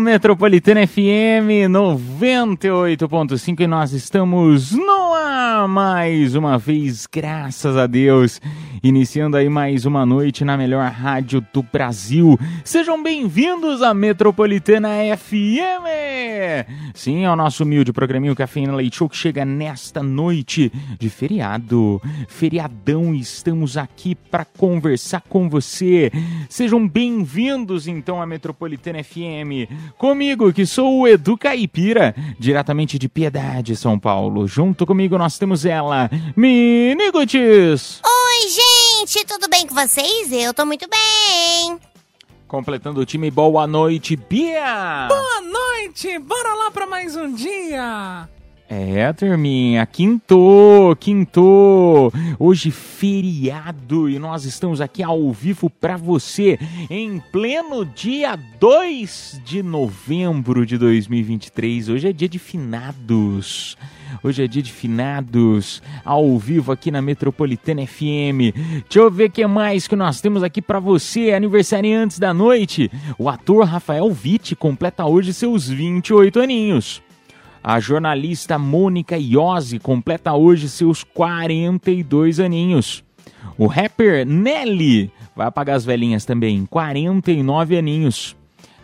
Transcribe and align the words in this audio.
Metropolitana 0.00 0.86
FM 0.86 1.68
98.5 1.68 3.60
e 3.60 3.66
nós 3.66 3.92
estamos 3.92 4.72
no 4.72 5.12
ar 5.14 5.68
mais 5.68 6.34
uma 6.34 6.56
vez, 6.56 7.06
graças 7.06 7.76
a 7.76 7.86
Deus. 7.86 8.40
Iniciando 8.82 9.36
aí 9.36 9.50
mais 9.50 9.84
uma 9.84 10.06
noite 10.06 10.42
na 10.42 10.56
melhor 10.56 10.90
rádio 10.90 11.46
do 11.52 11.62
Brasil. 11.62 12.38
Sejam 12.64 13.02
bem-vindos 13.02 13.82
à 13.82 13.92
Metropolitana 13.92 14.88
FM. 15.18 16.64
Sim, 16.94 17.24
é 17.24 17.30
o 17.30 17.36
nosso 17.36 17.62
humilde 17.62 17.92
programinho 17.92 18.34
Cafeína 18.34 18.74
Leite 18.74 18.96
Show 18.96 19.08
que 19.08 19.16
chega 19.16 19.44
nesta 19.44 20.02
noite 20.02 20.72
de 20.98 21.10
feriado. 21.10 22.00
Feriadão, 22.26 23.14
estamos 23.14 23.76
aqui 23.76 24.14
para 24.14 24.46
conversar 24.46 25.20
com 25.28 25.48
você. 25.48 26.10
Sejam 26.48 26.88
bem-vindos 26.88 27.86
então 27.86 28.22
à 28.22 28.26
Metropolitana 28.26 29.04
FM. 29.04 29.68
Comigo, 29.98 30.52
que 30.52 30.66
sou 30.66 31.00
o 31.00 31.08
Edu 31.08 31.36
Caipira, 31.36 32.14
diretamente 32.38 32.98
de 32.98 33.08
Piedade, 33.08 33.76
São 33.76 33.98
Paulo. 33.98 34.46
Junto 34.46 34.86
comigo 34.86 35.16
nós 35.18 35.38
temos 35.38 35.64
ela, 35.64 36.10
Minigutis. 36.36 38.00
Oi, 38.04 38.48
gente, 38.48 39.24
tudo 39.26 39.48
bem 39.48 39.66
com 39.66 39.74
vocês? 39.74 40.32
Eu 40.32 40.54
tô 40.54 40.64
muito 40.64 40.86
bem. 40.88 41.78
Completando 42.48 43.00
o 43.00 43.06
time, 43.06 43.30
boa 43.30 43.66
noite, 43.66 44.16
Bia. 44.16 45.06
Boa 45.08 45.40
noite, 45.40 46.18
bora 46.18 46.54
lá 46.54 46.70
pra 46.70 46.86
mais 46.86 47.14
um 47.14 47.32
dia. 47.32 48.28
É, 48.72 49.12
turminha, 49.12 49.84
quinto, 49.84 50.96
quinto. 51.00 52.12
Hoje 52.38 52.70
feriado 52.70 54.08
e 54.08 54.16
nós 54.16 54.44
estamos 54.44 54.80
aqui 54.80 55.02
ao 55.02 55.32
vivo 55.32 55.68
pra 55.68 55.96
você 55.96 56.56
em 56.88 57.20
pleno 57.32 57.84
dia 57.84 58.38
2 58.60 59.42
de 59.44 59.60
novembro 59.60 60.64
de 60.64 60.78
2023. 60.78 61.88
Hoje 61.88 62.10
é 62.10 62.12
dia 62.12 62.28
de 62.28 62.38
finados. 62.38 63.76
Hoje 64.22 64.44
é 64.44 64.46
dia 64.46 64.62
de 64.62 64.72
finados, 64.72 65.82
ao 66.04 66.38
vivo 66.38 66.70
aqui 66.70 66.92
na 66.92 67.02
Metropolitana 67.02 67.84
FM. 67.84 68.54
Deixa 68.54 68.98
eu 69.00 69.10
ver 69.10 69.30
o 69.30 69.30
que 69.32 69.44
mais 69.48 69.88
que 69.88 69.96
nós 69.96 70.20
temos 70.20 70.44
aqui 70.44 70.62
pra 70.62 70.78
você, 70.78 71.32
aniversariantes 71.32 72.20
da 72.20 72.32
noite. 72.32 72.88
O 73.18 73.28
ator 73.28 73.64
Rafael 73.64 74.06
Witt 74.06 74.54
completa 74.54 75.04
hoje 75.06 75.32
seus 75.32 75.68
28 75.68 76.38
aninhos. 76.38 77.02
A 77.62 77.78
jornalista 77.78 78.58
Mônica 78.58 79.18
Iose 79.18 79.78
completa 79.78 80.32
hoje 80.32 80.68
seus 80.68 81.04
42 81.04 82.40
aninhos. 82.40 83.04
O 83.58 83.66
rapper 83.66 84.26
Nelly 84.26 85.12
vai 85.36 85.46
apagar 85.46 85.76
as 85.76 85.84
velhinhas 85.84 86.24
também, 86.24 86.64
49 86.64 87.76
aninhos. 87.76 88.34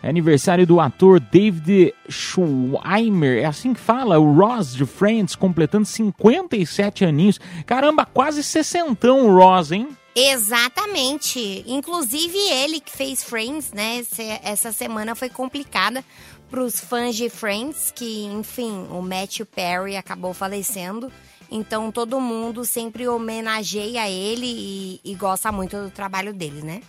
É 0.03 0.09
aniversário 0.09 0.67
do 0.67 0.79
ator 0.79 1.19
David 1.19 1.91
Schweimer, 2.07 3.39
é 3.39 3.45
assim 3.45 3.73
que 3.73 3.79
fala, 3.79 4.19
o 4.19 4.31
Ross 4.31 4.75
de 4.75 4.85
Friends, 4.85 5.35
completando 5.35 5.85
57 5.85 7.03
aninhos. 7.03 7.39
Caramba, 7.65 8.05
quase 8.05 8.43
sessentão 8.43 9.27
o 9.27 9.35
Ross, 9.35 9.71
hein? 9.71 9.89
Exatamente. 10.15 11.63
Inclusive 11.67 12.37
ele 12.37 12.79
que 12.79 12.91
fez 12.91 13.23
Friends, 13.23 13.71
né? 13.71 14.03
Essa 14.43 14.71
semana 14.71 15.13
foi 15.13 15.29
complicada 15.29 16.03
pros 16.49 16.79
fãs 16.79 17.15
de 17.15 17.29
Friends, 17.29 17.91
que, 17.95 18.25
enfim, 18.25 18.87
o 18.91 19.01
Matthew 19.01 19.45
Perry 19.45 19.95
acabou 19.95 20.33
falecendo. 20.33 21.11
Então 21.49 21.91
todo 21.91 22.19
mundo 22.19 22.65
sempre 22.65 23.07
homenageia 23.07 24.09
ele 24.09 24.45
e, 24.45 25.01
e 25.03 25.15
gosta 25.15 25.51
muito 25.51 25.77
do 25.77 25.89
trabalho 25.89 26.33
dele, 26.33 26.61
né? 26.61 26.81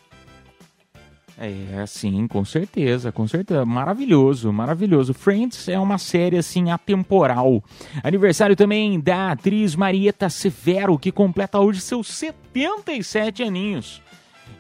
É, 1.41 1.87
sim, 1.87 2.27
com 2.27 2.45
certeza, 2.45 3.13
com 3.13 3.29
certeza. 3.29 3.65
Maravilhoso, 3.65 4.53
maravilhoso. 4.53 5.15
Friends 5.15 5.69
é 5.69 5.79
uma 5.79 5.97
série, 5.97 6.37
assim, 6.37 6.73
atemporal. 6.73 7.63
Aniversário 8.03 8.57
também 8.57 8.99
da 8.99 9.31
atriz 9.31 9.77
Marieta 9.77 10.29
Severo, 10.29 10.99
que 10.99 11.13
completa 11.13 11.61
hoje 11.61 11.81
seus 11.81 12.09
77 12.09 13.45
aninhos. 13.45 14.03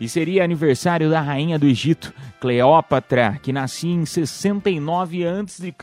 E 0.01 0.09
seria 0.09 0.45
aniversário 0.45 1.11
da 1.11 1.21
rainha 1.21 1.59
do 1.59 1.67
Egito, 1.67 2.15
Cleópatra, 2.41 3.39
que 3.43 3.53
nascia 3.53 3.93
em 3.93 4.05
69 4.05 5.27
a.C. 5.27 5.75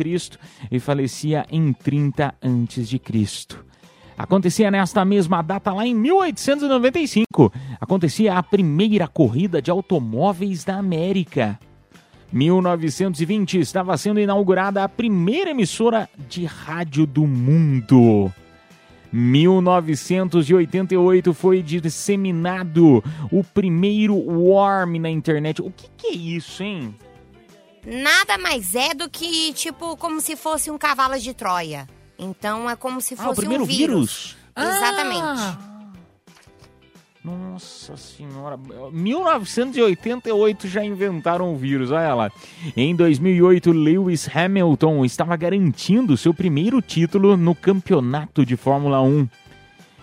e 0.72 0.80
falecia 0.80 1.46
em 1.52 1.74
30 1.74 2.34
a.C. 2.42 3.02
Acontecia 4.18 4.72
nesta 4.72 5.04
mesma 5.04 5.42
data 5.42 5.74
lá 5.74 5.86
em 5.86 5.94
1895. 5.94 7.52
Acontecia 7.82 8.38
a 8.38 8.44
primeira 8.44 9.08
corrida 9.08 9.62
de 9.62 9.70
automóveis 9.70 10.64
da 10.64 10.78
América. 10.78 11.60
1920 12.32 13.60
estava 13.60 13.98
sendo 13.98 14.20
inaugurada 14.20 14.84
a 14.84 14.90
primeira 14.90 15.52
emissora 15.52 16.10
de 16.30 16.46
rádio 16.46 17.06
do 17.06 17.28
mundo. 17.28 18.32
1988 19.12 21.34
foi 21.34 21.62
disseminado 21.62 23.04
o 23.32 23.44
primeiro 23.44 24.16
worm 24.16 25.00
na 25.00 25.10
internet. 25.10 25.62
O 25.62 25.72
que, 25.72 25.88
que 25.98 26.08
é 26.08 26.14
isso, 26.14 26.64
hein? 26.64 26.96
Nada 27.86 28.38
mais 28.38 28.74
é 28.76 28.94
do 28.94 29.10
que, 29.10 29.54
tipo, 29.54 29.96
como 29.98 30.20
se 30.20 30.36
fosse 30.36 30.72
um 30.72 30.78
cavalo 30.78 31.20
de 31.20 31.34
Troia. 31.34 31.88
Então 32.18 32.70
é 32.70 32.76
como 32.76 33.02
se 33.02 33.14
Ah, 33.14 33.18
fosse 33.18 33.34
o 33.34 33.36
primeiro 33.36 33.64
um 33.64 33.68
vírus. 33.68 34.36
vírus. 34.56 34.76
Exatamente. 34.78 35.75
Nossa 37.26 37.98
senhora, 37.98 38.56
1988 38.92 40.68
já 40.68 40.86
inventaram 40.86 41.52
o 41.52 41.58
vírus, 41.58 41.90
olha 41.90 42.14
lá. 42.14 42.32
Em 42.78 42.96
2008, 42.96 43.72
Lewis 43.72 44.30
Hamilton 44.32 45.04
estava 45.04 45.36
garantindo 45.36 46.16
seu 46.16 46.36
primeiro 46.36 46.84
título 46.84 47.36
no 47.36 47.56
campeonato 47.56 48.46
de 48.46 48.56
Fórmula 48.56 49.02
1. 49.02 49.28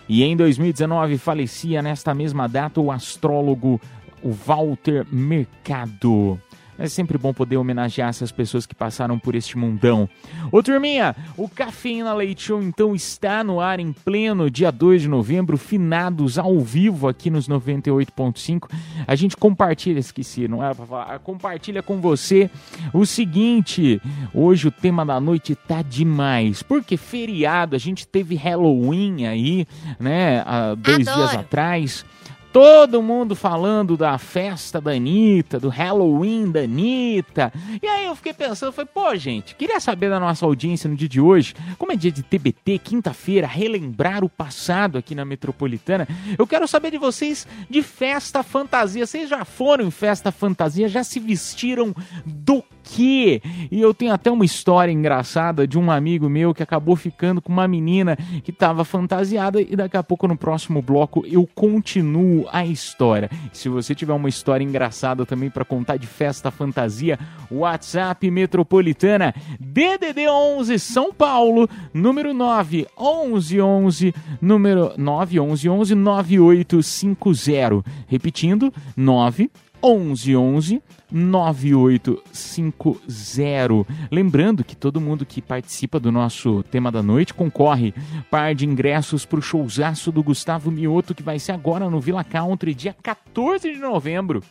E 0.09 0.21
em 0.21 0.35
2019 0.35 1.17
falecia 1.17 1.81
nesta 1.81 2.13
mesma 2.13 2.45
data 2.49 2.81
o 2.81 2.91
astrólogo 2.91 3.79
Walter 4.21 5.07
Mercado. 5.09 6.37
É 6.77 6.87
sempre 6.87 7.17
bom 7.17 7.33
poder 7.33 7.57
homenagear 7.57 8.09
essas 8.09 8.31
pessoas 8.31 8.65
que 8.65 8.75
passaram 8.75 9.19
por 9.19 9.35
este 9.35 9.57
mundão. 9.57 10.09
Ô 10.51 10.61
turminha, 10.63 11.15
o 11.37 11.47
Cafeína 11.47 12.13
Leite 12.13 12.43
Show 12.43 12.61
então 12.61 12.95
está 12.95 13.43
no 13.43 13.59
ar 13.59 13.79
em 13.79 13.91
pleno 13.91 14.49
dia 14.49 14.71
2 14.71 15.03
de 15.03 15.07
novembro, 15.07 15.57
finados 15.57 16.37
ao 16.37 16.59
vivo 16.59 17.07
aqui 17.07 17.29
nos 17.29 17.47
98.5. 17.47 18.69
A 19.07 19.15
gente 19.15 19.37
compartilha, 19.37 19.99
esqueci, 19.99 20.47
não 20.47 20.63
era 20.63 20.73
pra 20.73 20.85
falar, 20.85 21.19
compartilha 21.19 21.83
com 21.83 21.99
você 22.01 22.49
o 22.93 23.05
seguinte, 23.05 24.01
hoje 24.33 24.67
o 24.67 24.71
tema 24.71 25.05
da 25.05 25.19
noite 25.19 25.55
tá 25.55 25.81
demais, 25.81 26.63
porque 26.63 26.97
feriado, 26.97 27.75
a 27.75 27.79
gente 27.79 28.07
teve 28.07 28.35
Halloween 28.35 29.25
aí, 29.25 29.67
né, 29.99 30.43
há 30.45 30.75
dois 30.75 31.07
Adoro. 31.07 31.27
dias 31.29 31.39
atrás. 31.39 32.05
Todo 32.53 33.01
mundo 33.01 33.35
falando 33.35 33.97
da 33.97 34.15
festa 34.19 34.79
da 34.79 34.91
Anitta, 34.91 35.59
do 35.59 35.69
Halloween 35.69 36.51
da 36.51 36.59
Anitta. 36.59 37.51
E 37.81 37.87
aí 37.87 38.05
eu 38.05 38.15
fiquei 38.15 38.31
pensando, 38.31 38.71
falei, 38.71 38.91
pô, 38.93 39.15
gente, 39.15 39.55
queria 39.55 39.79
saber 39.79 40.07
da 40.07 40.19
nossa 40.19 40.45
audiência 40.45 40.87
no 40.87 40.95
dia 40.95 41.09
de 41.09 41.19
hoje, 41.19 41.55
como 41.79 41.91
é 41.91 41.95
dia 41.95 42.11
de 42.11 42.21
TBT, 42.21 42.77
quinta-feira, 42.77 43.47
relembrar 43.47 44.23
o 44.23 44.29
passado 44.29 44.99
aqui 44.99 45.15
na 45.15 45.25
Metropolitana. 45.25 46.07
Eu 46.37 46.45
quero 46.45 46.67
saber 46.67 46.91
de 46.91 46.99
vocês 46.99 47.47
de 47.67 47.81
festa 47.81 48.43
fantasia. 48.43 49.07
Vocês 49.07 49.27
já 49.27 49.43
foram 49.43 49.85
em 49.85 49.91
festa 49.91 50.31
fantasia? 50.31 50.87
Já 50.87 51.03
se 51.03 51.19
vestiram 51.19 51.91
do 52.23 52.63
quê? 52.83 53.41
E 53.71 53.79
eu 53.81 53.93
tenho 53.93 54.13
até 54.13 54.29
uma 54.29 54.45
história 54.45 54.91
engraçada 54.91 55.65
de 55.65 55.79
um 55.79 55.89
amigo 55.89 56.29
meu 56.29 56.53
que 56.53 56.61
acabou 56.61 56.95
ficando 56.95 57.41
com 57.41 57.51
uma 57.51 57.67
menina 57.67 58.17
que 58.43 58.51
estava 58.51 58.83
fantasiada 58.83 59.61
e 59.61 59.75
daqui 59.75 59.97
a 59.97 60.03
pouco 60.03 60.27
no 60.27 60.37
próximo 60.37 60.81
bloco 60.81 61.23
eu 61.25 61.47
continuo 61.55 62.47
a 62.51 62.65
história. 62.65 63.29
Se 63.51 63.69
você 63.69 63.95
tiver 63.95 64.13
uma 64.13 64.29
história 64.29 64.63
engraçada 64.63 65.25
também 65.25 65.49
para 65.49 65.65
contar 65.65 65.97
de 65.97 66.07
festa 66.07 66.51
fantasia, 66.51 67.17
WhatsApp 67.49 68.29
Metropolitana 68.29 69.33
DDD 69.59 70.27
11 70.27 70.77
São 70.79 71.13
Paulo, 71.13 71.69
número 71.93 72.33
9 72.33 72.87
11 72.97 73.61
11 73.61 74.13
número 74.41 74.91
9 74.97 75.39
11 75.39 75.69
11 75.69 75.95
9850. 75.95 77.83
Repetindo, 78.07 78.73
9 78.95 79.49
11 79.83 80.35
11 80.35 80.81
9850. 81.11 83.85
Lembrando 84.09 84.63
que 84.63 84.75
todo 84.75 85.01
mundo 85.01 85.25
que 85.25 85.41
participa 85.41 85.99
do 85.99 86.11
nosso 86.11 86.63
tema 86.63 86.91
da 86.91 87.03
noite 87.03 87.33
concorre 87.33 87.93
par 88.31 88.55
de 88.55 88.65
ingressos 88.65 89.25
para 89.25 89.39
o 89.39 89.41
showzaço 89.41 90.09
do 90.11 90.23
Gustavo 90.23 90.71
Mioto 90.71 91.13
que 91.13 91.21
vai 91.21 91.37
ser 91.37 91.51
agora 91.51 91.89
no 91.89 91.99
Villa 91.99 92.23
Country, 92.23 92.73
dia 92.73 92.95
14 93.03 93.73
de 93.73 93.79
novembro. 93.79 94.41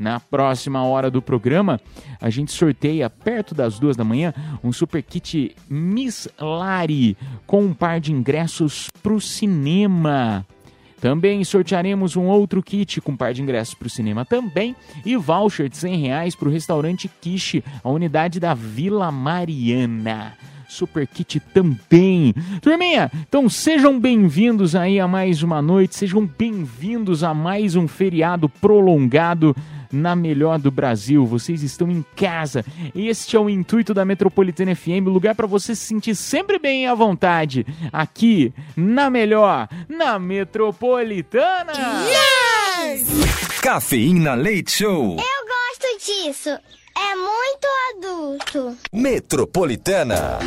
Na 0.00 0.18
próxima 0.18 0.82
hora 0.82 1.10
do 1.10 1.20
programa, 1.20 1.78
a 2.18 2.30
gente 2.30 2.52
sorteia, 2.52 3.10
perto 3.10 3.54
das 3.54 3.78
duas 3.78 3.98
da 3.98 4.04
manhã, 4.04 4.32
um 4.64 4.72
super 4.72 5.02
kit 5.02 5.54
Miss 5.68 6.26
Lari 6.40 7.18
com 7.46 7.64
um 7.64 7.74
par 7.74 8.00
de 8.00 8.10
ingressos 8.10 8.88
para 9.02 9.12
o 9.12 9.20
cinema. 9.20 10.46
Também 11.00 11.42
sortearemos 11.44 12.14
um 12.14 12.26
outro 12.26 12.62
kit 12.62 13.00
com 13.00 13.12
um 13.12 13.16
par 13.16 13.32
de 13.32 13.42
ingressos 13.42 13.74
para 13.74 13.86
o 13.86 13.90
cinema 13.90 14.24
também 14.24 14.76
e 15.04 15.16
voucher 15.16 15.68
de 15.68 15.76
100 15.76 15.96
reais 15.96 16.34
para 16.34 16.48
o 16.48 16.52
restaurante 16.52 17.10
Quiche, 17.20 17.64
a 17.82 17.88
unidade 17.88 18.38
da 18.38 18.52
Vila 18.52 19.10
Mariana. 19.10 20.34
Super 20.68 21.06
Kit 21.06 21.40
também. 21.40 22.32
Turminha, 22.62 23.10
então 23.28 23.48
sejam 23.48 23.98
bem-vindos 23.98 24.76
aí 24.76 25.00
a 25.00 25.08
mais 25.08 25.42
uma 25.42 25.60
noite, 25.60 25.96
sejam 25.96 26.24
bem-vindos 26.24 27.24
a 27.24 27.34
mais 27.34 27.74
um 27.74 27.88
feriado 27.88 28.48
prolongado 28.48 29.54
na 29.92 30.14
melhor 30.14 30.58
do 30.58 30.70
Brasil. 30.70 31.26
Vocês 31.26 31.62
estão 31.62 31.90
em 31.90 32.04
casa. 32.16 32.64
Este 32.94 33.36
é 33.36 33.40
o 33.40 33.50
intuito 33.50 33.92
da 33.92 34.04
Metropolitana 34.04 34.74
FM, 34.74 35.06
lugar 35.06 35.34
para 35.34 35.46
você 35.46 35.74
se 35.74 35.84
sentir 35.84 36.14
sempre 36.14 36.58
bem 36.58 36.86
à 36.86 36.94
vontade. 36.94 37.66
Aqui 37.92 38.52
na 38.76 39.10
melhor, 39.10 39.68
na 39.88 40.18
Metropolitana. 40.18 41.72
Cafeína 43.62 44.34
Leite 44.34 44.72
Show. 44.72 45.16
Eu 45.16 45.46
gosto 45.46 46.06
disso. 46.06 46.48
É 46.48 47.14
muito 47.14 47.68
adulto. 47.96 48.76
Metropolitana. 48.92 50.38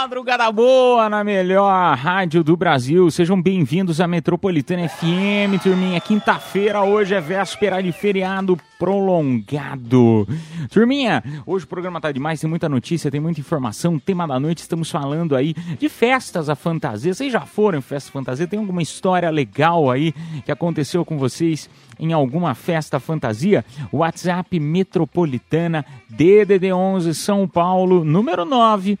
Madrugada 0.00 0.50
boa 0.50 1.10
na 1.10 1.22
melhor 1.22 1.94
rádio 1.94 2.42
do 2.42 2.56
Brasil. 2.56 3.10
Sejam 3.10 3.40
bem-vindos 3.40 4.00
à 4.00 4.08
Metropolitana 4.08 4.88
FM, 4.88 5.62
turminha. 5.62 6.00
Quinta-feira, 6.00 6.82
hoje 6.82 7.14
é 7.14 7.20
véspera 7.20 7.82
de 7.82 7.92
feriado 7.92 8.58
prolongado. 8.78 10.26
Turminha, 10.70 11.22
hoje 11.44 11.66
o 11.66 11.68
programa 11.68 12.00
tá 12.00 12.10
demais, 12.10 12.40
tem 12.40 12.48
muita 12.48 12.66
notícia, 12.66 13.10
tem 13.10 13.20
muita 13.20 13.40
informação. 13.40 13.98
Tema 13.98 14.26
da 14.26 14.40
noite, 14.40 14.62
estamos 14.62 14.90
falando 14.90 15.36
aí 15.36 15.52
de 15.78 15.90
festas 15.90 16.48
à 16.48 16.54
fantasia. 16.54 17.12
Vocês 17.12 17.30
já 17.30 17.42
foram 17.42 17.78
em 17.78 17.82
festa 17.82 18.10
fantasia? 18.10 18.46
Tem 18.46 18.58
alguma 18.58 18.80
história 18.80 19.28
legal 19.28 19.90
aí 19.90 20.14
que 20.46 20.50
aconteceu 20.50 21.04
com 21.04 21.18
vocês 21.18 21.68
em 21.98 22.14
alguma 22.14 22.54
festa 22.54 22.98
fantasia? 22.98 23.62
WhatsApp 23.92 24.58
Metropolitana 24.58 25.84
DDD 26.08 26.72
11 26.72 27.14
São 27.14 27.46
Paulo, 27.46 28.02
número 28.02 28.46
9 28.46 28.98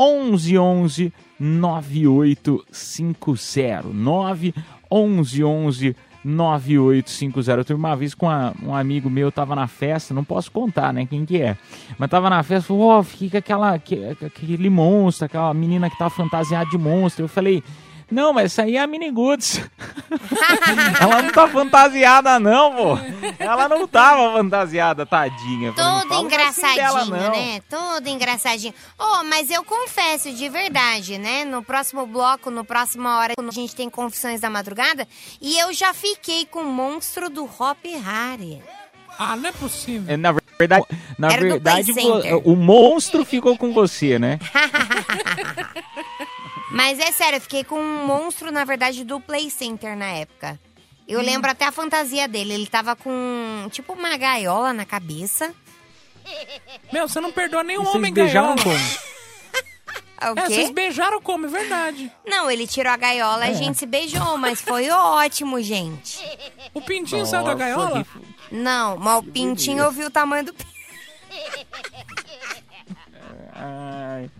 11 0.00 0.58
11 0.58 1.12
9850 1.38 3.88
9 3.92 4.54
11 4.90 5.44
11 5.44 5.94
9850. 6.22 7.60
Eu 7.60 7.64
tive 7.64 7.78
uma 7.78 7.96
vez 7.96 8.12
com 8.14 8.28
a- 8.28 8.52
um 8.62 8.74
amigo 8.74 9.08
meu, 9.08 9.32
tava 9.32 9.56
na 9.56 9.66
festa, 9.66 10.12
não 10.12 10.22
posso 10.22 10.52
contar, 10.52 10.92
né, 10.92 11.06
quem 11.06 11.24
que 11.24 11.40
é. 11.40 11.56
Mas 11.98 12.10
tava 12.10 12.28
na 12.28 12.42
festa, 12.42 12.68
falou, 12.68 12.90
ó, 12.90 13.02
fica 13.02 13.38
aquela, 13.38 13.78
que- 13.78 14.04
aquele 14.24 14.68
monstro, 14.68 15.24
aquela 15.26 15.54
menina 15.54 15.88
que 15.88 15.96
tá 15.96 16.10
fantasiada 16.10 16.68
de 16.68 16.76
monstro. 16.76 17.24
Eu 17.24 17.28
falei, 17.28 17.62
não, 18.10 18.32
mas 18.32 18.46
essa 18.46 18.62
aí 18.62 18.76
é 18.76 18.80
a 18.80 18.86
Mini 18.86 19.10
Goods. 19.10 19.60
Ela 21.00 21.22
não 21.22 21.32
tá 21.32 21.48
fantasiada, 21.48 22.38
não, 22.40 22.74
pô. 22.74 22.98
Ela 23.38 23.68
não 23.68 23.86
tava 23.86 24.32
fantasiada, 24.36 25.06
tadinha. 25.06 25.68
Eu 25.68 25.74
falei, 25.74 25.90
não 25.90 26.00
Todo 26.00 26.08
fala 26.08 26.20
assim 26.20 26.26
engraçadinho, 26.26 27.10
dela, 27.10 27.30
né? 27.30 27.60
Todo 27.68 28.06
engraçadinho. 28.08 28.74
Oh, 28.98 29.24
mas 29.24 29.50
eu 29.50 29.62
confesso 29.64 30.32
de 30.32 30.48
verdade, 30.48 31.18
né? 31.18 31.44
No 31.44 31.62
próximo 31.62 32.06
bloco, 32.06 32.50
no 32.50 32.64
próxima 32.64 33.18
hora, 33.18 33.34
quando 33.36 33.48
a 33.48 33.52
gente 33.52 33.74
tem 33.74 33.88
Confissões 33.88 34.40
da 34.40 34.50
Madrugada, 34.50 35.06
e 35.40 35.58
eu 35.58 35.72
já 35.72 35.94
fiquei 35.94 36.46
com 36.46 36.60
o 36.60 36.72
monstro 36.72 37.30
do 37.30 37.44
Hop 37.44 37.84
Harry. 38.04 38.62
Ah, 39.18 39.36
não 39.36 39.50
é 39.50 39.52
possível. 39.52 40.12
É, 40.12 40.16
Na 40.16 40.32
verdade, 40.58 40.84
na 41.18 41.28
Era 41.30 41.42
verdade 41.42 41.92
o 42.44 42.56
monstro 42.56 43.24
ficou 43.24 43.56
com 43.56 43.72
você, 43.72 44.18
né? 44.18 44.38
Mas 46.70 46.98
é 46.98 47.10
sério, 47.12 47.36
eu 47.36 47.40
fiquei 47.40 47.64
com 47.64 47.78
um 47.80 48.06
monstro, 48.06 48.50
na 48.52 48.64
verdade, 48.64 49.04
do 49.04 49.20
Play 49.20 49.50
Center 49.50 49.96
na 49.96 50.06
época. 50.06 50.58
Eu 51.08 51.18
Hum. 51.20 51.22
lembro 51.24 51.50
até 51.50 51.64
a 51.66 51.72
fantasia 51.72 52.28
dele. 52.28 52.54
Ele 52.54 52.66
tava 52.66 52.94
com, 52.94 53.68
tipo, 53.70 53.92
uma 53.94 54.16
gaiola 54.16 54.72
na 54.72 54.84
cabeça. 54.86 55.52
Meu, 56.92 57.08
você 57.08 57.20
não 57.20 57.32
perdoa 57.32 57.64
nenhum 57.64 57.82
vocês 57.82 57.94
homem 57.96 58.12
beijaram 58.12 58.54
gaiola. 58.54 58.62
como? 58.62 59.10
O 60.22 60.38
É, 60.38 60.42
quê? 60.48 60.54
vocês 60.54 60.70
beijaram 60.70 61.18
como, 61.22 61.46
é 61.46 61.48
verdade. 61.48 62.12
Não, 62.26 62.50
ele 62.50 62.66
tirou 62.66 62.92
a 62.92 62.96
gaiola 62.98 63.46
É. 63.46 63.48
e 63.48 63.50
a 63.52 63.54
gente 63.54 63.78
se 63.78 63.86
beijou, 63.86 64.36
mas 64.36 64.60
foi 64.60 64.90
ótimo, 64.90 65.58
gente. 65.62 66.18
O 66.74 66.80
pintinho 66.82 67.24
saiu 67.24 67.42
da 67.42 67.52
Nossa, 67.54 67.58
gaiola? 67.64 68.04
que- 68.04 68.54
Não, 68.54 68.98
mas 68.98 69.18
o 69.18 69.22
pintinho 69.22 69.82
eu 69.82 69.90
vi 69.90 70.04
o 70.04 70.10
tamanho 70.10 70.44
do 70.44 70.52
pinto. 70.52 70.68
Ai. 73.54 74.30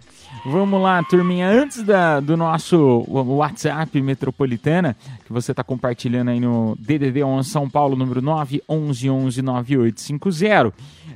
Vamos 0.44 0.81
lá, 0.81 1.02
turminha. 1.02 1.48
Antes 1.48 1.82
da, 1.82 2.19
do 2.19 2.34
nosso 2.37 3.04
WhatsApp 3.08 4.00
Metropolitana, 4.00 4.96
que 5.26 5.32
você 5.32 5.50
está 5.52 5.62
compartilhando 5.62 6.31
aí 6.31 6.40
no 6.40 6.75
DDD 6.78 7.22
11 7.22 7.48
São 7.48 7.69
Paulo, 7.69 7.94
número 7.94 8.22
9 8.22 8.62
11 8.66 9.10
11 9.10 9.42
9850. 9.42 10.72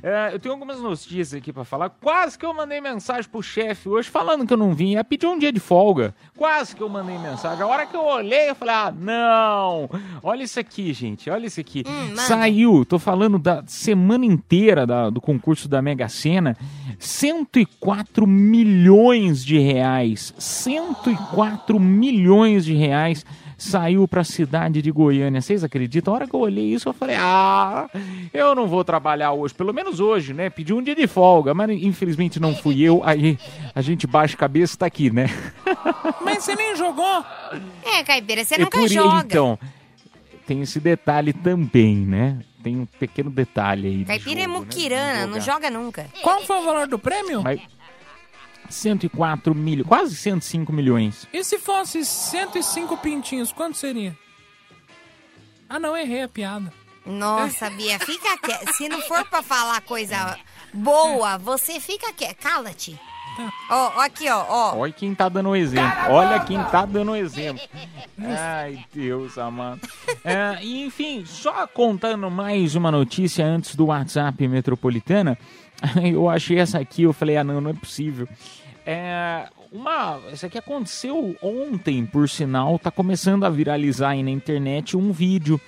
É, 0.07 0.35
eu 0.35 0.39
tenho 0.39 0.53
algumas 0.53 0.79
notícias 0.79 1.33
aqui 1.33 1.51
para 1.51 1.63
falar. 1.63 1.89
Quase 1.89 2.37
que 2.37 2.45
eu 2.45 2.53
mandei 2.53 2.79
mensagem 2.79 3.27
pro 3.27 3.41
chefe 3.41 3.89
hoje 3.89 4.07
falando 4.07 4.45
que 4.45 4.53
eu 4.53 4.57
não 4.57 4.71
vim. 4.71 4.91
Ia 4.91 5.03
pedir 5.03 5.25
um 5.25 5.39
dia 5.39 5.51
de 5.51 5.59
folga. 5.59 6.13
Quase 6.37 6.75
que 6.75 6.83
eu 6.83 6.87
mandei 6.87 7.17
mensagem. 7.17 7.63
A 7.63 7.65
hora 7.65 7.87
que 7.87 7.95
eu 7.95 8.05
olhei, 8.05 8.51
eu 8.51 8.53
falei: 8.53 8.75
ah, 8.75 8.93
não. 8.95 9.89
Olha 10.21 10.43
isso 10.43 10.59
aqui, 10.59 10.93
gente. 10.93 11.27
Olha 11.27 11.47
isso 11.47 11.59
aqui. 11.59 11.83
manda. 11.87 12.21
Saiu, 12.21 12.85
tô 12.85 12.99
falando 12.99 13.39
da 13.39 13.63
semana 13.65 14.27
inteira 14.27 14.85
da- 14.85 15.09
do 15.09 15.19
concurso 15.19 15.67
da 15.67 15.81
Mega 15.81 16.07
Sena, 16.07 16.55
104 16.99 18.27
milhões 18.27 19.43
de 19.43 19.57
reais. 19.57 20.35
104 20.37 21.79
milhões 21.79 22.63
de 22.63 22.75
reais 22.75 23.25
saiu 23.57 24.07
para 24.07 24.21
a 24.21 24.23
cidade 24.23 24.81
de 24.81 24.91
Goiânia. 24.91 25.41
Vocês 25.41 25.63
acreditam? 25.63 26.13
A 26.13 26.17
hora 26.17 26.27
que 26.27 26.33
eu 26.35 26.39
olhei 26.39 26.65
isso, 26.73 26.89
eu 26.89 26.93
falei: 26.93 27.15
"Ah, 27.19 27.89
eu 28.33 28.53
não 28.55 28.67
vou 28.67 28.83
trabalhar 28.83 29.31
hoje, 29.31 29.53
pelo 29.53 29.73
menos 29.73 29.99
hoje, 29.99 30.33
né? 30.33 30.49
Pedi 30.49 30.73
um 30.73 30.81
dia 30.81 30.95
de 30.95 31.07
folga, 31.07 31.53
mas 31.53 31.69
infelizmente 31.69 32.39
não 32.39 32.55
fui 32.55 32.81
eu. 32.81 33.01
Aí 33.03 33.37
a 33.73 33.81
gente 33.81 34.05
baixa 34.07 34.35
a 34.35 34.39
cabeça 34.39 34.75
e 34.75 34.77
tá 34.77 34.85
aqui, 34.85 35.09
né? 35.09 35.27
Mas 36.23 36.43
você 36.43 36.55
nem 36.55 36.75
jogou. 36.75 37.23
É, 37.83 38.03
Caipira, 38.03 38.43
você 38.43 38.55
É 38.55 38.57
nunca 38.59 38.77
por- 38.77 38.87
joga. 38.89 39.19
Então, 39.25 39.59
tem 40.47 40.61
esse 40.61 40.79
detalhe 40.79 41.33
também, 41.33 41.95
né? 41.97 42.39
Tem 42.63 42.77
um 42.79 42.85
pequeno 42.85 43.29
detalhe 43.29 43.87
aí. 43.87 44.05
Caipira 44.05 44.39
é 44.41 44.43
jogo, 44.43 44.53
né? 44.53 44.59
muquirana, 44.59 45.25
De 45.27 45.31
não 45.33 45.39
joga 45.39 45.69
nunca. 45.69 46.07
Qual 46.23 46.41
foi 46.41 46.57
o 46.57 46.63
valor 46.65 46.87
do 46.87 46.97
prêmio? 46.97 47.43
Mas 47.43 47.61
104 48.69 49.53
milhões, 49.55 49.87
quase 49.87 50.15
105 50.15 50.71
milhões. 50.73 51.27
E 51.33 51.43
se 51.43 51.57
fosse 51.57 52.03
105 52.05 52.97
pintinhos, 52.97 53.51
quanto 53.51 53.77
seria? 53.77 54.17
Ah, 55.67 55.79
não, 55.79 55.95
errei 55.97 56.23
a 56.23 56.27
piada. 56.27 56.71
Nossa, 57.05 57.69
Bia, 57.69 57.99
fica 57.99 58.37
quieta. 58.41 58.73
Se 58.73 58.89
não 58.89 59.01
for 59.01 59.23
pra 59.25 59.41
falar 59.43 59.81
coisa 59.81 60.37
boa, 60.73 61.37
você 61.37 61.79
fica 61.79 62.11
quieta. 62.13 62.35
Cala-te. 62.35 62.99
Ó, 63.69 63.91
ó, 63.97 64.01
aqui, 64.01 64.29
ó, 64.29 64.45
ó. 64.47 64.77
Olha 64.77 64.93
quem 64.93 65.13
tá 65.13 65.27
dando 65.27 65.49
o 65.49 65.55
exemplo. 65.55 66.09
Olha 66.09 66.39
quem 66.39 66.63
tá 66.65 66.85
dando 66.85 67.11
o 67.11 67.15
exemplo. 67.15 67.61
Ai, 68.17 68.85
Deus 68.93 69.37
amado. 69.37 69.81
É, 70.23 70.57
e, 70.63 70.83
enfim, 70.83 71.23
só 71.23 71.67
contando 71.67 72.31
mais 72.31 72.73
uma 72.73 72.89
notícia 72.89 73.45
antes 73.45 73.75
do 73.75 73.87
WhatsApp 73.87 74.47
Metropolitana. 74.47 75.37
Eu 76.13 76.29
achei 76.29 76.59
essa 76.59 76.79
aqui, 76.79 77.03
eu 77.03 77.13
falei, 77.13 77.37
ah, 77.37 77.43
não, 77.43 77.61
não 77.61 77.69
é 77.69 77.73
possível. 77.73 78.27
É, 78.85 79.47
uma, 79.71 80.19
isso 80.31 80.45
aqui 80.45 80.57
aconteceu 80.57 81.35
ontem, 81.41 82.05
por 82.05 82.29
sinal, 82.29 82.77
tá 82.77 82.91
começando 82.91 83.43
a 83.43 83.49
viralizar 83.49 84.09
aí 84.11 84.23
na 84.23 84.29
internet 84.29 84.95
um 84.95 85.11
vídeo 85.11 85.59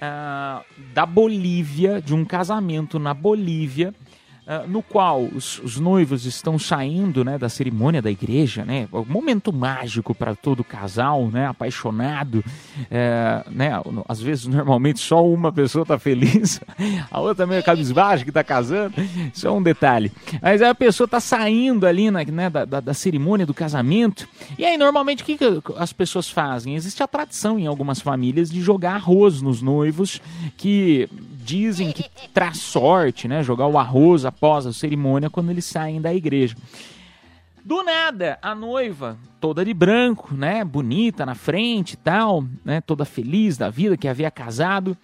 ah, 0.00 0.62
da 0.92 1.04
Bolívia, 1.04 2.00
de 2.00 2.14
um 2.14 2.24
casamento 2.24 2.98
na 2.98 3.14
Bolívia, 3.14 3.94
no 4.66 4.82
qual 4.82 5.24
os, 5.24 5.58
os 5.58 5.78
noivos 5.78 6.24
estão 6.24 6.58
saindo 6.58 7.22
né, 7.22 7.36
da 7.36 7.50
cerimônia 7.50 8.00
da 8.00 8.10
igreja, 8.10 8.64
né? 8.64 8.88
Um 8.92 9.04
momento 9.04 9.52
mágico 9.52 10.14
para 10.14 10.34
todo 10.34 10.64
casal, 10.64 11.28
né? 11.28 11.46
Apaixonado. 11.46 12.42
É, 12.90 13.44
né, 13.50 13.72
às 14.08 14.20
vezes, 14.20 14.46
normalmente, 14.46 15.00
só 15.00 15.26
uma 15.26 15.52
pessoa 15.52 15.84
tá 15.84 15.98
feliz, 15.98 16.60
a 17.10 17.20
outra 17.20 17.46
meio 17.46 17.62
cabisbaixa 17.62 18.24
que 18.24 18.32
tá 18.32 18.42
casando. 18.42 18.94
É 19.42 19.50
um 19.50 19.62
detalhe. 19.62 20.10
Mas 20.40 20.62
aí 20.62 20.68
a 20.68 20.74
pessoa 20.74 21.06
tá 21.06 21.20
saindo 21.20 21.86
ali 21.86 22.10
na, 22.10 22.24
né, 22.24 22.48
da, 22.48 22.64
da, 22.64 22.80
da 22.80 22.94
cerimônia 22.94 23.44
do 23.44 23.52
casamento. 23.52 24.26
E 24.58 24.64
aí, 24.64 24.76
normalmente, 24.78 25.22
o 25.22 25.26
que, 25.26 25.36
que 25.36 25.44
as 25.76 25.92
pessoas 25.92 26.28
fazem? 26.28 26.74
Existe 26.74 27.02
a 27.02 27.06
tradição 27.06 27.58
em 27.58 27.66
algumas 27.66 28.00
famílias 28.00 28.50
de 28.50 28.60
jogar 28.60 28.94
arroz 28.94 29.42
nos 29.42 29.60
noivos, 29.60 30.20
que 30.56 31.08
dizem 31.48 31.92
que 31.92 32.04
traz 32.28 32.58
sorte, 32.58 33.26
né? 33.26 33.42
Jogar 33.42 33.66
o 33.66 33.78
arroz 33.78 34.26
após 34.26 34.66
a 34.66 34.72
cerimônia 34.72 35.30
quando 35.30 35.50
eles 35.50 35.64
saem 35.64 35.98
da 35.98 36.12
igreja. 36.12 36.54
Do 37.64 37.82
nada, 37.82 38.38
a 38.42 38.54
noiva, 38.54 39.18
toda 39.40 39.64
de 39.64 39.72
branco, 39.72 40.34
né? 40.34 40.62
Bonita 40.62 41.24
na 41.24 41.34
frente 41.34 41.92
e 41.92 41.96
tal, 41.96 42.44
né? 42.62 42.82
Toda 42.82 43.06
feliz 43.06 43.56
da 43.56 43.70
vida 43.70 43.96
que 43.96 44.06
havia 44.06 44.30
casado. 44.30 44.96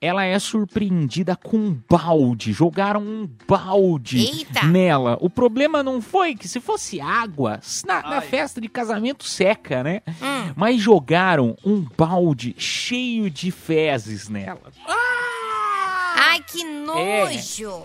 Ela 0.00 0.24
é 0.24 0.38
surpreendida 0.38 1.34
com 1.34 1.56
um 1.56 1.80
balde. 1.90 2.52
Jogaram 2.52 3.02
um 3.02 3.28
balde 3.48 4.18
Eita! 4.18 4.62
nela. 4.62 5.18
O 5.20 5.28
problema 5.28 5.82
não 5.82 6.00
foi 6.00 6.36
que 6.36 6.46
se 6.46 6.60
fosse 6.60 7.00
água, 7.00 7.58
na, 7.84 8.02
na 8.02 8.20
festa 8.20 8.60
de 8.60 8.68
casamento 8.68 9.24
seca, 9.24 9.82
né? 9.82 10.02
Hum. 10.06 10.52
Mas 10.54 10.80
jogaram 10.80 11.56
um 11.64 11.84
balde 11.96 12.54
cheio 12.56 13.28
de 13.28 13.50
fezes 13.50 14.28
nela. 14.28 14.70
Ai, 16.20 16.40
que 16.46 16.64
nojo! 16.64 17.82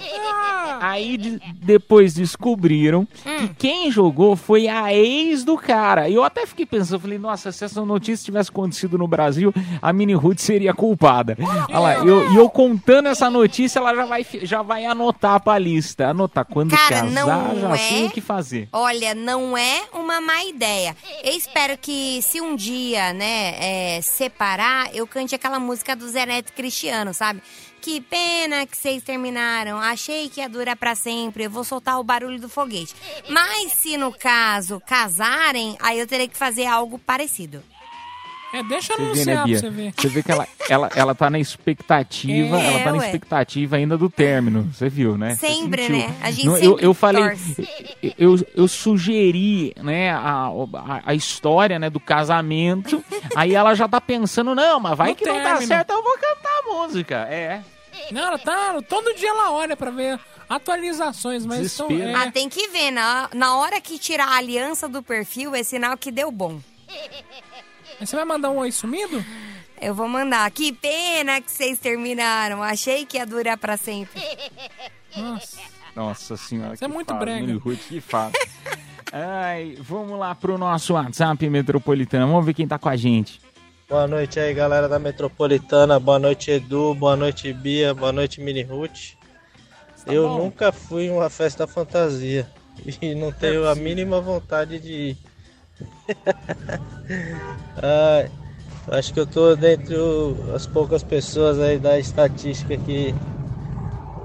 Aí 0.81 1.17
de- 1.17 1.39
depois 1.55 2.13
descobriram 2.13 3.05
que 3.23 3.47
quem 3.57 3.91
jogou 3.91 4.35
foi 4.35 4.67
a 4.67 4.93
ex 4.93 5.43
do 5.43 5.57
cara. 5.57 6.09
E 6.09 6.15
eu 6.15 6.23
até 6.23 6.45
fiquei 6.45 6.65
pensando, 6.65 6.99
falei, 7.01 7.17
nossa, 7.17 7.51
se 7.51 7.63
essa 7.63 7.83
notícia 7.85 8.25
tivesse 8.25 8.49
acontecido 8.49 8.97
no 8.97 9.07
Brasil, 9.07 9.53
a 9.81 9.93
Mini 9.93 10.13
Ruth 10.13 10.39
seria 10.39 10.73
culpada. 10.73 11.37
Olha 11.69 11.79
lá, 11.79 11.93
eu, 12.05 12.31
e 12.31 12.35
eu 12.35 12.49
contando 12.49 13.07
essa 13.07 13.29
notícia, 13.29 13.79
ela 13.79 13.93
já 13.95 14.05
vai, 14.05 14.25
já 14.43 14.61
vai 14.61 14.85
anotar 14.85 15.39
pra 15.41 15.57
lista. 15.57 16.07
Anotar 16.07 16.45
quando 16.45 16.71
Cara, 16.71 17.01
casar, 17.01 17.09
não 17.11 17.59
já 17.59 17.73
é. 17.73 17.77
sei 17.77 18.05
o 18.07 18.11
que 18.11 18.21
fazer. 18.21 18.67
Olha, 18.71 19.13
não 19.15 19.57
é 19.57 19.83
uma 19.93 20.19
má 20.21 20.43
ideia. 20.43 20.95
Eu 21.23 21.33
espero 21.33 21.77
que 21.77 22.21
se 22.21 22.41
um 22.41 22.55
dia, 22.55 23.13
né, 23.13 23.55
é, 23.97 24.01
separar, 24.01 24.93
eu 24.93 25.05
cante 25.07 25.35
aquela 25.35 25.59
música 25.59 25.95
do 25.95 26.07
Zé 26.09 26.25
Neto 26.25 26.51
Cristiano, 26.53 27.13
sabe? 27.13 27.41
Que 27.83 27.99
pena 27.99 28.65
que 28.65 28.77
vocês 28.77 29.03
terminaram. 29.03 29.77
Achei 29.77 30.29
que 30.29 30.39
ia 30.39 30.47
durar 30.47 30.77
pra 30.77 30.95
sempre. 30.95 31.43
Eu 31.43 31.49
vou 31.49 31.65
soltar 31.65 31.99
o 31.99 32.03
barulho 32.03 32.39
do 32.39 32.47
foguete. 32.47 32.95
Mas 33.27 33.73
se 33.73 33.97
no 33.97 34.09
caso 34.13 34.81
casarem, 34.87 35.75
aí 35.81 35.99
eu 35.99 36.07
terei 36.07 36.29
que 36.29 36.37
fazer 36.37 36.65
algo 36.65 36.97
parecido. 36.97 37.61
É, 38.53 38.63
deixa 38.63 38.93
Você 38.95 38.99
vê, 39.01 39.03
anunciar 39.05 39.25
né, 39.25 39.51
pra 39.51 39.59
você 39.61 39.69
ver. 39.69 39.93
Você 39.97 40.07
vê 40.07 40.23
que 40.23 40.31
ela, 40.31 40.47
ela, 40.69 40.89
ela 40.95 41.15
tá 41.15 41.29
na 41.29 41.39
expectativa, 41.39 42.55
É, 42.61 42.67
ela 42.67 42.79
tá 42.83 42.91
na 42.93 42.97
ué. 42.99 43.05
expectativa 43.07 43.75
ainda 43.75 43.97
do 43.97 44.09
término. 44.09 44.69
Você 44.71 44.87
viu, 44.87 45.17
né? 45.17 45.35
Sempre, 45.35 45.89
né? 45.89 46.15
A 46.21 46.29
gente 46.31 46.45
Não, 46.45 46.57
eu, 46.57 46.69
sempre 46.69 46.85
eu 46.85 46.93
falei, 46.93 47.23
torce. 47.23 47.67
eu, 48.17 48.47
eu 48.55 48.67
sugeri, 48.67 49.73
né, 49.77 50.11
a, 50.11 50.49
a, 50.49 51.01
a 51.07 51.13
história, 51.15 51.77
né, 51.79 51.89
do 51.89 51.99
casamento. 51.99 53.03
aí 53.35 53.55
ela 53.55 53.73
já 53.73 53.89
tá 53.89 53.99
pensando, 53.99 54.53
não, 54.55 54.79
mas 54.79 54.97
vai 54.97 55.09
No 55.09 55.15
que 55.15 55.25
não 55.25 55.35
dá 55.35 55.43
término. 55.43 55.67
certo, 55.67 55.89
eu 55.89 56.03
vou 56.03 56.13
cantar 56.13 56.59
a 56.59 56.73
música. 56.75 57.15
É. 57.29 57.61
Não, 58.12 58.21
ela 58.21 58.38
tá. 58.38 58.81
Todo 58.88 59.13
dia 59.15 59.29
ela 59.29 59.51
olha 59.51 59.75
pra 59.75 59.91
ver 59.91 60.19
atualizações, 60.50 61.45
mas 61.45 61.59
estão. 61.65 61.88
Desespero. 61.88 62.17
Ah, 62.17 62.31
tem 62.31 62.50
que 62.50 62.67
ver. 62.69 62.91
Na, 62.91 63.29
na 63.33 63.57
hora 63.57 63.79
que 63.81 63.97
tirar 63.97 64.27
a 64.27 64.38
aliança 64.38 64.88
do 64.88 65.01
perfil, 65.01 65.55
é 65.55 65.63
sinal 65.63 65.97
que 65.97 66.12
deu 66.12 66.31
bom. 66.31 66.59
Você 68.00 68.15
vai 68.15 68.25
mandar 68.25 68.50
um 68.50 68.57
oi 68.57 68.71
sumido? 68.71 69.23
Eu 69.81 69.93
vou 69.93 70.07
mandar. 70.07 70.50
Que 70.51 70.71
pena 70.71 71.41
que 71.41 71.51
vocês 71.51 71.79
terminaram. 71.79 72.63
Achei 72.63 73.05
que 73.05 73.17
ia 73.17 73.25
durar 73.25 73.57
pra 73.57 73.77
sempre. 73.77 74.21
Nossa. 75.15 75.57
Nossa 75.95 76.38
senhora. 76.38 76.73
Isso 76.73 76.85
é 76.85 76.88
muito 76.88 77.09
fase, 77.09 77.19
brega. 77.19 77.59
Que. 77.59 78.03
Ai, 79.13 79.77
vamos 79.79 80.17
lá 80.17 80.33
pro 80.33 80.57
nosso 80.57 80.93
WhatsApp 80.93 81.47
metropolitano. 81.47 82.27
Vamos 82.27 82.45
ver 82.45 82.55
quem 82.55 82.67
tá 82.67 82.79
com 82.79 82.89
a 82.89 82.95
gente. 82.95 83.39
Boa 83.89 84.07
noite 84.07 84.39
aí, 84.39 84.53
galera 84.53 84.87
da 84.89 84.97
Metropolitana. 84.97 85.99
Boa 85.99 86.17
noite, 86.17 86.49
Edu. 86.51 86.93
Boa 86.95 87.15
noite, 87.15 87.51
Bia. 87.53 87.93
Boa 87.93 88.11
noite, 88.11 88.41
Mini 88.41 88.63
Ruth. 88.63 89.13
Eu 90.07 90.27
bom. 90.27 90.37
nunca 90.45 90.71
fui 90.71 91.09
uma 91.09 91.29
festa 91.29 91.67
fantasia 91.67 92.47
e 93.01 93.13
não 93.15 93.31
tenho 93.31 93.67
a 93.67 93.75
mínima 93.75 94.19
vontade 94.19 94.79
de 94.79 94.91
ir. 94.93 95.17
Ai, 97.81 98.29
acho 98.97 99.13
que 99.13 99.19
eu 99.19 99.25
tô 99.27 99.55
dentre 99.55 99.95
o- 99.95 100.35
as 100.55 100.65
poucas 100.67 101.03
pessoas 101.03 101.59
aí 101.59 101.77
da 101.79 101.97
estatística 101.99 102.75
que 102.77 103.13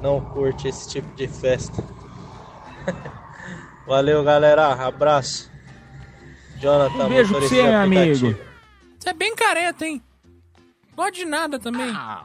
não 0.03 0.21
curte 0.21 0.69
esse 0.69 0.89
tipo 0.89 1.15
de 1.15 1.29
festa. 1.29 1.85
Valeu, 3.87 4.25
galera. 4.25 4.73
Abraço. 4.73 5.51
Jonathan, 6.59 7.05
Um 7.05 7.09
beijo 7.09 7.35
pra 7.35 7.41
você, 7.41 7.63
meu 7.63 7.77
amigo. 7.81 8.48
Você 8.99 9.11
é 9.11 9.13
bem 9.13 9.35
careta, 9.35 9.87
hein? 9.87 10.03
Gosto 10.95 11.15
de 11.15 11.25
nada 11.25 11.59
também. 11.59 11.91
Ah, 11.95 12.25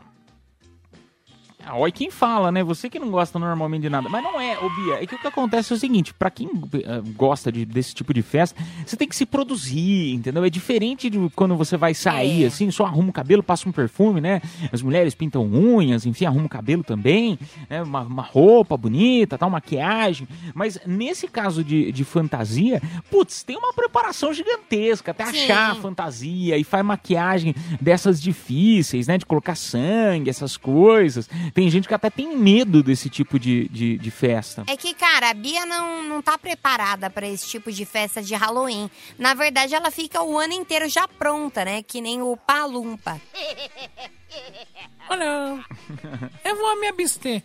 ah, 1.66 1.78
olha 1.78 1.92
quem 1.92 2.10
fala, 2.12 2.52
né? 2.52 2.64
Você 2.64 2.90
que 2.90 3.00
não 3.00 3.10
gosta 3.10 3.38
normalmente 3.40 3.82
de 3.84 3.90
nada. 3.90 4.10
Mas 4.10 4.24
não 4.24 4.40
é, 4.40 4.58
ô 4.60 4.70
Bia. 4.70 5.04
É 5.04 5.06
que 5.06 5.16
o 5.16 5.20
que 5.20 5.28
acontece 5.28 5.74
é 5.74 5.76
o 5.76 5.80
seguinte: 5.80 6.14
pra 6.14 6.30
quem 6.30 6.48
eh, 6.74 7.02
gosta 7.16 7.52
de- 7.52 7.66
desse 7.66 7.94
tipo 7.94 8.14
de 8.14 8.22
festa, 8.22 8.62
você 8.86 8.96
tem 8.96 9.08
que 9.08 9.16
se 9.16 9.26
produzir, 9.26 10.14
entendeu? 10.14 10.44
É 10.44 10.50
diferente 10.50 11.10
de 11.10 11.18
quando 11.36 11.56
você 11.56 11.78
vai 11.78 11.94
sair, 11.94 12.44
É. 12.44 12.48
assim, 12.48 12.70
só 12.72 12.86
arruma 12.86 13.10
o 13.10 13.14
cabelo, 13.14 13.42
passa 13.44 13.68
um 13.68 13.72
perfume, 13.72 14.20
né? 14.22 14.42
As 14.72 14.82
mulheres 14.82 15.14
pintam 15.16 15.44
unhas, 15.46 16.06
enfim, 16.06 16.26
arruma 16.26 16.46
o 16.46 16.50
cabelo 16.50 16.84
também, 16.84 17.38
né? 17.70 17.82
Uma, 17.82 18.02
uma 18.02 18.24
roupa 18.24 18.76
bonita, 18.78 19.38
tal, 19.38 19.50
maquiagem. 19.50 20.28
Mas 20.54 20.80
nesse 20.86 21.28
caso 21.28 21.64
de, 21.64 21.92
de 21.92 22.04
fantasia, 22.04 22.82
putz, 23.10 23.44
tem 23.44 23.58
uma 23.58 23.74
preparação 23.74 24.34
gigantesca 24.34 25.12
até 25.12 25.26
Sim. 25.28 25.44
achar 25.44 25.72
a 25.72 25.76
fantasia 25.76 26.58
e 26.58 26.64
faz 26.64 26.84
maquiagem 26.86 27.56
dessas 27.80 28.22
difíceis, 28.22 29.08
né? 29.08 29.18
De 29.18 29.26
colocar 29.26 29.56
sangue, 29.56 30.30
essas 30.30 30.58
coisas. 30.58 31.30
Tem 31.54 31.70
gente 31.70 31.88
que 31.88 31.94
até 31.94 32.10
tem 32.10 32.36
medo 32.36 32.82
desse 32.82 33.10
tipo 33.10 33.38
de, 33.38 33.68
de, 33.70 33.98
de 33.98 34.12
festa. 34.12 34.64
É 34.68 34.76
que, 34.76 34.94
cara, 34.94 35.30
a 35.30 35.34
Bia 35.34 35.66
não, 35.66 36.04
não 36.04 36.22
tá 36.22 36.38
preparada 36.38 37.10
pra 37.10 37.28
esse 37.28 37.48
tipo 37.48 37.72
de 37.72 37.86
festa 37.86 38.22
de 38.22 38.34
Halloween. 38.34 38.90
Na 39.20 39.34
verdade, 39.34 39.76
ela 39.76 39.92
fica 39.92 40.22
o 40.24 40.38
ano 40.38 40.54
inteiro 40.54 40.90
já 40.90 41.08
pronta, 41.08 41.64
né? 41.64 41.84
Que 41.84 42.02
nem 42.02 42.22
o 42.22 42.36
Palumpa. 42.36 43.22
Olha, 45.10 45.64
eu 46.44 46.56
vou 46.58 46.80
me 46.80 46.88
abster 46.88 47.44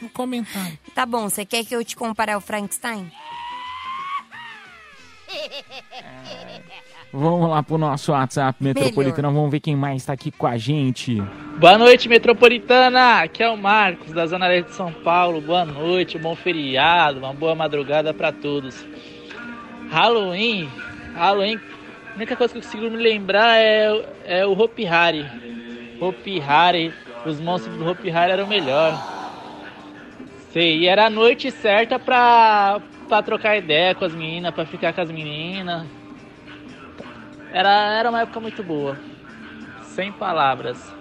no 0.00 0.08
comentário. 0.10 0.78
Tá 0.94 1.06
bom, 1.06 1.28
você 1.28 1.44
quer 1.44 1.64
que 1.64 1.76
eu 1.76 1.84
te 1.84 1.94
compare 1.94 2.32
ao 2.32 2.40
Frankenstein? 2.40 3.10
Vamos 7.12 7.48
lá 7.48 7.62
pro 7.62 7.78
nosso 7.78 8.12
WhatsApp 8.12 8.62
metropolitano, 8.62 9.32
vamos 9.32 9.50
ver 9.50 9.60
quem 9.60 9.76
mais 9.76 10.04
tá 10.04 10.12
aqui 10.12 10.30
com 10.30 10.46
a 10.46 10.56
gente. 10.58 11.22
Boa 11.58 11.78
noite, 11.78 12.08
metropolitana! 12.08 13.22
Aqui 13.22 13.42
é 13.42 13.48
o 13.48 13.56
Marcos, 13.56 14.12
da 14.12 14.26
Zona 14.26 14.48
Leste 14.48 14.70
de 14.70 14.76
São 14.76 14.92
Paulo. 14.92 15.40
Boa 15.40 15.64
noite, 15.64 16.18
um 16.18 16.20
bom 16.20 16.36
feriado, 16.36 17.20
uma 17.20 17.32
boa 17.32 17.54
madrugada 17.54 18.12
pra 18.12 18.32
todos. 18.32 18.84
Halloween, 19.88 20.68
Halloween, 21.14 21.58
a 22.12 22.16
única 22.16 22.36
coisa 22.36 22.52
que 22.52 22.58
eu 22.58 22.62
consigo 22.62 22.90
me 22.90 23.02
lembrar 23.02 23.56
é, 23.56 24.04
é 24.24 24.46
o 24.46 24.52
Hopi 24.52 24.86
Hari. 24.86 25.24
Hopi 26.00 26.40
Hari, 26.40 26.92
os 27.24 27.40
monstros 27.40 27.76
do 27.76 27.88
Hopi 27.88 28.10
Hari 28.10 28.32
eram 28.32 28.44
o 28.44 28.48
melhor. 28.48 28.92
Sei, 30.52 30.80
e 30.80 30.86
era 30.86 31.06
a 31.06 31.10
noite 31.10 31.50
certa 31.50 31.98
pra, 31.98 32.80
pra 33.06 33.22
trocar 33.22 33.56
ideia 33.56 33.94
com 33.94 34.04
as 34.04 34.14
meninas, 34.14 34.54
pra 34.54 34.66
ficar 34.66 34.92
com 34.92 35.00
as 35.00 35.10
meninas. 35.10 35.86
Era, 37.52 37.98
era 37.98 38.10
uma 38.10 38.20
época 38.20 38.40
muito 38.40 38.62
boa. 38.62 38.98
Sem 39.94 40.12
palavras. 40.12 40.94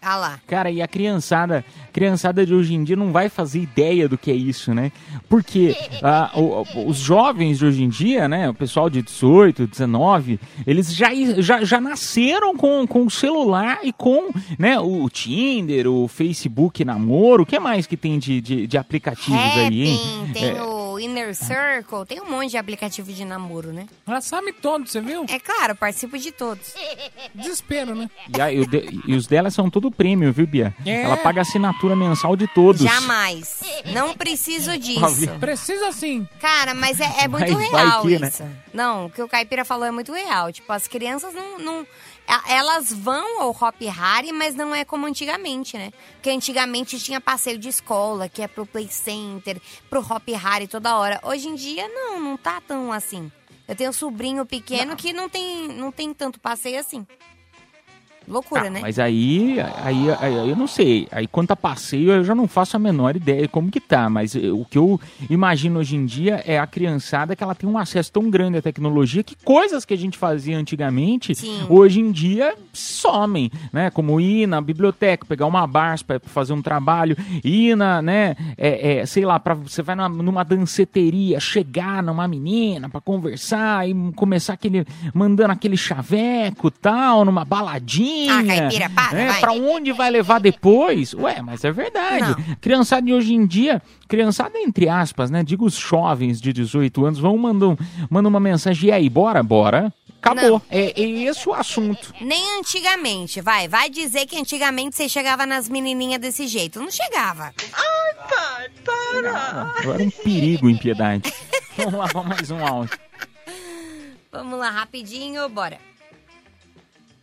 Ah 0.00 0.16
lá. 0.16 0.40
Cara, 0.46 0.70
e 0.70 0.80
a 0.80 0.88
criançada, 0.88 1.64
criançada 1.92 2.44
de 2.44 2.54
hoje 2.54 2.74
em 2.74 2.84
dia 2.84 2.96
não 2.96 3.10
vai 3.12 3.28
fazer 3.28 3.60
ideia 3.60 4.08
do 4.08 4.16
que 4.18 4.30
é 4.30 4.34
isso, 4.34 4.74
né? 4.74 4.92
Porque 5.28 5.76
ah, 6.02 6.30
o- 6.34 6.64
os 6.88 6.96
jovens 6.98 7.58
de 7.58 7.66
hoje 7.66 7.82
em 7.82 7.88
dia, 7.88 8.28
né? 8.28 8.48
O 8.48 8.54
pessoal 8.54 8.88
de 8.90 9.02
18, 9.02 9.66
19, 9.66 10.38
eles 10.66 10.94
já, 10.94 11.08
já, 11.38 11.64
já 11.64 11.80
nasceram 11.80 12.56
com, 12.56 12.86
com 12.86 13.04
o 13.06 13.10
celular 13.10 13.80
e 13.82 13.92
com 13.92 14.30
né, 14.58 14.78
o 14.78 15.08
Tinder, 15.08 15.86
o 15.86 16.06
Facebook 16.08 16.84
namoro. 16.84 17.42
O 17.42 17.46
que 17.46 17.58
mais 17.58 17.86
que 17.86 17.96
tem 17.96 18.18
de, 18.18 18.40
de, 18.40 18.66
de 18.66 18.78
aplicativos 18.78 19.40
aí, 19.56 19.88
hein? 19.88 19.98
Tem 20.32 20.44
É, 20.50 20.62
o 20.62 20.98
Inner 20.98 21.34
Circle, 21.34 22.04
tem 22.06 22.20
um 22.20 22.30
monte 22.30 22.50
de 22.50 22.56
aplicativo 22.56 23.12
de 23.12 23.24
namoro, 23.24 23.72
né? 23.72 23.86
Ela 24.06 24.20
sabe 24.20 24.52
todos, 24.52 24.90
você 24.92 25.00
viu? 25.00 25.24
É 25.28 25.38
claro, 25.38 25.74
participo 25.76 26.18
de 26.18 26.32
todos. 26.32 26.74
Desespero, 27.34 27.94
né? 27.94 28.10
E, 28.36 28.40
a- 28.40 28.52
e 28.52 28.60
o 28.60 28.66
de- 28.66 29.00
e 29.06 29.14
os 29.14 29.26
dela 29.26 29.50
são 29.50 29.70
tudo 29.70 29.90
prêmio, 29.90 30.32
viu, 30.32 30.46
Bia? 30.46 30.74
É. 30.84 31.02
Ela 31.02 31.16
paga 31.16 31.40
assinatura 31.42 31.77
mensal 31.96 32.36
de 32.36 32.46
todos. 32.48 32.82
Jamais. 32.82 33.60
Não 33.92 34.14
preciso 34.14 34.76
disso. 34.78 35.28
Precisa 35.40 35.92
sim. 35.92 36.28
Cara, 36.40 36.74
mas 36.74 37.00
é, 37.00 37.22
é 37.24 37.28
muito 37.28 37.52
Mas 37.52 37.70
vai 37.70 37.84
real 37.86 38.02
que, 38.02 38.18
né? 38.18 38.28
isso. 38.28 38.44
Não, 38.72 39.06
o 39.06 39.10
que 39.10 39.22
o 39.22 39.28
Caipira 39.28 39.64
falou 39.64 39.84
é 39.86 39.90
muito 39.90 40.12
real. 40.12 40.52
Tipo, 40.52 40.72
as 40.72 40.86
crianças 40.86 41.32
não. 41.34 41.58
não- 41.58 41.86
a- 42.26 42.44
elas 42.52 42.92
vão 42.92 43.40
ao 43.40 43.50
Hop 43.50 43.80
Harry, 43.80 44.32
mas 44.32 44.54
não 44.54 44.74
é 44.74 44.84
como 44.84 45.06
antigamente, 45.06 45.78
né? 45.78 45.92
Porque 46.14 46.28
antigamente 46.30 46.98
tinha 47.00 47.20
passeio 47.20 47.58
de 47.58 47.68
escola, 47.70 48.28
que 48.28 48.42
é 48.42 48.48
pro 48.48 48.66
Play 48.66 48.88
Center, 48.90 49.58
pro 49.88 50.00
Hop 50.00 50.28
Harry 50.28 50.66
toda 50.68 50.96
hora. 50.96 51.18
Hoje 51.22 51.48
em 51.48 51.54
dia, 51.54 51.88
não, 51.88 52.20
não 52.20 52.36
tá 52.36 52.60
tão 52.60 52.92
assim. 52.92 53.32
Eu 53.66 53.74
tenho 53.76 53.90
um 53.90 53.94
sobrinho 53.94 54.44
pequeno 54.46 54.96
que 54.96 55.12
não 55.12 55.28
tem, 55.28 55.68
não 55.68 55.90
tem 55.92 56.12
tanto 56.14 56.38
passeio 56.40 56.78
assim. 56.80 57.06
Loucura, 58.28 58.64
Tá, 58.64 58.70
né? 58.70 58.80
Mas 58.82 58.98
aí, 58.98 59.56
aí, 59.82 60.06
aí 60.20 60.48
eu 60.50 60.56
não 60.56 60.66
sei. 60.66 61.08
Aí 61.10 61.26
quanto 61.26 61.52
a 61.52 61.56
passeio, 61.56 62.12
eu 62.12 62.24
já 62.24 62.34
não 62.34 62.46
faço 62.46 62.76
a 62.76 62.78
menor 62.78 63.16
ideia 63.16 63.42
de 63.42 63.48
como 63.48 63.70
que 63.70 63.80
tá. 63.80 64.08
Mas 64.08 64.34
eh, 64.36 64.50
o 64.50 64.64
que 64.64 64.78
eu 64.78 65.00
imagino 65.28 65.78
hoje 65.78 65.96
em 65.96 66.04
dia 66.04 66.42
é 66.46 66.58
a 66.58 66.66
criançada 66.66 67.34
que 67.34 67.42
ela 67.42 67.54
tem 67.54 67.68
um 67.68 67.78
acesso 67.78 68.12
tão 68.12 68.28
grande 68.30 68.58
à 68.58 68.62
tecnologia 68.62 69.22
que 69.22 69.36
coisas 69.44 69.84
que 69.84 69.94
a 69.94 69.96
gente 69.96 70.18
fazia 70.18 70.58
antigamente, 70.58 71.32
hoje 71.68 72.00
em 72.00 72.10
dia 72.10 72.54
somem, 72.72 73.50
né? 73.72 73.90
Como 73.90 74.20
ir 74.20 74.46
na 74.46 74.60
biblioteca, 74.60 75.26
pegar 75.26 75.46
uma 75.46 75.66
barça 75.66 76.04
para 76.04 76.20
fazer 76.20 76.52
um 76.52 76.62
trabalho, 76.62 77.16
ir 77.42 77.76
na, 77.76 78.02
né? 78.02 78.36
É, 78.56 78.98
é, 78.98 79.06
sei 79.06 79.24
lá, 79.24 79.38
pra, 79.38 79.54
você 79.54 79.82
vai 79.82 79.94
numa, 79.94 80.08
numa 80.08 80.44
danceteria, 80.44 81.40
chegar 81.40 82.02
numa 82.02 82.26
menina 82.28 82.88
para 82.88 83.00
conversar 83.00 83.88
e 83.88 83.94
começar 84.12 84.54
aquele 84.54 84.86
mandando 85.14 85.52
aquele 85.52 85.76
chaveco 85.76 86.70
tal, 86.70 87.24
numa 87.24 87.44
baladinha. 87.44 88.17
Ah, 88.28 88.42
caipira, 88.44 88.88
para, 88.88 89.12
né? 89.12 89.26
vai. 89.28 89.40
Pra 89.40 89.52
onde 89.52 89.92
vai 89.92 90.10
levar 90.10 90.40
depois? 90.40 91.12
Ué, 91.14 91.42
mas 91.42 91.62
é 91.64 91.70
verdade. 91.70 92.34
Criançada 92.60 93.02
de 93.02 93.12
hoje 93.12 93.34
em 93.34 93.46
dia, 93.46 93.82
criançada 94.08 94.58
entre 94.58 94.88
aspas, 94.88 95.30
né? 95.30 95.44
Digo 95.44 95.66
os 95.66 95.74
jovens 95.74 96.40
de 96.40 96.52
18 96.52 97.04
anos, 97.04 97.18
vão 97.18 97.36
mandando 97.36 97.78
mandam 98.10 98.30
uma 98.30 98.40
mensagem, 98.40 98.88
e 98.88 98.92
aí, 98.92 99.08
bora, 99.08 99.42
bora. 99.42 99.92
Acabou. 100.20 100.50
Não. 100.50 100.62
É, 100.70 101.00
é 101.00 101.08
esse 101.24 101.48
o 101.48 101.54
assunto. 101.54 102.12
Nem 102.20 102.58
antigamente, 102.58 103.40
vai. 103.40 103.68
Vai 103.68 103.88
dizer 103.88 104.26
que 104.26 104.36
antigamente 104.36 104.96
você 104.96 105.08
chegava 105.08 105.46
nas 105.46 105.68
menininhas 105.68 106.20
desse 106.20 106.46
jeito. 106.46 106.80
Não 106.80 106.90
chegava. 106.90 107.54
Ai, 107.72 108.14
pai, 108.28 108.68
para! 108.84 109.72
Agora 109.78 110.02
um 110.02 110.10
perigo, 110.10 110.68
impiedade. 110.68 111.32
Vamos 111.76 111.94
lá, 111.94 112.06
vamos 112.06 112.28
mais 112.28 112.50
um 112.50 112.66
áudio. 112.66 112.98
Vamos 114.32 114.58
lá, 114.58 114.68
rapidinho, 114.68 115.48
bora. 115.48 115.78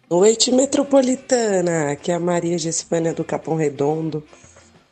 Noite 0.08 0.52
metropolitana, 0.52 1.92
aqui 1.92 2.12
é 2.12 2.14
a 2.14 2.20
Maria 2.20 2.60
Gessipânia 2.60 3.12
do 3.12 3.24
Capão 3.24 3.56
Redondo. 3.56 4.24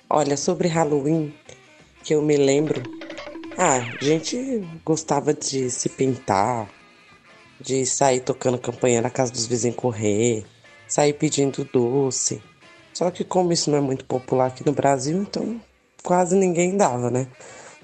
Olha, 0.10 0.36
sobre 0.36 0.68
Halloween, 0.68 1.32
que 2.04 2.16
eu 2.16 2.22
me 2.24 2.36
lembro, 2.36 2.82
ah, 3.56 3.78
a 3.78 4.04
gente 4.04 4.68
gostava 4.84 5.32
de 5.32 5.70
se 5.70 5.88
pintar, 5.88 6.68
de 7.62 7.86
sair 7.86 8.22
tocando 8.22 8.58
campanha 8.58 9.04
na 9.04 9.12
casa 9.12 9.32
dos 9.32 9.46
vizinhos 9.46 9.78
correr, 9.78 10.46
sair 10.88 11.14
pedindo 11.14 11.64
doce. 11.64 12.42
Só 12.92 13.12
que 13.12 13.24
como 13.24 13.54
isso 13.54 13.70
não 13.70 13.78
é 13.78 13.82
muito 13.82 14.06
popular 14.06 14.48
aqui 14.48 14.66
no 14.66 14.74
Brasil, 14.74 15.22
então 15.22 15.62
quase 16.02 16.36
ninguém 16.36 16.76
dava, 16.76 17.12
né? 17.12 17.28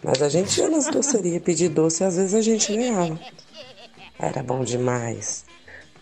Mas 0.03 0.19
a 0.23 0.29
gente 0.29 0.59
ia 0.59 0.67
nas 0.67 0.87
docerias 0.87 1.43
pedir 1.43 1.69
doce 1.69 2.01
e 2.01 2.07
às 2.07 2.15
vezes 2.15 2.33
a 2.33 2.41
gente 2.41 2.75
ganhava. 2.75 3.19
Era 4.17 4.41
bom 4.41 4.63
demais. 4.63 5.45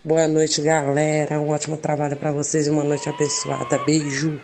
Boa 0.04 0.26
noite, 0.28 0.60
galera. 0.62 1.40
Um 1.40 1.50
ótimo 1.50 1.76
trabalho 1.76 2.16
pra 2.16 2.32
vocês 2.32 2.66
e 2.66 2.70
uma 2.70 2.84
noite 2.84 3.08
abençoada. 3.08 3.78
Beijo. 3.78 4.40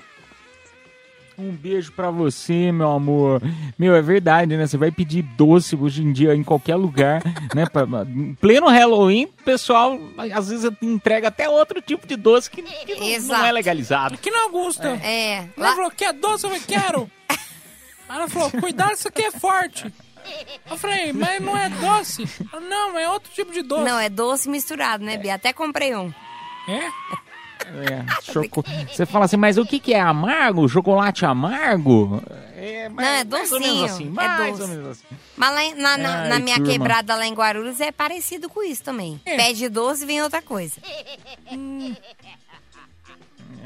Um 1.36 1.50
beijo 1.50 1.90
pra 1.92 2.10
você, 2.10 2.70
meu 2.70 2.90
amor. 2.92 3.42
Meu, 3.78 3.94
é 3.96 4.02
verdade, 4.02 4.56
né? 4.56 4.66
Você 4.66 4.76
vai 4.76 4.92
pedir 4.92 5.22
doce 5.22 5.74
hoje 5.74 6.02
em 6.02 6.12
dia 6.12 6.34
em 6.34 6.44
qualquer 6.44 6.76
lugar, 6.76 7.22
né? 7.54 7.66
Pra, 7.66 7.82
em 8.06 8.34
pleno 8.34 8.68
Halloween, 8.68 9.24
o 9.24 9.42
pessoal 9.44 9.98
às 10.32 10.48
vezes 10.48 10.70
entrega 10.80 11.28
até 11.28 11.48
outro 11.48 11.80
tipo 11.82 12.06
de 12.06 12.14
doce 12.14 12.48
que, 12.50 12.62
que 12.62 13.18
não- 13.18 13.38
não, 13.38 13.44
é 13.46 13.50
legalizado. 13.50 14.14
Aqui 14.14 14.30
na 14.30 14.42
Augusta. 14.44 14.88
É. 15.02 15.48
Ela 15.56 15.74
falou, 15.74 15.90
quer 15.90 16.12
doce? 16.12 16.44
Eu 16.44 16.50
falei, 16.50 16.64
quero. 16.66 17.10
Ela 18.08 18.28
falou, 18.28 18.50
cuidado, 18.52 18.92
isso 18.92 19.08
aqui 19.08 19.22
é 19.22 19.30
forte. 19.32 19.92
Eu 20.70 20.76
falei, 20.76 21.12
mas 21.12 21.40
não 21.42 21.56
é 21.56 21.68
doce? 21.68 22.24
Não, 22.68 22.98
é 22.98 23.08
outro 23.10 23.30
tipo 23.32 23.52
de 23.52 23.62
doce. 23.62 23.84
Não, 23.84 23.98
é 23.98 24.08
doce 24.08 24.48
misturado, 24.48 25.04
né, 25.04 25.16
Bia? 25.16 25.34
Até 25.34 25.52
comprei 25.52 25.94
um. 25.94 26.12
É? 26.68 26.86
É, 27.66 28.22
choco... 28.32 28.62
Você 28.92 29.06
fala 29.06 29.24
assim, 29.24 29.36
mas 29.38 29.56
o 29.56 29.64
que, 29.64 29.78
que 29.80 29.94
é 29.94 30.00
amargo? 30.00 30.68
Chocolate 30.68 31.24
amargo? 31.24 32.22
É, 32.56 32.88
Não, 32.88 33.02
é 33.02 33.24
mais 33.24 33.52
ou 33.52 33.58
docinho. 33.58 33.74
menos 33.76 33.90
assim, 33.92 34.06
é 34.06 34.10
mais 34.10 34.50
doce. 34.58 34.62
ou 34.62 34.68
menos 34.68 34.86
assim. 34.90 35.04
Mas 35.36 35.50
lá 35.54 35.74
na, 35.76 35.96
na- 35.98 36.22
Ai, 36.22 36.28
na 36.28 36.38
minha 36.38 36.56
turma. 36.56 36.72
quebrada 36.72 37.14
lá 37.14 37.26
em 37.26 37.32
Guarulhos 37.34 37.80
é 37.80 37.90
parecido 37.92 38.48
com 38.48 38.62
isso 38.62 38.82
também. 38.82 39.20
Pede 39.24 39.68
doce 39.68 40.02
e 40.04 40.06
vem 40.06 40.22
outra 40.22 40.42
coisa. 40.42 40.76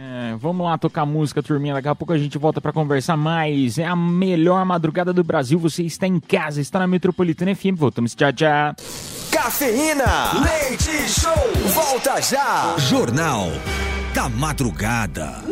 É, 0.00 0.36
vamos 0.36 0.64
lá 0.64 0.78
tocar 0.78 1.04
música, 1.04 1.42
turminha. 1.42 1.74
Daqui 1.74 1.88
a 1.88 1.94
pouco 1.94 2.12
a 2.12 2.18
gente 2.18 2.38
volta 2.38 2.60
pra 2.60 2.72
conversar 2.72 3.16
mais. 3.16 3.78
É 3.78 3.84
a 3.84 3.96
melhor 3.96 4.64
madrugada 4.64 5.12
do 5.12 5.24
Brasil. 5.24 5.58
Você 5.58 5.82
está 5.82 6.06
em 6.06 6.20
casa, 6.20 6.60
está 6.60 6.78
na 6.78 6.86
Metropolitana 6.86 7.52
FM. 7.52 7.74
Voltamos, 7.74 8.14
tchau, 8.14 8.32
tchau. 8.32 8.76
Cafeína. 9.32 10.40
Leite 10.40 11.08
Show. 11.08 11.34
Volta 11.74 12.20
já. 12.22 12.76
Jornal 12.78 13.48
da 14.14 14.28
Madrugada. 14.28 15.42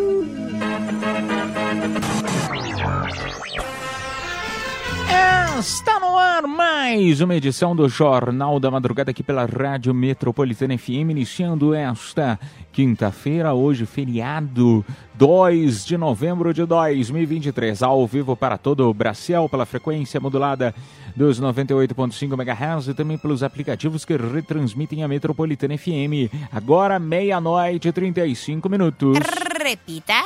Está 5.58 5.98
no 5.98 6.18
ar 6.18 6.42
mais 6.42 7.22
uma 7.22 7.34
edição 7.34 7.74
do 7.74 7.88
Jornal 7.88 8.60
da 8.60 8.70
Madrugada 8.70 9.10
aqui 9.10 9.22
pela 9.22 9.46
Rádio 9.46 9.94
Metropolitana 9.94 10.76
FM, 10.76 11.10
iniciando 11.10 11.74
esta 11.74 12.38
quinta-feira, 12.70 13.54
hoje 13.54 13.86
feriado, 13.86 14.84
2 15.14 15.86
de 15.86 15.96
novembro 15.96 16.52
de 16.52 16.66
2023, 16.66 17.82
ao 17.82 18.06
vivo 18.06 18.36
para 18.36 18.58
todo 18.58 18.88
o 18.88 18.92
Brasil, 18.92 19.48
pela 19.48 19.64
frequência 19.64 20.20
modulada 20.20 20.74
dos 21.16 21.40
98.5 21.40 22.34
MHz 22.34 22.88
e 22.88 22.94
também 22.94 23.16
pelos 23.16 23.42
aplicativos 23.42 24.04
que 24.04 24.14
retransmitem 24.14 25.02
a 25.02 25.08
Metropolitana 25.08 25.78
FM. 25.78 26.30
Agora, 26.52 26.98
meia-noite 26.98 27.88
e 27.88 27.92
35 27.92 28.68
minutos. 28.68 29.18
Repita. 29.64 30.22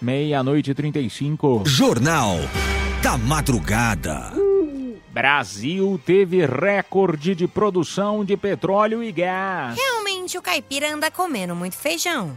Meia-noite 0.00 0.70
e 0.70 0.74
35. 0.74 1.64
Jornal 1.66 2.36
da 3.06 3.16
Madrugada. 3.16 4.32
Brasil 5.12 6.00
teve 6.04 6.44
recorde 6.44 7.36
de 7.36 7.46
produção 7.46 8.24
de 8.24 8.36
petróleo 8.36 9.00
e 9.00 9.12
gás. 9.12 9.78
Realmente 9.78 10.36
o 10.36 10.42
caipira 10.42 10.92
anda 10.92 11.08
comendo 11.08 11.54
muito 11.54 11.76
feijão. 11.76 12.36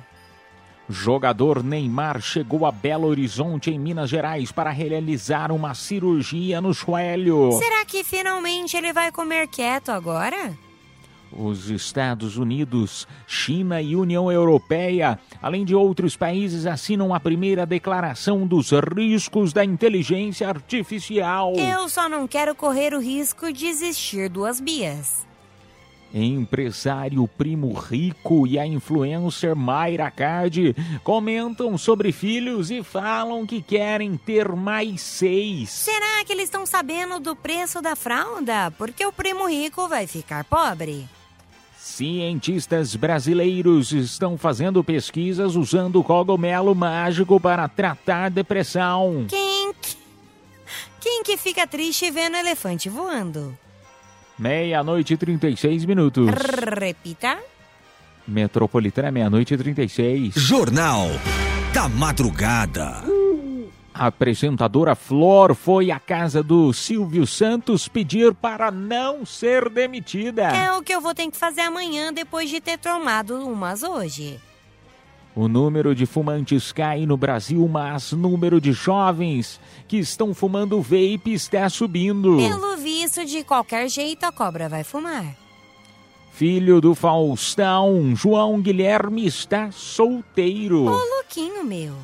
Jogador 0.87 1.63
Neymar 1.63 2.21
chegou 2.21 2.67
a 2.67 2.71
Belo 2.71 3.07
Horizonte, 3.07 3.71
em 3.71 3.79
Minas 3.79 4.11
Gerais, 4.11 4.51
para 4.51 4.69
realizar 4.69 5.51
uma 5.51 5.73
cirurgia 5.73 6.61
no 6.61 6.71
joelho. 6.71 7.51
Será 7.53 7.83
que 7.83 8.03
finalmente 8.03 8.77
ele 8.77 8.93
vai 8.93 9.11
comer 9.11 9.47
quieto 9.47 9.89
agora? 9.89 10.55
Os 11.31 11.69
Estados 11.69 12.37
Unidos, 12.37 13.07
China 13.27 13.81
e 13.81 13.95
União 13.95 14.31
Europeia, 14.31 15.19
além 15.41 15.63
de 15.63 15.75
outros 15.75 16.17
países, 16.17 16.65
assinam 16.65 17.13
a 17.13 17.19
primeira 17.19 17.65
declaração 17.65 18.47
dos 18.47 18.71
riscos 18.71 19.53
da 19.53 19.63
inteligência 19.63 20.49
artificial. 20.49 21.53
Eu 21.55 21.87
só 21.87 22.09
não 22.09 22.27
quero 22.27 22.55
correr 22.55 22.93
o 22.93 22.99
risco 22.99 23.53
de 23.53 23.67
existir 23.67 24.29
duas 24.29 24.59
bias. 24.59 25.27
Empresário 26.13 27.27
Primo 27.27 27.71
Rico 27.73 28.47
e 28.47 28.57
a 28.57 28.65
influencer 28.65 29.55
Mayra 29.55 30.09
Card 30.09 30.75
comentam 31.03 31.77
sobre 31.77 32.11
filhos 32.11 32.71
e 32.71 32.81
falam 32.81 33.45
que 33.45 33.61
querem 33.61 34.17
ter 34.17 34.49
mais 34.53 35.01
seis. 35.01 35.69
Será 35.69 36.25
que 36.25 36.33
eles 36.33 36.45
estão 36.45 36.65
sabendo 36.65 37.19
do 37.19 37.35
preço 37.35 37.81
da 37.81 37.95
fralda? 37.95 38.71
Porque 38.71 39.05
o 39.05 39.13
primo 39.13 39.47
rico 39.47 39.87
vai 39.87 40.07
ficar 40.07 40.43
pobre. 40.45 41.07
Cientistas 41.81 42.93
brasileiros 42.93 43.93
estão 43.93 44.37
fazendo 44.37 44.83
pesquisas 44.83 45.55
usando 45.55 46.03
cogumelo 46.03 46.75
mágico 46.75 47.39
para 47.39 47.69
tratar 47.69 48.29
depressão. 48.29 49.25
Quem 49.29 49.73
que... 49.81 49.97
Quem 50.99 51.23
que 51.23 51.37
fica 51.37 51.65
triste 51.65 52.11
vendo 52.11 52.35
elefante 52.35 52.89
voando? 52.89 53.57
Meia-noite 54.37 55.13
e 55.13 55.17
36 55.17 55.85
minutos. 55.85 56.29
Repita. 56.77 57.39
Metropolitana, 58.27 59.09
meia-noite 59.09 59.53
e 59.53 59.57
36. 59.57 60.33
Jornal 60.35 61.07
da 61.73 61.87
Madrugada. 61.87 63.08
A 63.99 64.07
apresentadora 64.07 64.95
Flor 64.95 65.53
foi 65.53 65.91
à 65.91 65.99
casa 65.99 66.41
do 66.41 66.71
Silvio 66.71 67.27
Santos 67.27 67.89
pedir 67.89 68.33
para 68.33 68.71
não 68.71 69.25
ser 69.25 69.67
demitida. 69.67 70.43
É 70.43 70.71
o 70.71 70.81
que 70.81 70.95
eu 70.95 71.01
vou 71.01 71.13
ter 71.13 71.29
que 71.29 71.35
fazer 71.35 71.59
amanhã 71.59 72.13
depois 72.13 72.49
de 72.49 72.61
ter 72.61 72.77
tomado 72.79 73.35
umas 73.45 73.83
hoje. 73.83 74.39
O 75.35 75.49
número 75.49 75.93
de 75.93 76.05
fumantes 76.05 76.71
cai 76.71 77.05
no 77.05 77.17
Brasil, 77.17 77.67
mas 77.67 78.13
o 78.13 78.15
número 78.15 78.61
de 78.61 78.71
jovens 78.71 79.59
que 79.85 79.97
estão 79.97 80.33
fumando 80.33 80.81
vape 80.81 81.33
está 81.33 81.67
subindo. 81.69 82.37
Pelo 82.37 82.77
visto, 82.77 83.25
de 83.25 83.43
qualquer 83.43 83.89
jeito 83.89 84.23
a 84.23 84.31
cobra 84.31 84.69
vai 84.69 84.85
fumar. 84.85 85.35
Filho 86.31 86.79
do 86.79 86.95
Faustão, 86.95 88.15
João 88.15 88.61
Guilherme 88.61 89.25
está 89.25 89.71
solteiro. 89.71 90.85
Ô, 90.85 90.91
louquinho 91.17 91.65
meu. 91.65 91.95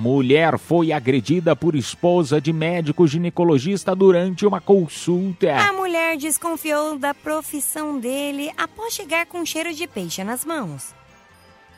Mulher 0.00 0.56
foi 0.56 0.92
agredida 0.92 1.54
por 1.54 1.76
esposa 1.76 2.40
de 2.40 2.54
médico 2.54 3.06
ginecologista 3.06 3.94
durante 3.94 4.46
uma 4.46 4.58
consulta. 4.58 5.54
A 5.54 5.74
mulher 5.74 6.16
desconfiou 6.16 6.98
da 6.98 7.12
profissão 7.12 8.00
dele 8.00 8.50
após 8.56 8.94
chegar 8.94 9.26
com 9.26 9.44
cheiro 9.44 9.74
de 9.74 9.86
peixe 9.86 10.24
nas 10.24 10.42
mãos. 10.42 10.94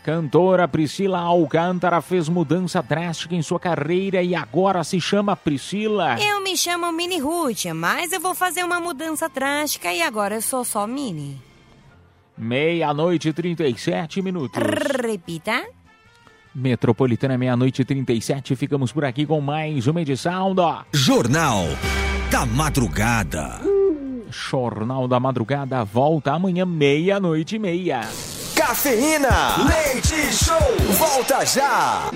Cantora 0.04 0.68
Priscila 0.68 1.18
Alcântara 1.18 2.00
fez 2.00 2.28
mudança 2.28 2.80
drástica 2.80 3.34
em 3.34 3.42
sua 3.42 3.58
carreira 3.58 4.22
e 4.22 4.36
agora 4.36 4.84
se 4.84 5.00
chama 5.00 5.34
Priscila. 5.34 6.16
Eu 6.22 6.40
me 6.44 6.56
chamo 6.56 6.92
Mini 6.92 7.18
Ruth, 7.18 7.64
mas 7.74 8.12
eu 8.12 8.20
vou 8.20 8.36
fazer 8.36 8.62
uma 8.62 8.78
mudança 8.78 9.28
drástica 9.28 9.92
e 9.92 10.00
agora 10.00 10.36
eu 10.36 10.42
sou 10.42 10.64
só 10.64 10.86
Mini. 10.86 11.42
Meia-noite 12.38 13.30
e 13.30 13.32
37 13.32 14.22
minutos. 14.22 14.62
Repita. 14.62 15.81
Metropolitana, 16.54 17.38
meia-noite 17.38 17.80
e 17.82 17.84
37. 17.84 18.54
Ficamos 18.54 18.92
por 18.92 19.04
aqui 19.04 19.24
com 19.24 19.40
mais 19.40 19.86
uma 19.86 20.02
edição 20.02 20.54
do 20.54 20.84
Jornal 20.92 21.66
da 22.30 22.44
Madrugada. 22.44 23.60
Jornal 24.30 25.08
da 25.08 25.18
Madrugada 25.18 25.82
volta 25.84 26.32
amanhã, 26.32 26.66
meia-noite 26.66 27.56
e 27.56 27.58
meia. 27.58 28.00
Cafeína, 28.54 29.28
leite 29.66 30.32
show, 30.32 30.56
volta 30.98 31.44
já. 31.46 32.10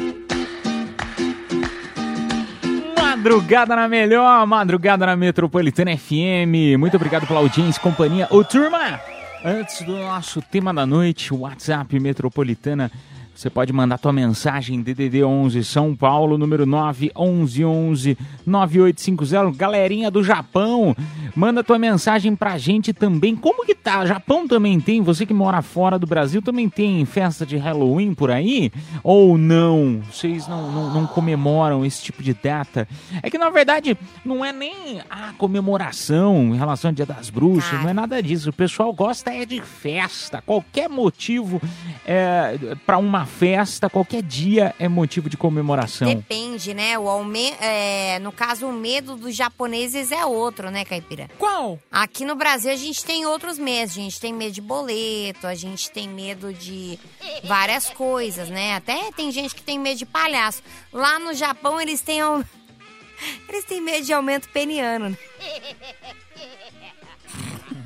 Madrugada 3.00 3.74
na 3.74 3.88
melhor, 3.88 4.46
madrugada 4.46 5.06
na 5.06 5.16
Metropolitana 5.16 5.96
FM. 5.96 6.78
Muito 6.78 6.96
obrigado 6.96 7.26
pela 7.26 7.40
audiência 7.40 7.78
e 7.78 7.82
companhia. 7.82 8.28
Ô, 8.30 8.44
turma, 8.44 9.00
antes 9.42 9.80
do 9.82 9.96
nosso 9.96 10.42
tema 10.42 10.74
da 10.74 10.84
noite, 10.84 11.32
WhatsApp 11.32 11.98
Metropolitana, 11.98 12.90
você 13.36 13.50
pode 13.50 13.70
mandar 13.70 13.98
tua 13.98 14.14
mensagem 14.14 14.80
DDD 14.80 15.22
11 15.22 15.62
São 15.62 15.94
Paulo, 15.94 16.38
número 16.38 16.64
911 16.64 18.16
9850. 18.46 19.50
Galerinha 19.54 20.10
do 20.10 20.24
Japão, 20.24 20.96
manda 21.34 21.62
tua 21.62 21.78
mensagem 21.78 22.34
pra 22.34 22.56
gente 22.56 22.94
também. 22.94 23.36
Como 23.36 23.66
que 23.66 23.74
tá? 23.74 24.06
Japão 24.06 24.48
também 24.48 24.80
tem, 24.80 25.02
você 25.02 25.26
que 25.26 25.34
mora 25.34 25.60
fora 25.60 25.98
do 25.98 26.06
Brasil, 26.06 26.40
também 26.40 26.66
tem 26.66 27.04
festa 27.04 27.44
de 27.44 27.58
Halloween 27.58 28.14
por 28.14 28.30
aí? 28.30 28.72
Ou 29.04 29.36
não? 29.36 30.00
Vocês 30.10 30.48
não, 30.48 30.72
não, 30.72 30.94
não 30.94 31.06
comemoram 31.06 31.84
esse 31.84 32.02
tipo 32.02 32.22
de 32.22 32.32
data? 32.32 32.88
É 33.22 33.28
que 33.28 33.36
na 33.36 33.50
verdade 33.50 33.98
não 34.24 34.42
é 34.42 34.50
nem 34.50 35.02
a 35.10 35.34
comemoração 35.36 36.54
em 36.54 36.56
relação 36.56 36.88
ao 36.88 36.94
Dia 36.94 37.04
das 37.04 37.28
Bruxas, 37.28 37.82
não 37.82 37.90
é 37.90 37.92
nada 37.92 38.22
disso. 38.22 38.48
O 38.48 38.52
pessoal 38.54 38.94
gosta 38.94 39.30
é 39.30 39.44
de 39.44 39.60
festa. 39.60 40.40
Qualquer 40.40 40.88
motivo 40.88 41.60
é, 42.06 42.56
para 42.86 42.96
uma 42.96 43.25
festa, 43.26 43.90
qualquer 43.90 44.22
dia 44.22 44.74
é 44.78 44.88
motivo 44.88 45.28
de 45.28 45.36
comemoração. 45.36 46.08
Depende, 46.08 46.72
né? 46.72 46.98
O 46.98 47.08
aume... 47.08 47.50
é, 47.60 48.18
no 48.20 48.32
caso, 48.32 48.66
o 48.66 48.72
medo 48.72 49.16
dos 49.16 49.34
japoneses 49.34 50.12
é 50.12 50.24
outro, 50.24 50.70
né, 50.70 50.84
Caipira? 50.84 51.28
Qual? 51.38 51.78
Aqui 51.90 52.24
no 52.24 52.34
Brasil 52.34 52.72
a 52.72 52.76
gente 52.76 53.04
tem 53.04 53.26
outros 53.26 53.58
medos. 53.58 53.96
A 53.96 54.00
gente 54.00 54.20
tem 54.20 54.32
medo 54.32 54.52
de 54.52 54.60
boleto, 54.60 55.46
a 55.46 55.54
gente 55.54 55.90
tem 55.90 56.08
medo 56.08 56.52
de 56.52 56.98
várias 57.44 57.90
coisas, 57.90 58.48
né? 58.48 58.74
Até 58.74 59.10
tem 59.12 59.30
gente 59.30 59.54
que 59.54 59.62
tem 59.62 59.78
medo 59.78 59.98
de 59.98 60.06
palhaço. 60.06 60.62
Lá 60.92 61.18
no 61.18 61.34
Japão 61.34 61.80
eles 61.80 62.00
têm 62.00 62.20
eles 63.48 63.64
têm 63.64 63.80
medo 63.80 64.04
de 64.04 64.12
aumento 64.12 64.48
peniano. 64.50 65.10
né? 65.10 65.18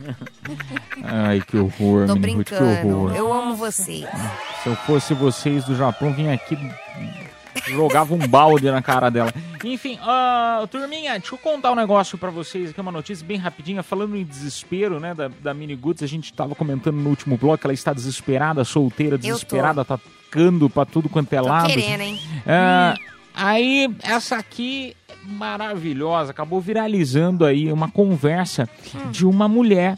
Ai, 1.02 1.40
que 1.40 1.56
horror, 1.56 2.06
Tô 2.06 2.14
menino, 2.14 2.44
que 2.44 2.54
horror. 2.54 3.14
Eu 3.14 3.32
amo 3.32 3.56
vocês. 3.56 4.06
Se 4.62 4.68
eu 4.68 4.76
fosse 4.76 5.14
vocês 5.14 5.64
do 5.64 5.76
Japão, 5.76 6.12
vinha 6.12 6.34
aqui 6.34 6.56
jogava 7.68 8.14
um 8.14 8.18
balde 8.18 8.70
na 8.70 8.82
cara 8.82 9.10
dela. 9.10 9.32
Enfim, 9.64 9.98
ah, 10.02 10.66
turminha, 10.70 11.18
deixa 11.18 11.34
eu 11.34 11.38
contar 11.38 11.72
um 11.72 11.74
negócio 11.74 12.16
pra 12.16 12.30
vocês 12.30 12.70
aqui, 12.70 12.80
uma 12.80 12.92
notícia 12.92 13.26
bem 13.26 13.36
rapidinha, 13.36 13.82
falando 13.82 14.16
em 14.16 14.24
desespero, 14.24 14.98
né, 14.98 15.14
da, 15.14 15.28
da 15.28 15.54
Mini 15.54 15.76
Goods, 15.76 16.02
a 16.02 16.06
gente 16.06 16.32
tava 16.32 16.54
comentando 16.54 16.96
no 16.96 17.10
último 17.10 17.36
bloco, 17.36 17.66
ela 17.66 17.74
está 17.74 17.92
desesperada, 17.92 18.64
solteira, 18.64 19.18
desesperada, 19.18 19.84
tá 19.84 19.98
tacando 19.98 20.68
pra 20.70 20.84
tudo 20.84 21.08
quanto 21.08 21.32
é 21.32 21.40
Tô 21.40 21.48
lado. 21.48 21.68
querendo, 21.68 22.00
hein? 22.02 22.20
Ah, 22.46 22.94
Aí, 23.34 23.88
essa 24.02 24.36
aqui, 24.36 24.94
maravilhosa, 25.24 26.30
acabou 26.30 26.60
viralizando 26.60 27.44
aí 27.44 27.72
uma 27.72 27.90
conversa 27.90 28.68
de 29.10 29.24
uma 29.26 29.48
mulher 29.48 29.96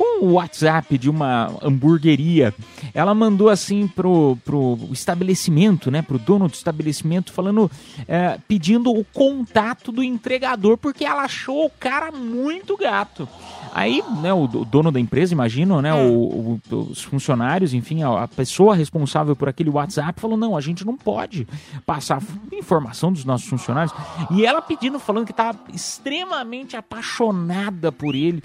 com 0.00 0.24
o 0.24 0.32
WhatsApp 0.32 0.96
de 0.96 1.10
uma 1.10 1.52
hamburgueria. 1.62 2.54
Ela 2.94 3.14
mandou 3.14 3.50
assim 3.50 3.86
pro, 3.86 4.38
pro 4.46 4.78
estabelecimento, 4.92 5.90
né, 5.90 6.00
pro 6.00 6.18
dono 6.18 6.48
do 6.48 6.54
estabelecimento, 6.54 7.30
falando, 7.30 7.70
é, 8.08 8.38
pedindo 8.48 8.90
o 8.90 9.04
contato 9.04 9.92
do 9.92 10.02
entregador, 10.02 10.78
porque 10.78 11.04
ela 11.04 11.24
achou 11.24 11.66
o 11.66 11.70
cara 11.70 12.10
muito 12.10 12.78
gato. 12.78 13.28
Aí, 13.74 14.02
né, 14.22 14.32
o 14.32 14.46
do- 14.46 14.64
dono 14.64 14.90
da 14.90 14.98
empresa, 14.98 15.34
imagino, 15.34 15.82
né, 15.82 15.92
o- 15.94 16.58
o- 16.72 16.76
os 16.90 17.02
funcionários, 17.02 17.74
enfim, 17.74 18.02
a, 18.02 18.22
a 18.22 18.26
pessoa 18.28 18.74
responsável 18.74 19.36
por 19.36 19.50
aquele 19.50 19.68
WhatsApp 19.68 20.18
falou, 20.18 20.36
não, 20.38 20.56
a 20.56 20.60
gente 20.62 20.84
não 20.84 20.96
pode 20.96 21.46
passar 21.84 22.22
informação 22.50 23.12
dos 23.12 23.24
nossos 23.26 23.46
funcionários. 23.46 23.92
E 24.30 24.46
ela 24.46 24.62
pedindo, 24.62 24.98
falando 24.98 25.26
que 25.26 25.32
estava 25.32 25.58
extremamente 25.74 26.74
apaixonada 26.74 27.92
por 27.92 28.14
ele. 28.14 28.42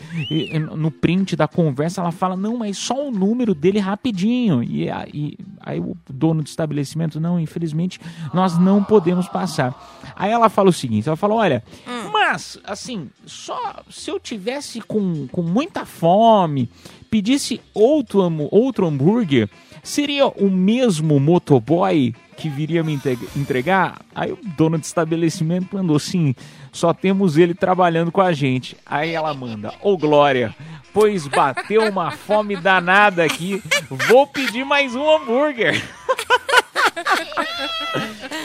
No 0.75 0.91
print 0.91 1.35
da 1.35 1.44
conversa, 1.47 2.01
ela 2.01 2.11
fala, 2.11 2.35
não, 2.35 2.57
mas 2.57 2.77
só 2.77 3.07
o 3.07 3.11
número 3.11 3.53
dele 3.55 3.79
rapidinho. 3.79 4.63
E, 4.63 4.89
a- 4.89 5.05
e 5.13 5.37
aí 5.59 5.79
o 5.79 5.95
dono 6.09 6.41
do 6.43 6.47
estabelecimento, 6.47 7.19
não, 7.19 7.39
infelizmente, 7.39 7.99
nós 8.33 8.57
não 8.57 8.83
podemos 8.83 9.27
passar. 9.27 9.73
Aí 10.15 10.31
ela 10.31 10.49
fala 10.49 10.69
o 10.69 10.73
seguinte, 10.73 11.07
ela 11.07 11.15
fala, 11.17 11.33
olha, 11.35 11.63
mas, 12.11 12.57
assim, 12.63 13.09
só 13.25 13.83
se 13.89 14.09
eu 14.09 14.19
tivesse 14.19 14.81
com, 14.81 15.27
com 15.27 15.41
muita 15.41 15.85
fome, 15.85 16.69
pedisse 17.09 17.61
outro, 17.73 18.21
outro 18.51 18.87
hambúrguer, 18.87 19.49
seria 19.85 20.27
o 20.27 20.49
mesmo 20.49 21.19
motoboy 21.19 22.13
que 22.35 22.49
viria 22.49 22.83
me 22.83 22.93
entre- 22.93 23.17
entregar? 23.35 23.99
Aí 24.13 24.31
o 24.33 24.39
dono 24.57 24.77
do 24.77 24.83
estabelecimento 24.83 25.75
mandou 25.75 25.95
assim, 25.95 26.35
só 26.71 26.93
temos 26.93 27.37
ele 27.37 27.53
trabalhando 27.53 28.11
com 28.11 28.19
a 28.19 28.33
gente. 28.33 28.75
Aí 28.85 29.11
ela 29.11 29.33
manda, 29.33 29.73
ô 29.81 29.97
Glória, 29.97 30.53
pois 30.93 31.27
bateu 31.27 31.87
uma 31.89 32.11
fome 32.11 32.57
danada 32.57 33.23
aqui, 33.23 33.61
vou 33.89 34.27
pedir 34.27 34.65
mais 34.65 34.93
um 34.95 35.09
hambúrguer. 35.09 35.81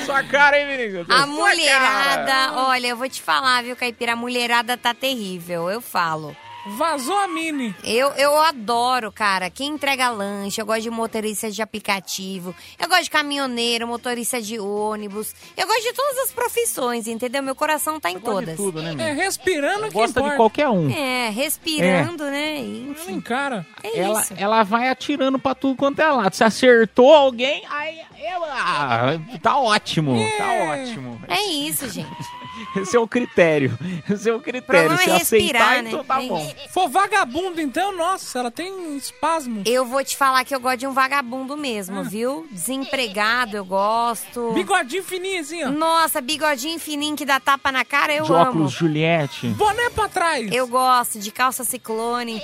Sua 0.07 0.23
cara, 0.25 0.59
hein, 0.61 0.67
menino? 0.67 1.07
A 1.09 1.27
mulherada, 1.27 2.27
cara. 2.27 2.53
olha, 2.69 2.87
eu 2.89 2.97
vou 2.97 3.09
te 3.09 3.21
falar, 3.21 3.63
viu, 3.63 3.77
Caipira? 3.77 4.13
A 4.13 4.17
mulherada 4.17 4.77
tá 4.77 4.93
terrível, 4.95 5.71
eu 5.71 5.81
falo. 5.81 6.37
Vazou 6.67 7.17
a 7.17 7.27
Mini. 7.27 7.75
Eu, 7.83 8.09
eu 8.13 8.39
adoro, 8.39 9.11
cara, 9.11 9.49
quem 9.49 9.69
entrega 9.73 10.11
lanche, 10.11 10.61
eu 10.61 10.67
gosto 10.67 10.83
de 10.83 10.91
motorista 10.91 11.51
de 11.51 11.63
aplicativo, 11.63 12.55
eu 12.79 12.89
gosto 12.89 13.05
de 13.05 13.11
caminhoneiro, 13.11 13.87
motorista 13.89 14.41
de 14.43 14.59
ônibus, 14.59 15.35
eu 15.57 15.67
gosto 15.67 15.83
de 15.83 15.93
todas 15.95 16.19
as 16.19 16.33
profissões, 16.33 17.07
entendeu? 17.07 17.43
Meu 17.43 17.55
coração 17.55 17.99
tá 17.99 18.11
em 18.11 18.21
todas. 18.21 18.57
tudo, 18.57 18.83
né, 18.83 18.95
É, 18.99 19.13
respirando 19.13 19.85
que 19.89 19.93
Gosta 19.95 20.13
de 20.13 20.19
importa. 20.21 20.37
qualquer 20.37 20.69
um. 20.69 20.91
É, 20.91 21.31
respirando, 21.31 22.25
né? 22.25 22.59
Enfim. 22.59 23.21
Cara, 23.21 23.67
é 23.83 23.99
ela, 24.01 24.21
isso. 24.21 24.35
ela 24.37 24.63
vai 24.63 24.89
atirando 24.89 25.39
pra 25.39 25.55
tudo 25.55 25.77
quanto 25.77 26.01
é 26.01 26.11
lado. 26.11 26.35
Se 26.35 26.45
acertou 26.45 27.15
alguém, 27.15 27.63
aí 27.71 28.01
ela. 28.23 29.19
Tá 29.43 29.57
ótimo, 29.59 30.15
tá 30.37 30.53
ótimo. 30.73 31.21
É 31.29 31.43
isso, 31.53 31.89
gente. 31.89 32.40
Esse 32.77 32.97
é 32.97 33.01
o 33.01 33.09
critério. 33.09 33.77
Esse 34.09 34.29
é 34.31 34.35
o 34.35 34.41
critério. 34.41 34.65
problema 34.67 34.97
Se 34.99 35.11
é 35.11 35.17
respirar, 35.17 35.63
aceitar, 35.63 35.83
né? 35.83 35.89
então 35.91 36.05
tá 36.05 36.23
É 36.23 36.29
bom. 36.29 36.55
For 36.73 36.89
vagabundo, 36.89 37.61
então, 37.61 37.97
nossa, 37.97 38.39
ela 38.39 38.51
tem 38.51 38.97
espasmo. 38.97 39.63
Eu 39.65 39.85
vou 39.85 40.05
te 40.05 40.17
falar 40.17 40.45
que 40.45 40.55
eu 40.55 40.61
gosto 40.61 40.79
de 40.79 40.87
um 40.87 40.93
vagabundo 40.93 41.57
mesmo, 41.57 42.05
viu? 42.05 42.47
Desempregado, 42.51 43.57
eu 43.57 43.65
gosto. 43.65 44.53
Bigodinho 44.53 45.03
fininho 45.03 45.41
assim, 45.41 45.65
ó. 45.65 45.71
Nossa, 45.71 46.21
bigodinho 46.21 46.79
fininho 46.79 47.17
que 47.17 47.25
dá 47.25 47.41
tapa 47.41 47.73
na 47.73 47.85
cara, 47.85 48.15
eu 48.15 48.25
De 48.25 48.33
amo. 48.33 48.41
óculos 48.43 48.73
Juliette. 48.73 49.49
Boné 49.49 49.91
pra 49.91 50.09
trás. 50.09 50.51
Eu 50.53 50.67
gosto 50.67 51.19
de 51.19 51.31
calça 51.31 51.65
ciclone. 51.65 52.41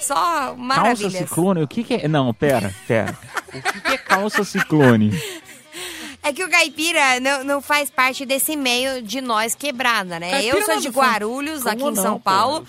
Só 0.00 0.14
Calça 0.14 0.56
maravilhas. 0.56 1.12
ciclone, 1.12 1.62
o 1.62 1.68
que, 1.68 1.82
que 1.82 1.94
é? 1.94 2.08
Não, 2.08 2.32
pera, 2.32 2.72
pera. 2.86 3.18
O 3.52 3.60
que, 3.62 3.80
que 3.80 3.92
é 3.94 3.98
calça 3.98 4.44
ciclone? 4.44 5.10
É 6.22 6.32
que 6.32 6.42
o 6.42 6.50
caipira 6.50 7.20
não, 7.20 7.44
não 7.44 7.62
faz 7.62 7.88
parte 7.90 8.26
desse 8.26 8.56
meio 8.56 9.00
de 9.02 9.20
nós 9.20 9.54
quebrada, 9.54 10.18
né? 10.18 10.30
Caipira 10.32 10.58
eu 10.58 10.64
sou 10.64 10.80
de. 10.80 10.88
Guarulhos, 10.88 11.66
aqui 11.66 11.82
em 11.82 11.86
não, 11.86 11.94
São? 11.94 12.20
Paulo. 12.20 12.66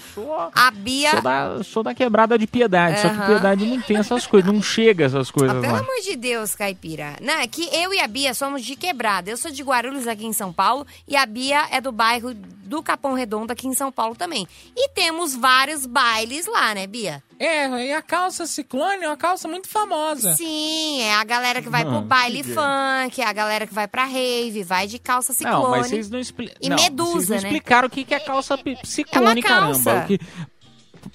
A 0.53 0.71
Bia. 0.71 1.11
Sou 1.11 1.21
da, 1.21 1.63
sou 1.63 1.83
da 1.83 1.93
quebrada 1.95 2.37
de 2.37 2.45
piedade, 2.47 3.01
só 3.01 3.09
que 3.09 3.25
piedade 3.25 3.65
não 3.65 3.81
tem 3.81 3.97
essas 3.97 4.25
coisas, 4.27 4.51
não 4.53 4.61
chega 4.61 5.05
essas 5.05 5.29
coisas 5.31 5.57
Ah, 5.57 5.61
pelo 5.61 5.73
lá. 5.73 5.79
amor 5.79 5.95
de 6.03 6.15
Deus, 6.15 6.55
caipira. 6.55 7.15
Não, 7.21 7.33
é 7.33 7.47
que 7.47 7.67
eu 7.75 7.93
e 7.93 7.99
a 7.99 8.07
Bia 8.07 8.33
somos 8.33 8.63
de 8.63 8.75
quebrada. 8.75 9.29
Eu 9.29 9.37
sou 9.37 9.51
de 9.51 9.63
Guarulhos, 9.63 10.07
aqui 10.07 10.25
em 10.25 10.33
São 10.33 10.53
Paulo, 10.53 10.85
e 11.07 11.15
a 11.17 11.25
Bia 11.25 11.65
é 11.71 11.81
do 11.81 11.91
bairro 11.91 12.33
do 12.69 12.83
Capão 12.83 13.13
Redondo, 13.13 13.51
aqui 13.51 13.67
em 13.67 13.73
São 13.73 13.91
Paulo 13.91 14.15
também. 14.15 14.47
E 14.75 14.89
temos 14.89 15.35
vários 15.35 15.85
bailes 15.85 16.45
lá, 16.45 16.73
né, 16.75 16.85
Bia? 16.87 17.23
É, 17.39 17.67
e 17.87 17.93
a 17.93 18.01
calça 18.01 18.45
ciclone 18.45 19.03
é 19.03 19.07
uma 19.07 19.17
calça 19.17 19.47
muito 19.47 19.67
famosa. 19.67 20.35
Sim, 20.35 21.01
é 21.01 21.15
a 21.15 21.23
galera 21.23 21.61
que 21.61 21.69
vai 21.69 21.83
pro 21.83 21.93
Não, 21.95 22.03
baile 22.03 22.43
que- 22.43 22.53
funk, 22.53 23.19
é 23.21 23.25
a 23.25 23.33
galera 23.33 23.65
que 23.65 23.73
vai 23.73 23.87
pra 23.87 24.05
rave, 24.05 24.61
vai 24.63 24.85
de 24.87 24.99
calça 24.99 25.33
ciclone. 25.33 25.63
Não, 25.63 25.69
mas 25.71 25.87
vocês 25.87 26.09
não, 26.09 26.19
expli 26.19 26.51
E 26.61 26.69
não, 26.69 26.75
medusa, 26.77 27.11
vocês 27.13 27.27
não 27.29 27.35
né? 27.35 27.55
explicaram 27.57 27.87
o 27.87 27.91
que 27.91 28.03
que 28.03 28.13
é 28.13 28.19
calça 28.19 28.57
pi- 28.57 28.77
ciclone, 28.83 29.41
calça. 29.41 29.83
caramba. 29.83 30.07
Que... 30.07 30.19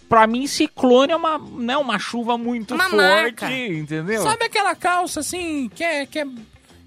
Pra 0.08 0.26
mim, 0.26 0.46
ciclone 0.46 1.12
é 1.12 1.16
uma, 1.16 1.38
né, 1.38 1.76
uma 1.76 1.98
chuva 1.98 2.36
muito 2.38 2.74
Uma 2.74 2.84
forte, 2.90 2.96
marca. 2.96 3.52
entendeu? 3.52 4.22
Sabe 4.22 4.44
aquela 4.44 4.74
calça 4.74 5.20
assim, 5.20 5.68
que 5.74 5.84
é, 5.84 6.06
que 6.06 6.18
é, 6.18 6.26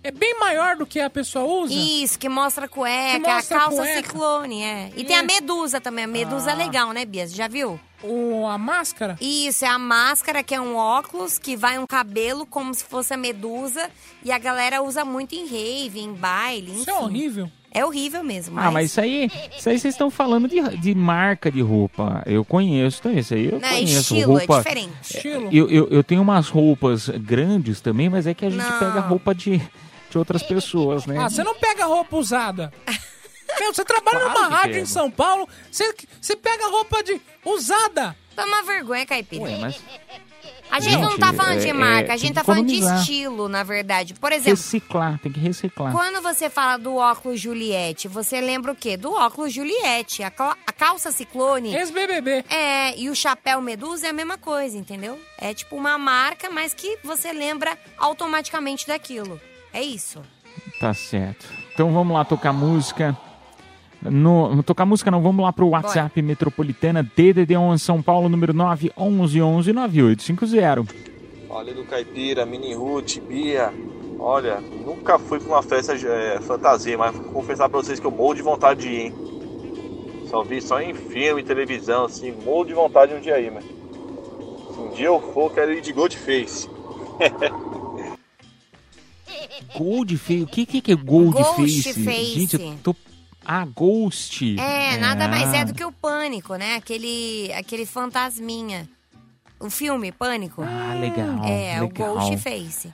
é 0.04 0.12
bem 0.12 0.40
maior 0.40 0.76
do 0.78 0.86
que 0.86 1.00
a 1.00 1.10
pessoa 1.10 1.44
usa? 1.46 1.74
Isso, 1.74 2.18
que 2.18 2.30
mostra 2.30 2.66
a 2.66 2.68
cueca, 2.70 3.20
Que 3.20 3.28
mostra 3.28 3.58
a 3.58 3.60
a 3.60 3.64
calça 3.64 3.78
cueca. 3.82 3.96
ciclone, 3.98 4.64
é. 4.64 4.92
E 4.96 5.04
tem 5.04 5.16
a 5.18 5.24
medusa 5.24 5.82
também, 5.82 6.06
a 6.06 6.08
medusa 6.08 6.52
é 6.52 6.54
Ah. 6.54 6.58
legal, 6.58 6.92
né, 6.94 7.04
Bia? 7.06 7.28
Você 7.28 7.36
já 7.36 7.48
viu? 7.48 7.80
O, 8.04 8.46
a 8.48 8.58
máscara? 8.60 9.18
Isso, 9.20 9.66
é 9.66 9.68
a 9.68 9.80
máscara, 9.80 10.44
que 10.44 10.54
é 10.54 10.62
um 10.62 10.76
óculos, 10.76 11.40
que 11.40 11.56
vai 11.58 11.80
um 11.80 11.88
cabelo 11.88 12.46
como 12.46 12.74
se 12.74 12.84
fosse 12.84 13.14
a 13.14 13.18
medusa. 13.18 13.90
E 14.24 14.32
a 14.32 14.38
galera 14.38 14.84
usa 14.84 15.04
muito 15.04 15.34
em 15.34 15.48
rave, 15.48 16.00
em 16.00 16.14
baile, 16.14 16.72
enfim. 16.72 16.82
Isso 16.82 16.90
é 16.92 16.94
horrível. 16.94 17.52
É 17.70 17.86
horrível 17.86 18.24
mesmo, 18.24 18.58
Ah, 18.60 18.72
mas 18.72 18.92
isso 18.92 19.02
aí, 19.02 19.26
isso 19.56 19.70
aí 19.70 19.78
vocês 19.78 19.94
estão 19.94 20.10
falando 20.10 20.48
de, 20.48 20.62
de 20.78 20.96
marca 20.96 21.52
de 21.52 21.62
roupa. 21.62 22.24
Eu 22.26 22.44
conheço, 22.46 23.00
então 23.00 23.12
isso 23.12 23.34
aí 23.36 23.46
eu 23.52 23.60
Não, 23.60 23.68
é 23.68 23.72
conheço. 23.74 24.00
estilo, 24.14 24.22
é 24.22 24.26
roupa, 24.40 24.58
diferente. 24.60 24.92
Estilo. 25.04 25.50
Eu, 25.52 25.70
eu, 25.70 25.88
eu 25.90 26.04
tenho 26.04 26.22
umas 26.22 26.50
roupas 26.50 27.10
grandes 27.10 27.80
também, 27.82 28.10
mas 28.10 28.26
é 28.26 28.34
que 28.34 28.46
a 28.46 28.50
gente 28.50 28.64
Não. 28.64 28.80
pega 28.80 29.00
roupa 29.02 29.36
de, 29.36 29.62
outras 30.18 30.44
pessoas, 30.44 31.06
né? 31.06 31.18
Ah, 31.20 31.30
você 31.30 31.44
não 31.44 31.56
pega 31.56 31.86
roupa 31.86 32.16
usada. 32.18 32.74
Meu, 33.60 33.74
você 33.74 33.84
trabalha 33.86 34.20
Claro 34.20 34.34
numa 34.40 34.50
rádio 34.50 34.74
pego. 34.74 34.84
em 34.84 34.86
São 34.86 35.10
Paulo, 35.10 35.48
você, 35.72 35.94
você 36.22 36.36
pega 36.36 36.68
roupa 36.68 37.02
de 37.04 37.20
usada. 37.46 38.16
Toma 38.36 38.62
vergonha, 38.64 39.06
caipira. 39.06 39.44
Ué, 39.46 39.58
mas 39.58 39.82
A 40.70 40.80
gente, 40.82 40.98
não 41.02 41.18
tá 41.18 41.28
Gente, 41.28 41.38
falando 41.38 41.58
é- 41.58 41.62
de 41.62 41.70
é, 41.70 41.74
marca, 41.74 42.14
a 42.14 42.18
gente 42.18 42.34
tá 42.34 42.44
falando 42.44 42.68
de 42.68 42.76
economizar. 42.76 43.00
estilo, 43.02 43.48
na 43.50 43.64
verdade. 43.64 44.14
Por 44.14 44.32
exemplo, 44.34 44.52
reciclar, 44.52 45.18
tem 45.20 45.32
que 45.32 45.40
reciclar. 45.40 45.92
Quando 45.94 46.22
você 46.22 46.50
fala 46.50 46.78
do 46.78 46.98
óculos 46.98 47.40
Juliette, 47.40 48.08
você 48.10 48.40
lembra 48.42 48.74
o 48.74 48.76
quê? 48.76 48.96
Do 48.98 49.12
óculos 49.14 49.52
Juliette. 49.54 50.22
A, 50.24 50.28
a 50.68 50.72
calça 50.74 51.10
ciclone. 51.12 51.74
Ex-BBB. 51.74 52.44
É, 52.50 52.96
e 53.00 53.10
o 53.10 53.16
chapéu 53.16 53.60
medusa 53.62 54.08
é 54.08 54.10
a 54.10 54.14
mesma 54.14 54.38
coisa, 54.38 54.78
entendeu? 54.78 55.20
É 55.40 55.54
tipo 55.54 55.76
uma 55.76 55.98
marca, 55.98 56.50
mas 56.52 56.74
que 56.74 57.00
você 57.04 57.32
lembra 57.32 57.76
automaticamente 57.98 58.86
daquilo. 58.86 59.40
É 59.78 59.84
isso. 59.84 60.20
Tá 60.80 60.92
certo. 60.92 61.46
Então 61.72 61.94
vamos 61.94 62.12
lá 62.12 62.26
tocar 62.26 62.52
música. 62.52 63.16
No, 64.02 64.64
tocar 64.64 64.88
música 64.88 65.12
não, 65.12 65.22
vamos 65.22 65.46
lá 65.46 65.54
pro 65.54 65.68
WhatsApp 65.68 66.20
Metropolitana 66.20 67.04
DDD11 67.04 67.78
São 67.78 68.02
Paulo, 68.02 68.28
número 68.28 68.56
911 68.56 69.72
9850. 69.72 70.96
Olha 71.48 71.76
do 71.76 71.84
Caipira, 71.84 72.44
Mini 72.44 72.74
Ruth, 72.74 73.20
Bia. 73.20 73.72
Olha, 74.18 74.60
nunca 74.60 75.20
fui 75.20 75.40
pra 75.40 75.48
uma 75.48 75.62
festa 75.62 75.94
é, 75.94 76.42
fantasia, 76.42 76.98
mas 76.98 77.16
vou 77.16 77.26
confessar 77.26 77.70
pra 77.70 77.80
vocês 77.80 78.00
que 78.00 78.08
eu 78.08 78.12
morro 78.12 78.34
de 78.34 78.42
vontade 78.42 78.82
de 78.82 78.90
ir, 78.90 79.02
hein? 79.02 79.14
Só 80.26 80.42
vi 80.42 80.60
só 80.60 80.82
em 80.82 80.96
filme, 80.96 81.44
televisão, 81.44 82.06
assim, 82.06 82.32
morro 82.44 82.66
de 82.66 82.74
vontade 82.74 83.12
de 83.12 83.20
um 83.20 83.22
dia 83.22 83.36
aí, 83.36 83.52
mas. 83.52 83.64
Se 83.64 84.80
um 84.80 84.90
dia 84.90 85.06
eu 85.06 85.22
for, 85.22 85.54
quero 85.54 85.72
ir 85.72 85.82
de 85.82 85.94
Goldface. 85.94 86.68
Goldface, 89.78 90.44
o 90.44 90.48
que, 90.48 90.66
que 90.66 90.92
é 90.92 90.96
Goldface? 90.96 91.84
Ghostface. 91.84 92.26
Gente, 92.34 92.54
eu 92.62 92.78
tô... 92.84 92.96
Ah, 93.46 93.66
Ghost. 93.66 94.60
É, 94.60 94.98
nada 94.98 95.28
mais 95.28 95.54
é 95.54 95.62
Ah. 95.62 95.64
do 95.64 95.74
que 95.74 95.84
o 95.86 95.92
Pânico, 95.92 96.56
né? 96.56 96.76
Aquele, 96.76 97.52
aquele 97.54 97.86
fantasminha. 97.86 98.90
O 99.60 99.70
filme 99.70 100.12
Pânico. 100.12 100.62
Ah, 100.64 100.94
legal, 101.00 101.44
É, 101.46 101.80
o 101.82 101.86
legal. 101.86 102.16
Ghostface. 102.16 102.94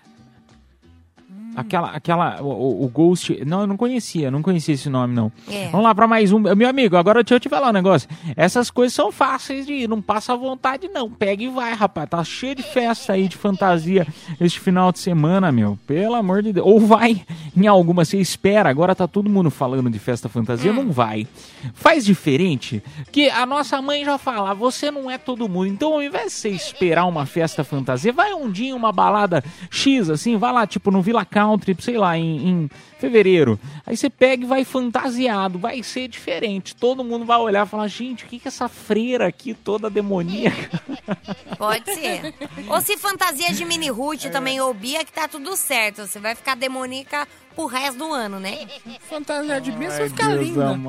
Aquela, 1.55 1.89
aquela, 1.91 2.41
o, 2.41 2.83
o- 2.85 2.89
Ghost. 2.89 3.43
Não, 3.45 3.61
eu 3.61 3.67
não 3.67 3.77
conhecia, 3.77 4.29
não 4.31 4.41
conhecia 4.41 4.73
esse 4.73 4.89
nome, 4.89 5.13
não. 5.13 5.31
É. 5.49 5.67
Vamos 5.69 5.83
lá 5.85 5.93
pra 5.95 6.07
mais 6.07 6.31
um. 6.31 6.39
Meu 6.39 6.67
amigo, 6.69 6.95
agora 6.97 7.23
deixa 7.23 7.35
eu 7.35 7.39
te 7.39 7.49
falar 7.49 7.69
um 7.69 7.73
negócio. 7.73 8.07
Essas 8.35 8.69
coisas 8.71 8.93
são 8.93 9.11
fáceis 9.11 9.65
de 9.65 9.73
ir, 9.73 9.89
não 9.89 10.01
passa 10.01 10.35
vontade, 10.35 10.87
não. 10.87 11.09
Pega 11.09 11.43
e 11.43 11.47
vai, 11.49 11.73
rapaz. 11.73 12.09
Tá 12.09 12.23
cheio 12.23 12.55
de 12.55 12.63
festa 12.63 13.13
aí 13.13 13.27
de 13.27 13.37
fantasia 13.37 14.07
este 14.39 14.59
final 14.59 14.91
de 14.91 14.99
semana, 14.99 15.51
meu. 15.51 15.77
Pelo 15.87 16.15
amor 16.15 16.41
de 16.43 16.53
Deus. 16.53 16.65
Ou 16.67 16.79
vai 16.79 17.21
em 17.55 17.67
alguma, 17.67 18.03
você 18.03 18.17
espera. 18.17 18.69
Agora 18.69 18.95
tá 18.95 19.07
todo 19.07 19.29
mundo 19.29 19.51
falando 19.51 19.89
de 19.89 19.99
festa 19.99 20.27
fantasia, 20.27 20.73
não 20.73 20.91
vai. 20.91 21.27
Faz 21.73 22.03
diferente. 22.05 22.83
Que 23.11 23.29
a 23.29 23.45
nossa 23.45 23.81
mãe 23.81 24.03
já 24.03 24.17
fala, 24.17 24.53
você 24.53 24.89
não 24.89 25.09
é 25.09 25.17
todo 25.17 25.47
mundo. 25.47 25.67
Então, 25.67 25.93
ao 25.93 26.03
invés 26.03 26.25
de 26.25 26.31
você 26.31 26.49
esperar 26.49 27.05
uma 27.05 27.25
festa 27.25 27.63
fantasia, 27.63 28.11
vai 28.11 28.33
um 28.33 28.49
dia 28.49 28.69
em 28.69 28.73
uma 28.73 28.91
balada 28.91 29.43
X, 29.69 30.09
assim, 30.09 30.37
vai 30.37 30.51
lá, 30.51 30.65
tipo, 30.65 30.89
no 30.91 31.01
Villa 31.01 31.25
Country, 31.25 31.75
sei 31.79 31.97
lá, 31.97 32.17
em, 32.17 32.49
em 32.49 32.69
fevereiro. 32.99 33.59
Aí 33.85 33.97
você 33.97 34.09
pega 34.09 34.43
e 34.43 34.47
vai 34.47 34.63
fantasiado, 34.63 35.59
vai 35.59 35.83
ser 35.83 36.07
diferente. 36.07 36.75
Todo 36.75 37.03
mundo 37.03 37.25
vai 37.25 37.37
olhar 37.37 37.65
e 37.65 37.69
falar, 37.69 37.87
gente, 37.87 38.23
o 38.23 38.27
que 38.27 38.39
que 38.39 38.47
é 38.47 38.49
essa 38.49 38.69
freira 38.69 39.27
aqui 39.27 39.53
toda 39.53 39.89
demoníaca? 39.89 40.81
Pode 41.57 41.93
ser. 41.93 42.33
Ou 42.67 42.81
se 42.81 42.97
fantasia 42.97 43.51
de 43.53 43.65
mini 43.65 43.87
É. 43.87 43.91
Ruth 43.91 44.23
também 44.31 44.59
ou 44.61 44.73
Bia, 44.73 45.03
que 45.03 45.11
tá 45.11 45.27
tudo 45.27 45.55
certo. 45.55 46.05
Você 46.05 46.19
vai 46.19 46.33
ficar 46.35 46.55
demoníaca 46.55 47.27
pro 47.53 47.65
resto 47.65 47.97
do 47.97 48.13
ano, 48.13 48.39
né? 48.39 48.67
Fantasia 49.09 49.61
de 49.61 49.71
Ai, 49.71 49.77
vai 49.77 50.09
ficar 50.09 50.27
Deus 50.29 50.41
linda. 50.47 50.79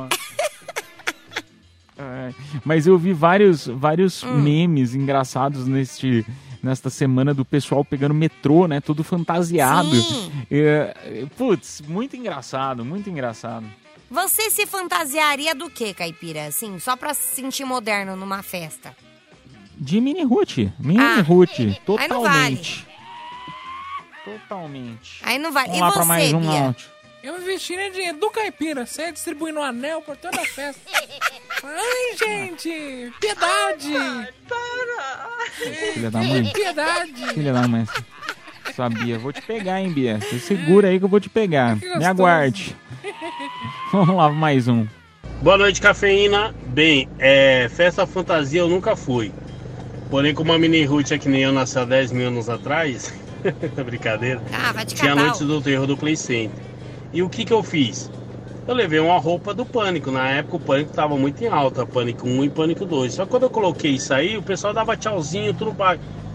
Mas 2.64 2.86
eu 2.86 2.98
vi 2.98 3.12
vários, 3.12 3.66
vários 3.66 4.22
Hum. 4.22 4.40
memes 4.40 4.94
engraçados 4.94 5.66
neste, 5.66 6.26
nesta 6.62 6.90
semana 6.90 7.32
do 7.32 7.44
pessoal 7.44 7.84
pegando 7.84 8.12
metrô, 8.14 8.66
né? 8.66 8.80
Tudo 8.80 9.04
fantasiado. 9.04 9.94
Sim. 9.94 10.32
É, 10.50 11.26
putz, 11.36 11.82
muito 11.86 12.16
engraçado, 12.16 12.84
muito 12.84 13.08
engraçado. 13.08 13.66
Você 14.10 14.50
se 14.50 14.66
fantasiaria 14.66 15.54
do 15.54 15.70
que, 15.70 15.94
caipira? 15.94 16.46
Assim, 16.46 16.78
só 16.78 16.96
pra 16.96 17.14
se 17.14 17.34
sentir 17.34 17.64
moderno 17.64 18.16
numa 18.16 18.42
festa. 18.42 18.94
De 19.76 20.00
mini 20.00 20.22
Ruth. 20.22 20.58
Mini 20.78 21.00
Ah, 21.00 21.20
Ruth. 21.20 21.58
aí 21.58 21.66
não 21.66 21.74
Totalmente. 21.84 22.86
Totalmente. 24.24 25.20
Aí 25.22 25.38
não 25.38 25.52
vale. 25.52 25.68
Vamos 25.68 25.78
e 25.78 25.82
lá 25.82 25.90
você, 25.90 25.96
pra 25.98 26.04
mais 26.04 26.32
um 26.32 26.40
Bia? 26.40 26.66
out. 26.66 26.88
Eu 27.22 27.38
me 27.38 27.44
vestindo 27.44 27.90
de 27.92 28.12
do 28.12 28.30
caipira, 28.30 28.84
você 28.84 29.10
distribuindo 29.10 29.58
um 29.58 29.62
anel 29.62 30.02
por 30.02 30.16
toda 30.16 30.40
a 30.40 30.44
festa. 30.44 30.80
Ai, 31.64 32.16
gente, 32.18 33.12
piedade! 33.18 33.92
Filha 35.94 36.10
da 36.10 36.18
mãe. 36.22 36.52
Piedade! 36.52 37.26
Filha 37.32 37.52
da 37.52 37.66
mãe. 37.66 37.86
Sabia, 38.74 39.18
vou 39.18 39.32
te 39.32 39.40
pegar, 39.40 39.80
hein, 39.80 39.90
Bia. 39.90 40.18
Você 40.18 40.38
segura 40.38 40.88
aí 40.88 40.98
que 40.98 41.04
eu 41.04 41.08
vou 41.08 41.20
te 41.20 41.30
pegar. 41.30 41.76
Me 41.76 42.04
aguarde. 42.04 42.76
Vamos 43.92 44.16
lá, 44.16 44.28
mais 44.30 44.68
um. 44.68 44.86
Boa 45.40 45.56
noite, 45.56 45.80
cafeína. 45.80 46.54
Bem, 46.66 47.08
é, 47.18 47.68
festa 47.70 48.06
fantasia 48.06 48.60
eu 48.60 48.68
nunca 48.68 48.96
fui. 48.96 49.32
Porém, 50.10 50.34
como 50.34 50.52
a 50.52 50.58
mini 50.58 50.84
Ruth 50.84 51.12
é 51.12 51.18
que 51.18 51.28
nem 51.28 51.42
eu 51.42 51.52
nasci 51.52 51.78
há 51.78 51.84
10 51.84 52.12
mil 52.12 52.28
anos 52.28 52.48
atrás, 52.48 53.12
brincadeira, 53.84 54.40
Ah, 54.52 54.72
vai 54.72 54.84
te 54.84 54.94
tinha 54.94 55.12
a 55.12 55.16
noite 55.16 55.44
do 55.44 55.60
terror 55.60 55.86
do 55.86 55.96
Play 55.96 56.16
Center. 56.16 56.58
E 57.12 57.22
o 57.22 57.28
que 57.28 57.44
que 57.44 57.52
eu 57.52 57.62
fiz? 57.62 58.10
Eu 58.66 58.74
levei 58.74 58.98
uma 58.98 59.18
roupa 59.18 59.52
do 59.52 59.64
Pânico. 59.64 60.10
Na 60.10 60.28
época 60.28 60.56
o 60.56 60.60
Pânico 60.60 60.92
tava 60.92 61.16
muito 61.16 61.42
em 61.44 61.46
alta, 61.46 61.84
Pânico 61.86 62.26
1 62.26 62.44
e 62.44 62.50
Pânico 62.50 62.84
2. 62.86 63.14
Só 63.14 63.24
que 63.24 63.30
quando 63.30 63.42
eu 63.44 63.50
coloquei 63.50 63.92
isso 63.92 64.12
aí, 64.12 64.36
o 64.36 64.42
pessoal 64.42 64.72
dava 64.72 64.96
tchauzinho, 64.96 65.52
tudo, 65.52 65.74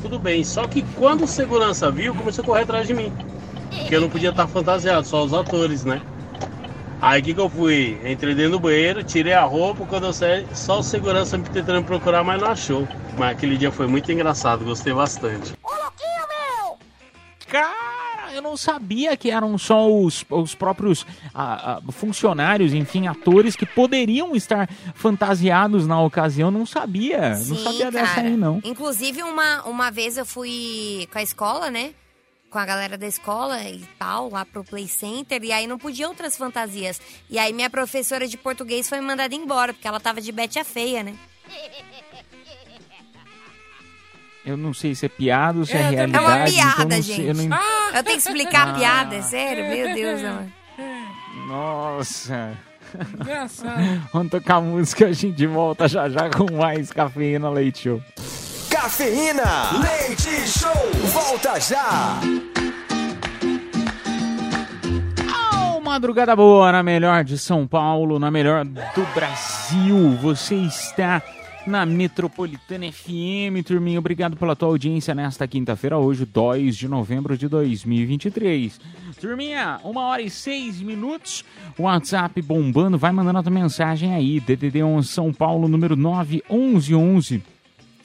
tudo 0.01 0.19
bem. 0.19 0.43
Só 0.43 0.67
que 0.67 0.83
quando 0.95 1.23
o 1.23 1.27
segurança 1.27 1.89
viu, 1.91 2.13
começou 2.13 2.43
a 2.43 2.45
correr 2.45 2.61
atrás 2.63 2.87
de 2.87 2.93
mim. 2.93 3.11
Porque 3.69 3.95
eu 3.95 4.01
não 4.01 4.09
podia 4.09 4.29
estar 4.29 4.47
fantasiado, 4.47 5.05
só 5.07 5.23
os 5.23 5.33
atores, 5.33 5.83
né? 5.83 6.01
Aí 7.01 7.21
o 7.21 7.23
que, 7.23 7.33
que 7.33 7.39
eu 7.39 7.49
fui? 7.49 7.97
Entrei 8.05 8.35
dentro 8.35 8.53
do 8.53 8.59
banheiro, 8.59 9.03
tirei 9.03 9.33
a 9.33 9.43
roupa, 9.43 9.85
quando 9.85 10.05
eu 10.07 10.13
saí, 10.13 10.45
só 10.53 10.79
o 10.79 10.83
segurança 10.83 11.37
me 11.37 11.45
tentando 11.45 11.83
procurar, 11.83 12.23
mas 12.23 12.41
não 12.41 12.49
achou. 12.49 12.87
Mas 13.17 13.31
aquele 13.31 13.57
dia 13.57 13.71
foi 13.71 13.87
muito 13.87 14.11
engraçado, 14.11 14.65
gostei 14.65 14.93
bastante. 14.93 15.58
Eu 18.39 18.43
não 18.43 18.55
sabia 18.55 19.17
que 19.17 19.29
eram 19.29 19.57
só 19.57 19.91
os, 19.91 20.23
os 20.29 20.55
próprios 20.55 21.05
ah, 21.35 21.81
ah, 21.85 21.91
funcionários, 21.91 22.73
enfim, 22.73 23.05
atores 23.05 23.53
que 23.53 23.65
poderiam 23.65 24.33
estar 24.33 24.69
fantasiados 24.95 25.85
na 25.85 26.01
ocasião. 26.01 26.49
Não 26.49 26.65
sabia. 26.65 27.31
não 27.31 27.35
Sim, 27.57 27.63
sabia 27.63 27.91
dessa 27.91 28.15
cara. 28.15 28.27
aí, 28.29 28.37
não. 28.37 28.61
Inclusive, 28.63 29.21
uma, 29.23 29.63
uma 29.63 29.91
vez 29.91 30.17
eu 30.17 30.25
fui 30.25 31.05
com 31.11 31.19
a 31.19 31.21
escola, 31.21 31.69
né? 31.69 31.91
com 32.49 32.57
a 32.57 32.65
galera 32.65 32.97
da 32.97 33.05
escola 33.05 33.61
e 33.61 33.85
tal, 33.99 34.31
lá 34.31 34.43
pro 34.43 34.63
Play 34.63 34.87
Center, 34.87 35.43
e 35.43 35.51
aí 35.51 35.67
não 35.67 35.77
podia 35.77 36.07
outras 36.07 36.35
fantasias. 36.35 36.99
E 37.29 37.37
aí 37.37 37.53
minha 37.53 37.69
professora 37.69 38.25
de 38.27 38.37
português 38.37 38.89
foi 38.89 38.99
mandada 39.01 39.35
embora, 39.35 39.71
porque 39.71 39.87
ela 39.87 39.99
tava 39.99 40.19
de 40.19 40.31
Bete 40.31 40.57
a 40.57 40.63
Feia, 40.63 41.03
né? 41.03 41.13
Eu 44.45 44.57
não 44.57 44.73
sei 44.73 44.95
se 44.95 45.05
é 45.05 45.09
piada 45.09 45.59
ou 45.59 45.65
se 45.65 45.73
é, 45.73 45.75
É, 45.75 45.79
é 45.79 45.89
realidade. 45.89 46.25
uma 46.25 46.33
então 46.33 46.47
eu 46.47 46.53
piada, 46.53 46.95
não 46.95 47.03
sei, 47.03 47.33
eu 47.89 47.93
não- 47.95 48.03
tenho 48.03 48.21
que 48.21 48.27
explicar 48.27 48.67
Ah. 48.67 48.71
a 48.71 48.73
piada, 48.73 49.15
é 49.15 49.21
sério? 49.21 49.67
Meu 49.67 49.93
Deus, 49.95 50.23
amor. 50.23 50.45
Nossa. 51.47 52.51
Engraçado. 53.21 54.01
Vamos 54.13 54.31
tocar 54.31 54.59
música, 54.61 55.07
a 55.07 55.11
gente 55.13 55.45
volta 55.45 55.87
já 55.87 56.09
já 56.09 56.29
com 56.29 56.51
mais 56.55 56.91
Cafeína 56.91 57.49
Leite 57.49 57.83
Show. 57.83 58.01
Cafeína, 58.69 59.43
leite 59.81 60.47
show, 60.47 60.91
volta 61.11 61.59
já. 61.59 62.19
Oh, 65.75 65.79
madrugada 65.81 66.35
boa 66.35 66.71
na 66.71 66.81
melhor 66.83 67.23
de 67.23 67.37
São 67.37 67.67
Paulo, 67.67 68.19
na 68.19 68.31
melhor 68.31 68.63
do 68.65 69.05
Brasil. 69.13 70.17
Você 70.21 70.55
está 70.55 71.21
na 71.69 71.85
Metropolitana 71.85 72.91
FM, 72.91 73.63
turminha. 73.63 73.99
Obrigado 73.99 74.35
pela 74.35 74.55
tua 74.55 74.69
audiência 74.69 75.13
nesta 75.13 75.47
quinta-feira, 75.47 75.97
hoje, 75.97 76.25
2 76.25 76.75
de 76.75 76.87
novembro 76.87 77.37
de 77.37 77.47
2023. 77.47 78.81
Turminha, 79.21 79.79
uma 79.83 80.01
hora 80.01 80.21
e 80.21 80.29
seis 80.29 80.81
minutos. 80.81 81.45
WhatsApp 81.77 82.41
bombando, 82.41 82.97
vai 82.97 83.11
mandando 83.11 83.39
a 83.39 83.43
tua 83.43 83.51
mensagem 83.51 84.13
aí. 84.15 84.39
DDD 84.39 84.81
11 84.81 85.07
São 85.07 85.31
Paulo, 85.31 85.67
número 85.67 85.95
911 85.95 87.43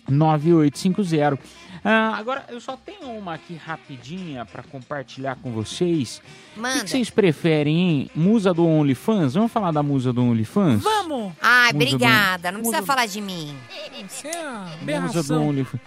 9850. 0.09 1.39
Ah, 1.85 2.15
agora, 2.17 2.47
eu 2.49 2.59
só 2.61 2.77
tenho 2.79 3.11
uma 3.11 3.35
aqui 3.35 3.55
rapidinha 3.55 4.47
para 4.47 4.63
compartilhar 4.63 5.37
com 5.37 5.53
vocês. 5.53 6.23
O 6.53 6.55
que 6.55 6.61
Manda. 6.61 6.81
que 6.85 6.91
vocês 6.91 7.11
preferem, 7.11 7.77
hein? 7.79 8.11
Musa 8.15 8.55
do 8.55 8.67
OnlyFans? 8.67 9.35
Vamos 9.35 9.53
falar 9.53 9.71
da 9.71 9.83
musa 9.83 10.11
do 10.13 10.23
OnlyFans? 10.23 10.83
Vamos! 10.83 11.33
Ai, 11.43 11.73
Musa 11.73 11.85
do- 11.87 11.95
obrigada. 11.95 12.51
Não 12.53 12.61
precisa 12.61 12.83
falar 12.83 13.05
de 13.07 13.21
mim. 13.21 13.55
Isso 14.03 14.27
é 14.27 14.99
Musa 15.01 15.23
do. 15.23 15.43
OnlyFans. 15.43 15.81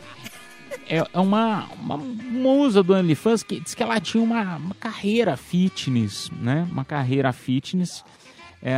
É, 0.90 0.98
é 1.14 1.20
uma, 1.20 1.66
uma 1.82 1.98
musa 1.98 2.84
do 2.84 2.94
OnlyFans 2.94 3.42
que 3.42 3.60
diz 3.60 3.74
que 3.74 3.82
ela 3.82 4.00
tinha 4.00 4.24
uma, 4.24 4.58
uma 4.58 4.76
carreira 4.76 5.36
fitness, 5.36 6.30
né? 6.40 6.68
Uma 6.72 6.86
carreira 6.86 7.34
fitness. 7.34 8.06
É, 8.62 8.76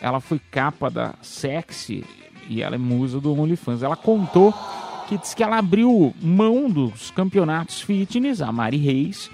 ela 0.00 0.18
foi 0.20 0.40
capa 0.50 0.90
da 0.90 1.14
Sexy 1.22 2.04
e 2.48 2.60
ela 2.60 2.74
é 2.74 2.78
musa 2.78 3.20
do 3.20 3.32
OnlyFans. 3.38 3.82
Ela 3.82 3.96
contou 3.96 4.52
que 5.08 5.18
diz 5.18 5.34
que 5.34 5.42
ela 5.42 5.58
abriu 5.58 6.14
mão 6.20 6.68
dos 6.70 7.10
campeonatos 7.10 7.80
fitness, 7.80 8.40
a 8.40 8.50
Mari 8.50 8.76
Reis, 8.76 9.30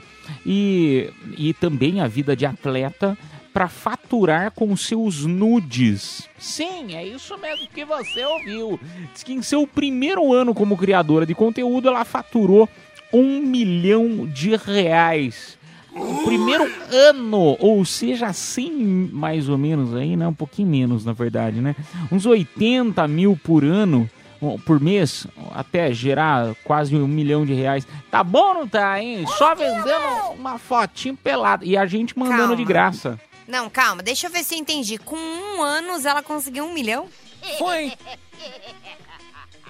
e, 0.47 1.11
e 1.37 1.53
também 1.55 2.01
a 2.01 2.07
vida 2.07 2.37
de 2.37 2.47
atleta 2.47 3.17
para 3.53 3.69
faturar 3.69 4.51
com 4.53 4.75
seus 4.77 5.25
nudes. 5.27 6.29
Sim, 6.39 6.95
é 6.95 7.07
isso 7.07 7.37
mesmo 7.39 7.69
que 7.69 7.85
você 7.85 8.25
ouviu. 8.25 8.81
Diz 9.13 9.23
que 9.23 9.33
em 9.33 9.43
seu 9.43 9.67
primeiro 9.67 10.33
ano 10.33 10.55
como 10.55 10.77
criadora 10.77 11.27
de 11.27 11.35
conteúdo, 11.35 11.89
ela 11.89 12.05
faturou 12.05 12.69
um 13.13 13.41
milhão 13.41 14.27
de 14.27 14.57
reais. 14.57 15.59
O 15.95 16.25
primeiro 16.25 16.65
ano, 16.91 17.57
ou 17.61 17.85
seja, 17.85 18.33
100 18.33 19.11
mais 19.13 19.51
ou 19.51 19.59
menos 19.59 19.95
aí, 19.95 20.17
né? 20.17 20.27
Um 20.27 20.33
pouquinho 20.33 20.69
menos, 20.69 21.05
na 21.05 21.13
verdade, 21.13 21.61
né? 21.61 21.77
Uns 22.11 22.25
80 22.25 23.07
mil 23.07 23.39
por 23.45 23.63
ano, 23.63 24.09
por 24.65 24.81
mês, 24.81 25.27
até 25.55 25.93
gerar 25.93 26.55
quase 26.65 26.95
um 26.97 27.07
milhão 27.07 27.47
de 27.47 27.55
reais. 27.55 27.87
Tá 28.11 28.23
bom 28.25 28.49
ou 28.49 28.55
não 28.55 28.69
tá, 28.69 29.01
hein? 29.01 29.25
Só 29.39 29.55
vendendo 29.55 30.33
uma 30.37 30.59
fotinho 30.59 31.17
pelada. 31.17 31.65
E 31.65 31.77
a 31.77 31.87
gente 31.87 32.19
mandando 32.19 32.39
Calma. 32.39 32.57
de 32.57 32.65
graça. 32.65 33.21
Não, 33.47 33.69
calma, 33.69 34.03
deixa 34.03 34.27
eu 34.27 34.31
ver 34.31 34.45
se 34.45 34.55
eu 34.55 34.59
entendi. 34.59 34.99
Com 34.99 35.17
um 35.17 35.63
anos 35.63 36.05
ela 36.05 36.23
conseguiu 36.23 36.65
um 36.65 36.73
milhão? 36.73 37.07
Foi. 37.59 37.93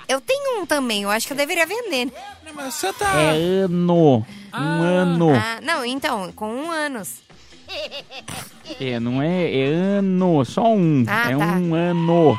Eu 0.09 0.21
tenho 0.21 0.61
um 0.61 0.67
também, 0.67 1.03
eu 1.05 1.11
acho 1.11 1.27
que 1.27 1.33
eu 1.33 1.37
deveria 1.37 1.67
vender. 1.67 2.07
né? 2.07 2.13
Não, 2.45 2.55
mas 2.55 2.75
você 2.75 2.93
tá. 2.93 3.15
É 3.17 3.63
ano. 3.65 4.27
Um 4.55 4.83
ano. 4.83 5.31
Ah, 5.35 5.61
não, 5.63 5.85
então, 5.85 6.31
com 6.33 6.47
um 6.47 6.71
anos. 6.71 7.23
É, 8.79 9.01
não 9.01 9.23
é, 9.23 9.51
é 9.51 9.67
ano. 9.67 10.45
Só 10.45 10.73
um. 10.73 11.05
Ah, 11.09 11.31
é 11.31 11.37
tá. 11.37 11.45
um 11.45 11.75
ano. 11.75 12.39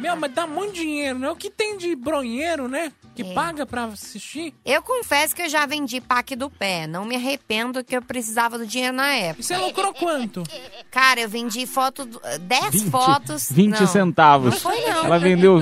Meu, 0.00 0.16
mas 0.16 0.32
dá 0.32 0.46
muito 0.46 0.74
dinheiro, 0.74 1.18
né? 1.18 1.30
O 1.30 1.36
que 1.36 1.50
tem 1.50 1.76
de 1.76 1.94
bronheiro, 1.94 2.66
né? 2.68 2.90
Que 3.14 3.22
É. 3.22 3.34
paga 3.34 3.66
pra 3.66 3.84
assistir. 3.84 4.54
Eu 4.64 4.80
confesso 4.82 5.34
que 5.36 5.42
eu 5.42 5.48
já 5.48 5.66
vendi 5.66 6.00
pack 6.00 6.34
do 6.34 6.48
pé. 6.48 6.86
Não 6.86 7.04
me 7.04 7.16
arrependo 7.16 7.84
que 7.84 7.94
eu 7.96 8.00
precisava 8.00 8.56
do 8.56 8.66
dinheiro 8.66 8.96
na 8.96 9.12
época. 9.14 9.40
E 9.40 9.44
você 9.44 9.56
lucrou 9.58 9.92
quanto? 9.92 10.42
Cara, 10.90 11.20
eu 11.20 11.28
vendi 11.28 11.66
foto, 11.66 12.06
do- 12.06 12.20
10 12.40 12.70
20, 12.70 12.90
fotos. 12.90 13.52
20 13.52 13.80
não. 13.80 13.86
centavos. 13.86 14.54
Não 14.54 14.60
foi, 14.60 14.80
não. 14.80 15.04
Ela 15.04 15.18
vendeu 15.18 15.58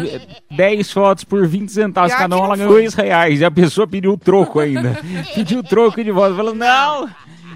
10 0.50 0.92
fotos 0.92 1.24
por 1.24 1.46
20 1.46 1.72
centavos 1.72 2.10
Pior 2.12 2.18
cada 2.18 2.36
uma, 2.36 2.42
não 2.42 2.46
ela 2.48 2.56
ganhou 2.56 2.72
foi. 2.72 2.82
2 2.82 2.94
reais. 2.94 3.40
E 3.40 3.44
a 3.44 3.50
pessoa 3.50 3.86
pediu 3.88 4.12
o 4.12 4.18
troco 4.18 4.60
ainda. 4.60 4.96
pediu 5.34 5.60
o 5.60 5.62
troco 5.64 6.02
de 6.04 6.12
volta. 6.12 6.36
Falou, 6.36 6.54
não, 6.54 7.08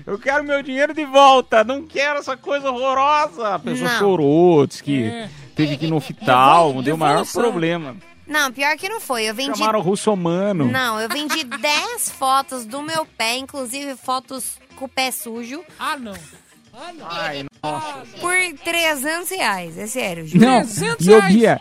eu 0.07 0.19
quero 0.19 0.45
meu 0.45 0.63
dinheiro 0.63 0.93
de 0.95 1.05
volta. 1.05 1.63
Não 1.65 1.83
quero 1.87 2.19
essa 2.19 2.37
coisa 2.37 2.71
horrorosa. 2.71 3.55
A 3.55 3.59
pessoa 3.59 3.91
Não. 3.91 3.99
chorou, 3.99 4.67
disse 4.67 4.83
que 4.83 5.05
É. 5.05 5.29
teve 5.55 5.77
que 5.77 5.87
ir 5.87 5.91
no 5.91 5.97
hospital, 5.97 6.69
Devol- 6.69 6.83
deu 6.83 6.95
o 6.95 6.99
maior 6.99 7.27
problema. 7.27 7.97
Não, 8.27 8.51
pior 8.53 8.77
que 8.77 8.89
não 8.89 9.01
foi. 9.01 9.25
Eu 9.25 9.35
vendi. 9.35 9.59
Chamaram 9.59 9.81
o 9.81 9.83
russomano. 9.83 10.65
Não, 10.71 10.99
eu 11.01 11.09
vendi 11.09 11.43
10 11.45 12.09
fotos 12.11 12.65
do 12.65 12.81
meu 12.83 13.05
pé, 13.05 13.37
inclusive 13.37 13.97
fotos 13.97 14.57
com 14.77 14.85
o 14.85 14.89
pé 14.89 15.11
sujo. 15.11 15.63
Ah, 15.79 15.97
não. 15.97 16.15
Ah, 16.75 16.93
não. 16.95 17.07
Ai, 17.11 17.45
nossa. 17.63 17.97
Por 18.21 18.33
300 18.65 19.29
reais, 19.31 19.77
é 19.77 19.87
sério. 19.87 20.27
juro. 20.27 20.43
Não, 20.45 20.63
e 21.01 21.15
ô 21.15 21.23
Bia, 21.23 21.61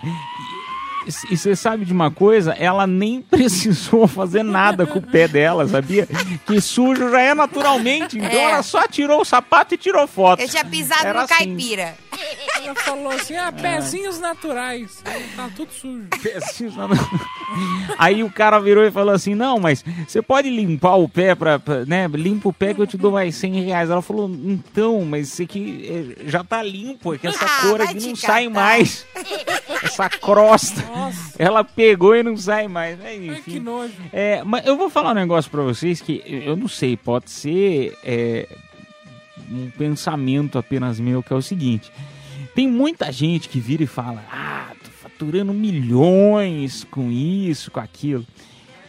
e 1.30 1.38
você 1.38 1.56
sabe 1.56 1.86
de 1.86 1.94
uma 1.94 2.12
coisa? 2.12 2.52
Ela 2.54 2.86
nem 2.86 3.22
precisou 3.30 4.08
fazer 4.08 4.44
nada 4.44 4.86
com 4.86 5.00
o 5.00 5.02
pé 5.02 5.28
dela, 5.28 5.68
sabia? 5.68 6.08
Que 6.46 6.62
sujo 6.62 7.10
já 7.10 7.22
é 7.22 7.34
naturalmente. 7.34 8.18
Então 8.18 8.30
É. 8.30 8.52
ela 8.52 8.64
só 8.64 8.88
tirou 8.88 9.22
o 9.22 9.26
sapato 9.26 9.74
e 9.74 9.78
tirou 9.78 10.08
foto. 10.08 10.42
Eu 10.42 10.50
tinha 10.50 10.66
pisado 10.66 11.06
Era 11.06 11.14
no 11.20 11.26
assim. 11.26 11.34
Ela 12.66 12.76
falou 12.76 13.12
assim: 13.12 13.36
ah, 13.36 13.52
pezinhos 13.52 14.20
naturais. 14.20 15.02
Tá 15.36 15.50
tudo 15.56 15.72
sujo. 15.72 16.08
Pezinhos 16.22 16.76
Aí 17.98 18.24
o 18.24 18.32
cara 18.32 18.60
virou 18.60 18.84
e 18.86 18.92
falou 18.92 19.14
assim: 19.14 19.36
Não, 19.36 19.60
mas 19.60 19.84
você 20.08 20.22
pode 20.22 20.50
limpar 20.50 20.96
o 20.96 21.08
pé 21.10 21.36
pra, 21.36 21.60
pra- 21.60 21.86
né? 21.86 22.08
Limpa 22.08 22.50
o 22.50 22.54
pé 22.54 22.74
que 22.74 22.82
eu 22.82 22.88
te 22.88 22.98
dou 22.98 23.12
mais 23.12 23.36
100 23.36 23.64
reais. 23.64 23.90
Ela 23.90 24.02
falou: 24.02 24.30
Então, 24.30 25.04
mas 25.06 25.28
isso 25.34 25.42
aqui 25.44 26.16
é, 26.20 26.30
já 26.30 26.44
tá 26.44 26.62
limpo, 26.64 27.14
é 27.14 27.18
que 27.18 27.28
essa 27.28 27.46
Ah, 27.46 27.62
cor 27.64 27.82
aqui 27.82 28.08
não 28.08 28.16
sai 28.16 28.48
catar. 28.48 28.54
mais. 28.62 29.06
Essa 29.84 30.08
crosta. 30.10 30.82
Ela 31.40 31.64
pegou 31.64 32.16
e 32.16 32.22
não 32.22 32.38
sai 32.38 32.68
mais. 32.68 32.98
né? 33.00 33.06
Ai, 33.10 33.42
que 33.44 33.52
Enfim. 33.52 33.60
nojo. 33.60 33.94
É, 34.14 34.44
mas 34.44 34.66
eu 34.66 34.78
vou 34.78 34.90
falar 34.92 35.12
um 35.12 35.16
negócio 35.16 35.50
pra 35.50 35.64
vocês 35.64 36.00
que 36.00 36.22
eu 36.26 36.56
não 36.56 36.68
sei, 36.68 36.96
pode 36.96 37.32
ser 37.32 37.98
é, 38.04 38.48
um 39.52 39.72
pensamento 39.72 40.60
apenas 40.60 41.00
meu, 41.00 41.24
que 41.24 41.34
é 41.34 41.36
o 41.36 41.42
seguinte. 41.42 41.92
Tem 42.54 42.68
muita 42.68 43.12
gente 43.12 43.48
que 43.50 43.60
vira 43.60 43.84
e 43.84 43.88
fala, 43.88 44.24
ah, 44.32 44.72
tô 44.84 44.90
faturando 44.92 45.54
milhões 45.54 46.84
com 46.90 47.10
isso, 47.12 47.72
com 47.72 47.80
aquilo. 47.80 48.26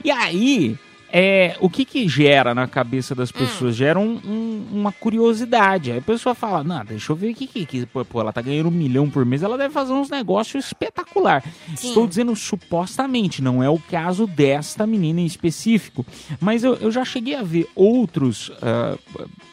E 0.04 0.10
aí, 0.10 0.76
é, 1.12 1.56
o 1.60 1.70
que 1.70 1.84
que 1.84 2.08
gera 2.08 2.54
na 2.54 2.66
cabeça 2.66 3.14
das 3.14 3.30
pessoas? 3.30 3.76
Gera 3.76 4.00
um- 4.00 4.20
um- 4.24 4.66
uma 4.72 4.90
curiosidade. 4.90 5.92
Aí 5.92 5.98
a 5.98 6.02
pessoa 6.02 6.34
fala, 6.34 6.64
não, 6.64 6.84
deixa 6.84 7.12
eu 7.12 7.16
ver 7.16 7.30
o 7.30 7.34
que 7.34 7.46
que... 7.46 7.64
que 7.66 7.86
pô, 7.86 8.20
ela 8.20 8.32
tá 8.32 8.40
ganhando 8.42 8.68
um 8.68 8.72
milhão 8.72 9.08
por 9.08 9.24
mês, 9.24 9.42
ela 9.44 9.56
deve 9.56 9.72
fazer 9.72 9.92
uns 9.92 10.10
negócios 10.10 10.66
espetacular. 10.66 11.44
Sim. 11.76 11.88
Estou 11.88 12.06
dizendo 12.08 12.34
supostamente, 12.34 13.40
não 13.42 13.62
é 13.62 13.68
o 13.70 13.78
caso 13.78 14.26
desta 14.26 14.86
menina 14.88 15.20
em 15.20 15.26
específico. 15.26 16.04
Mas 16.40 16.64
eu, 16.64 16.74
eu 16.76 16.90
já 16.90 17.04
cheguei 17.04 17.36
a 17.36 17.42
ver 17.42 17.68
outros 17.76 18.50
ah, 18.60 18.96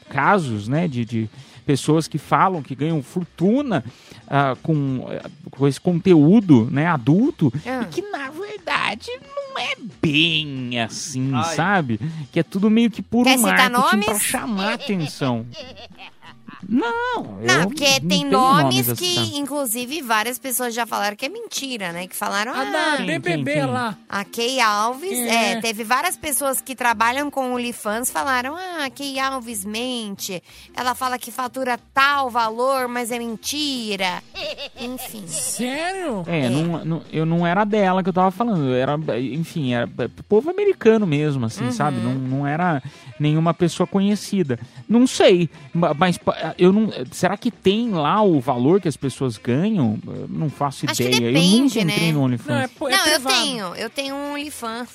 casos, 0.10 0.68
né, 0.68 0.88
de, 0.88 1.06
de 1.06 1.30
pessoas 1.70 2.08
que 2.08 2.18
falam 2.18 2.64
que 2.64 2.74
ganham 2.74 3.04
fortuna 3.04 3.86
ah, 4.28 4.58
com, 4.64 5.06
eh, 5.12 5.22
com 5.52 5.68
esse 5.68 5.80
conteúdo, 5.80 6.68
né, 6.72 6.88
adulto, 6.88 7.54
Ah. 7.64 7.84
e 7.84 7.86
que 7.86 8.02
na 8.02 8.32
verdade 8.32 9.12
não 9.36 9.60
é 9.62 9.76
bem 10.02 10.80
assim, 10.82 11.32
Ai. 11.32 11.56
sabe? 11.56 12.00
Que 12.32 12.40
é 12.40 12.44
tudo 12.44 12.72
meio 12.72 12.90
que 12.90 13.04
por 13.04 13.24
Quer 13.24 13.38
um 13.38 13.42
marketing 13.42 14.00
pra 14.04 14.18
chamar 14.18 14.74
atenção. 14.74 15.46
Não, 16.68 17.24
Não, 17.42 17.68
porque 17.68 18.00
não 18.02 18.10
tem 18.10 18.26
nomes 18.26 18.88
nomes 18.88 19.00
que, 19.00 19.18
assim. 19.18 19.38
inclusive, 19.40 20.02
várias 20.02 20.38
pessoas 20.38 20.74
já 20.74 20.86
falaram 20.86 21.16
que 21.16 21.26
é 21.26 21.30
mentira, 21.30 21.92
né? 21.94 22.06
Que 22.08 22.16
falaram, 22.16 22.54
A 22.54 22.62
ah, 22.62 22.66
da 22.98 23.04
BBB 23.06 23.54
quem, 23.54 23.66
lá. 23.66 23.98
A 24.10 24.26
Kay 24.26 24.60
Alves, 24.60 25.18
É. 25.18 25.54
é. 25.54 25.62
teve 25.62 25.84
várias 25.84 26.18
pessoas 26.18 26.60
que 26.60 26.76
trabalham 26.76 27.32
com 27.32 27.54
OnlyFans 27.54 28.12
falaram: 28.12 28.56
ah, 28.56 28.86
a 28.86 28.90
Kay 28.90 29.18
Alves 29.20 29.64
mente. 29.64 30.44
Ela 30.76 30.94
fala 30.96 31.18
que 31.18 31.32
fatura 31.32 31.80
tal 31.94 32.30
valor, 32.30 32.88
mas 32.88 33.12
é 33.12 33.20
mentira. 33.20 34.22
Enfim. 34.80 35.24
Sério? 35.28 36.24
É, 36.28 36.50
não, 36.50 36.84
não- 36.86 37.02
eu 37.12 37.26
não 37.26 37.46
era 37.48 37.64
dela 37.64 38.04
que 38.04 38.10
eu 38.10 38.14
tava 38.14 38.32
falando, 38.32 38.66
eu 38.66 38.74
era, 38.76 38.98
enfim, 39.20 39.74
era 39.74 39.90
povo 40.28 40.50
americano 40.50 41.06
mesmo, 41.08 41.46
assim, 41.46 41.66
Uhum. 41.66 41.72
sabe? 41.72 41.98
Não, 42.00 42.14
não 42.14 42.48
era 42.48 42.82
nenhuma 43.20 43.54
pessoa 43.54 43.86
conhecida. 43.88 44.60
Não 44.88 45.06
sei, 45.08 45.50
ma- 45.74 45.94
mas 45.94 46.18
eu 46.58 46.72
não. 46.72 46.92
Será 47.12 47.38
que 47.38 47.52
tem 47.52 47.92
lá 47.92 48.22
o 48.22 48.40
valor 48.40 48.82
que 48.82 48.88
as 48.88 48.98
pessoas 48.98 49.38
ganham? 49.38 50.00
Eu 50.06 50.28
não 50.30 50.50
faço 50.50 50.86
Acho 50.90 50.98
que 50.98 51.04
ideia. 51.04 51.28
eu 51.28 51.34
depende, 51.34 51.80
nunca 51.80 51.80
entrei 51.94 52.08
né? 52.08 52.12
no 52.14 52.22
OnlyFans. 52.22 52.48
Não, 52.48 52.58
é, 52.58 52.64
é 52.64 52.98
Não, 52.98 53.08
eu 53.08 53.20
tenho. 53.20 53.76
Eu 53.76 53.90
tenho 53.90 54.16
um 54.16 54.34
OnlyFans. 54.34 54.90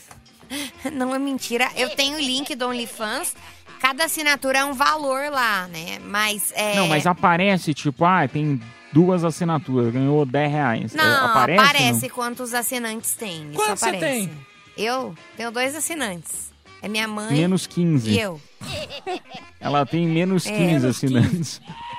Não 0.93 1.15
é 1.15 1.19
mentira. 1.19 1.71
Eu 1.77 1.91
tenho 1.91 2.17
o 2.17 2.21
link 2.21 2.55
do 2.55 2.67
OnlyFans. 2.69 3.35
Cada 3.81 4.05
assinatura 4.05 4.61
é 4.61 4.65
um 4.65 4.73
valor 4.73 5.31
lá, 5.31 5.67
né? 5.69 5.99
Mas 6.05 6.53
é. 6.55 6.77
Não, 6.77 6.89
mas 6.89 7.07
aparece, 7.07 7.75
tipo, 7.75 8.05
ah, 8.05 8.27
tem 8.27 8.61
duas 8.93 9.25
assinaturas, 9.25 9.93
ganhou 9.93 10.25
10 10.25 10.53
reais. 10.53 10.95
É, 10.95 10.97
Não, 10.97 11.27
aparece? 11.27 11.65
aparece, 11.65 12.03
não? 12.03 12.09
quantos 12.15 12.55
assinantes 12.55 13.15
tem. 13.15 13.51
Quantos 13.53 13.81
você 13.81 13.93
tem? 13.93 14.31
Eu 14.77 15.15
tenho 15.37 15.51
dois 15.51 15.75
assinantes. 15.75 16.53
É 16.81 16.89
minha 16.89 17.09
mãe 17.09 17.33
Menos 17.33 17.67
15. 17.67 18.11
e 18.11 18.21
eu. 18.21 18.41
Ela 19.61 19.87
tem 19.87 20.07
menos 20.07 20.47
É, 20.47 20.51
15 20.51 20.65
menos 20.65 20.85
assinantes. 20.87 21.61
Eu 21.61 21.67
tenho. 21.67 21.94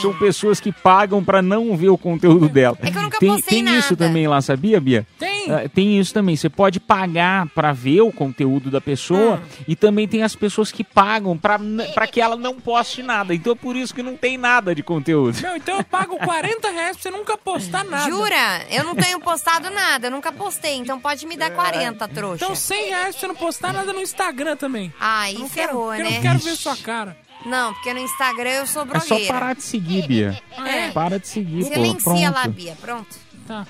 São 0.00 0.12
pessoas 0.18 0.60
que 0.60 0.72
pagam 0.72 1.22
pra 1.22 1.40
não 1.42 1.76
ver 1.76 1.88
o 1.90 1.98
conteúdo 1.98 2.48
dela. 2.48 2.76
É 2.82 2.90
que 2.90 2.96
eu 2.98 3.02
nunca 3.02 3.18
tem 3.18 3.28
postei 3.30 3.62
tem 3.62 3.78
isso 3.78 3.92
nada. 3.94 4.06
também 4.06 4.26
lá, 4.26 4.40
sabia, 4.40 4.80
Bia? 4.80 5.06
Tem. 5.18 5.50
Ah, 5.50 5.68
tem 5.72 5.98
isso 5.98 6.12
também. 6.14 6.36
Você 6.36 6.48
pode 6.48 6.78
pagar 6.80 7.46
pra 7.48 7.72
ver 7.72 8.00
o 8.02 8.12
conteúdo 8.12 8.70
da 8.70 8.80
pessoa 8.80 9.36
Hum. 9.36 9.62
e 9.68 9.76
também 9.76 10.06
tem 10.08 10.22
as 10.22 10.34
pessoas 10.34 10.70
que 10.72 10.82
pagam 10.84 11.36
pra 11.36 11.58
que 12.06 12.20
ela 12.20 12.36
não 12.36 12.54
poste 12.60 13.02
nada. 13.02 13.34
Então 13.34 13.52
é 13.52 13.56
por 13.56 13.76
isso 13.76 13.94
que 13.94 14.02
não 14.02 14.16
tem 14.16 14.36
nada 14.38 14.74
de 14.74 14.82
conteúdo. 14.82 15.40
Meu, 15.40 15.56
então 15.56 15.76
eu 15.78 15.84
pago 15.84 16.16
40 16.18 16.70
reais 16.70 16.96
pra 16.96 17.02
você 17.02 17.10
nunca 17.10 17.36
postar 17.36 17.84
nada. 17.84 18.08
Jura? 18.10 18.64
Eu 18.70 18.84
não 18.84 18.94
tenho 18.94 19.20
postado 19.20 19.70
nada, 19.70 20.06
eu 20.06 20.10
nunca 20.10 20.32
postei, 20.32 20.76
então 20.76 20.98
pode 21.00 21.26
me 21.26 21.36
dar 21.36 21.50
40, 21.50 22.08
trouxa. 22.08 22.44
Então 22.44 22.54
100 22.54 22.88
reais 22.88 23.10
pra 23.16 23.20
você 23.20 23.26
não 23.28 23.34
postar 23.34 23.72
nada 23.72 23.92
no 23.92 24.00
Instagram 24.00 24.56
também. 24.56 24.92
Não 25.38 25.48
quero, 25.48 25.68
ferrou, 25.68 25.86
porque 25.86 26.00
eu 26.02 26.04
né? 26.06 26.10
não 26.16 26.22
quero 26.22 26.38
ver 26.38 26.56
sua 26.56 26.76
cara. 26.76 27.16
Não, 27.46 27.72
porque 27.74 27.92
no 27.94 28.00
Instagram 28.00 28.50
eu 28.50 28.66
sou 28.66 28.82
É 28.82 29.00
só 29.00 29.06
blogueira. 29.08 29.32
parar 29.32 29.54
de 29.54 29.62
seguir, 29.62 30.06
Bia. 30.06 30.40
É. 30.66 30.90
Para 30.90 31.18
de 31.18 31.26
seguir, 31.26 31.64
pô. 31.64 31.72
Silencia 31.72 32.30
lá, 32.30 32.42
Pronto. 32.42 32.54
Bia. 32.54 32.76
Pronto. 32.80 33.16
Tá. 33.46 33.66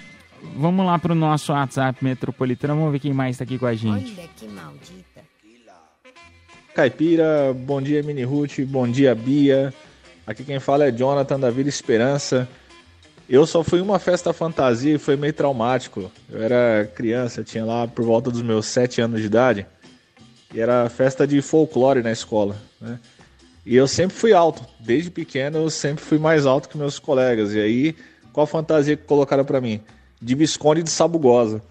Vamos 0.57 0.85
lá 0.87 0.99
pro 0.99 1.15
nosso 1.15 1.53
WhatsApp 1.53 2.03
metropolitano. 2.05 2.75
Vamos 2.75 2.93
ver 2.93 2.99
quem 2.99 3.13
mais 3.13 3.37
tá 3.39 3.45
aqui 3.45 3.59
com 3.59 3.67
a 3.67 3.75
gente. 3.75 4.15
Olha 4.19 4.29
que 4.37 4.47
maldita. 4.49 5.21
Caipira, 6.75 7.53
bom 7.55 7.83
dia 7.83 8.03
Mini 8.03 8.23
Ruth, 8.23 8.61
bom 8.61 8.89
dia 8.89 9.15
Bia. 9.15 9.75
Aqui 10.27 10.45
quem 10.45 10.61
fala 10.61 10.87
é 10.87 10.93
Jonathan 10.93 11.39
da 11.39 11.51
Vila 11.51 11.69
Esperança. 11.69 12.49
Eu 13.29 13.47
só 13.47 13.63
fui 13.63 13.81
uma 13.81 13.99
festa 13.99 14.33
fantasia 14.33 14.95
e 14.95 14.99
foi 14.99 15.17
meio 15.17 15.33
traumático. 15.33 16.11
Eu 16.29 16.43
era 16.43 16.91
criança, 16.95 17.45
tinha 17.45 17.65
lá 17.65 17.87
por 17.87 18.05
volta 18.05 18.31
dos 18.31 18.43
meus 18.43 18.67
7 18.67 19.01
anos 19.01 19.21
de 19.21 19.27
idade. 19.27 19.67
E 20.55 20.61
era 20.61 20.89
festa 20.89 21.27
de 21.27 21.41
folclore 21.43 22.03
na 22.03 22.11
escola, 22.13 22.57
né? 22.81 22.99
E 23.71 23.77
eu 23.77 23.87
sempre 23.87 24.17
fui 24.17 24.33
alto, 24.33 24.67
desde 24.81 25.13
pequeno 25.13 25.59
eu 25.59 25.71
sempre 25.71 26.03
fui 26.03 26.19
mais 26.19 26.45
alto 26.45 26.69
que 26.69 26.77
meus 26.77 26.99
colegas. 26.99 27.55
E 27.55 27.61
aí, 27.61 27.97
qual 28.33 28.43
a 28.43 28.47
fantasia 28.49 28.97
que 28.97 29.05
colocaram 29.05 29.45
pra 29.45 29.61
mim? 29.61 29.81
De 30.21 30.35
Visconde 30.35 30.83
de 30.83 30.91
Sabugosa, 30.91 31.63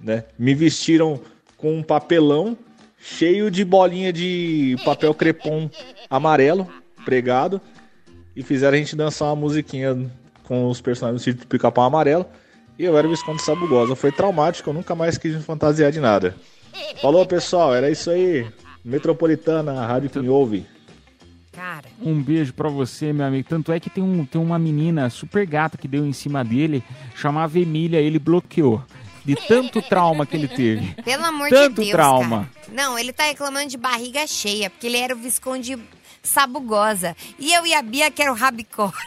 né? 0.00 0.24
Me 0.36 0.56
vestiram 0.56 1.20
com 1.56 1.72
um 1.72 1.84
papelão 1.84 2.58
cheio 2.98 3.48
de 3.48 3.64
bolinha 3.64 4.12
de 4.12 4.76
papel 4.84 5.14
crepom 5.14 5.70
amarelo 6.10 6.66
pregado 7.04 7.60
e 8.34 8.42
fizeram 8.42 8.74
a 8.74 8.78
gente 8.78 8.96
dançar 8.96 9.28
uma 9.28 9.36
musiquinha 9.36 10.10
com 10.42 10.68
os 10.68 10.80
personagens 10.80 11.22
do 11.22 11.24
sítio 11.24 11.42
do 11.42 11.46
pica-pau 11.46 11.84
amarelo. 11.84 12.26
E 12.76 12.84
eu 12.84 12.98
era 12.98 13.06
o 13.06 13.10
Visconde 13.10 13.38
de 13.38 13.44
Sabugosa. 13.44 13.94
Foi 13.94 14.10
traumático, 14.10 14.68
eu 14.68 14.74
nunca 14.74 14.96
mais 14.96 15.16
quis 15.16 15.36
me 15.36 15.42
fantasiar 15.42 15.92
de 15.92 16.00
nada. 16.00 16.34
Falou, 17.00 17.24
pessoal, 17.24 17.72
era 17.72 17.88
isso 17.88 18.10
aí. 18.10 18.48
Metropolitana, 18.84 19.80
a 19.80 19.86
rádio 19.86 20.10
que 20.10 20.18
me 20.18 20.28
ouve. 20.28 20.66
Cara. 21.52 21.88
Um 22.00 22.22
beijo 22.22 22.52
pra 22.54 22.68
você, 22.68 23.12
meu 23.12 23.26
amigo. 23.26 23.48
Tanto 23.48 23.72
é 23.72 23.80
que 23.80 23.90
tem, 23.90 24.02
um, 24.02 24.24
tem 24.24 24.40
uma 24.40 24.58
menina 24.58 25.10
super 25.10 25.44
gata 25.46 25.76
que 25.76 25.88
deu 25.88 26.06
em 26.06 26.12
cima 26.12 26.44
dele, 26.44 26.82
chamava 27.14 27.58
Emília, 27.58 28.00
ele 28.00 28.18
bloqueou. 28.18 28.82
De 29.24 29.34
tanto 29.36 29.82
trauma 29.88 30.24
que 30.24 30.36
ele 30.36 30.48
teve. 30.48 30.94
Pelo 31.02 31.26
amor 31.26 31.50
Tanto 31.50 31.70
de 31.70 31.74
Deus, 31.82 31.90
trauma. 31.90 32.48
cara. 32.64 32.72
Não, 32.72 32.98
ele 32.98 33.12
tá 33.12 33.24
reclamando 33.24 33.68
de 33.68 33.76
barriga 33.76 34.26
cheia, 34.26 34.70
porque 34.70 34.86
ele 34.86 34.96
era 34.96 35.14
o 35.14 35.18
Visconde 35.18 35.76
Sabugosa. 36.22 37.14
E 37.38 37.52
eu 37.52 37.66
e 37.66 37.74
a 37.74 37.82
Bia 37.82 38.10
que 38.10 38.22
era 38.22 38.32
o 38.32 38.36
Rabicó. 38.36 38.92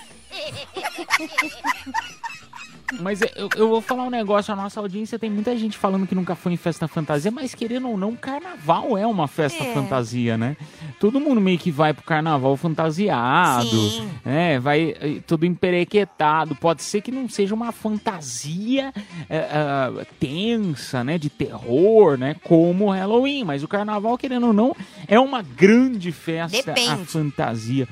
Mas 3.00 3.22
eu, 3.36 3.50
eu 3.56 3.70
vou 3.70 3.82
falar 3.82 4.04
um 4.04 4.10
negócio, 4.10 4.54
a 4.54 4.56
nossa 4.56 4.80
audiência 4.80 5.18
tem 5.18 5.30
muita 5.30 5.56
gente 5.58 5.78
falando 5.78 6.06
que 6.06 6.14
nunca 6.16 6.36
foi 6.36 6.54
em 6.54 6.58
festa 6.58 6.88
fantasia, 6.88 7.32
mas 7.32 7.56
querendo 7.56 7.90
ou 7.90 7.98
não, 7.98 8.16
carnaval 8.16 8.98
é 8.98 9.06
uma 9.08 9.28
festa 9.28 9.64
É. 9.64 9.74
fantasia, 9.74 10.38
né? 10.38 10.56
Todo 11.00 11.20
mundo 11.20 11.42
meio 11.42 11.58
que 11.58 11.72
vai 11.72 11.94
pro 11.94 12.04
carnaval 12.04 12.56
fantasiado, 12.58 13.68
Sim. 13.90 14.10
né? 14.26 14.60
Vai 14.60 14.96
eh, 15.00 15.22
todo 15.26 15.46
emperequetado. 15.46 16.56
Pode 16.56 16.84
ser 16.84 17.02
que 17.02 17.12
não 17.12 17.28
seja 17.28 17.54
uma 17.56 17.72
fantasia 17.72 18.94
eh, 19.30 19.50
ah, 19.52 20.06
tensa, 20.20 21.04
né? 21.04 21.18
De 21.18 21.30
terror, 21.30 22.18
né? 22.18 22.36
Como 22.44 22.86
o 22.86 22.92
Halloween, 22.92 23.44
mas 23.44 23.64
o 23.64 23.68
carnaval, 23.68 24.18
querendo 24.18 24.48
ou 24.48 24.54
não, 24.54 24.76
é 25.08 25.20
uma 25.20 25.42
grande 25.42 26.12
festa 26.12 26.72
a 26.72 26.74
Depende. 26.74 27.06
fantasia. 27.06 27.88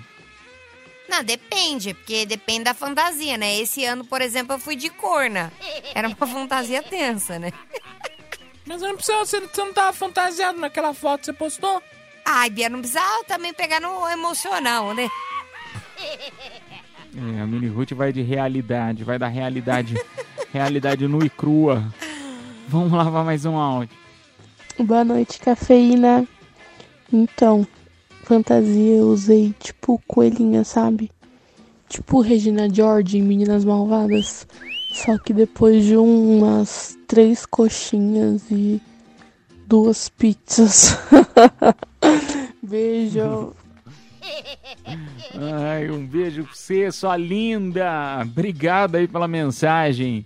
Não, 1.11 1.21
depende, 1.25 1.93
porque 1.93 2.25
depende 2.25 2.63
da 2.63 2.73
fantasia, 2.73 3.37
né? 3.37 3.59
Esse 3.59 3.83
ano, 3.83 4.05
por 4.05 4.21
exemplo, 4.21 4.55
eu 4.55 4.59
fui 4.59 4.77
de 4.77 4.89
corna. 4.89 5.51
Era 5.93 6.07
uma 6.07 6.15
fantasia 6.25 6.81
tensa, 6.81 7.37
né? 7.37 7.51
Mas 8.65 8.81
não 8.81 8.95
precisa, 8.95 9.17
você, 9.17 9.41
você 9.41 9.61
não 9.61 9.73
tava 9.73 9.91
fantasiado 9.91 10.57
naquela 10.57 10.93
foto 10.93 11.19
que 11.19 11.25
você 11.25 11.33
postou? 11.33 11.83
Ai, 12.23 12.49
Bia, 12.49 12.69
não 12.69 12.79
precisava 12.79 13.25
também 13.25 13.53
pegar 13.53 13.81
no 13.81 14.07
emocional, 14.07 14.93
né? 14.93 15.09
É, 15.99 17.41
a 17.41 17.45
Mini 17.45 17.67
Ruth 17.67 17.91
vai 17.91 18.13
de 18.13 18.21
realidade, 18.21 19.03
vai 19.03 19.19
da 19.19 19.27
realidade, 19.27 19.95
realidade 20.53 21.05
nua 21.09 21.25
e 21.25 21.29
crua. 21.29 21.83
Vamos 22.69 22.93
lavar 22.93 23.25
mais 23.25 23.43
um 23.43 23.57
áudio. 23.57 23.97
Boa 24.79 25.03
noite, 25.03 25.39
cafeína. 25.39 26.25
Então, 27.11 27.67
fantasia 28.31 28.95
eu 28.95 29.07
usei 29.07 29.53
tipo 29.59 30.01
coelhinha, 30.07 30.63
sabe? 30.63 31.11
Tipo 31.89 32.21
Regina 32.21 32.73
George 32.73 33.17
em 33.17 33.21
Meninas 33.21 33.65
Malvadas. 33.65 34.47
Só 34.93 35.17
que 35.17 35.33
depois 35.33 35.83
de 35.83 35.97
umas 35.97 36.97
três 37.05 37.45
coxinhas 37.45 38.43
e 38.49 38.81
duas 39.67 40.07
pizzas. 40.07 40.97
Beijo. 42.63 43.53
Ai, 45.65 45.89
um 45.89 46.05
beijo 46.05 46.43
pra 46.43 46.53
você, 46.53 46.91
sua 46.91 47.17
linda. 47.17 48.19
Obrigado 48.21 48.95
aí 48.95 49.07
pela 49.07 49.27
mensagem. 49.27 50.25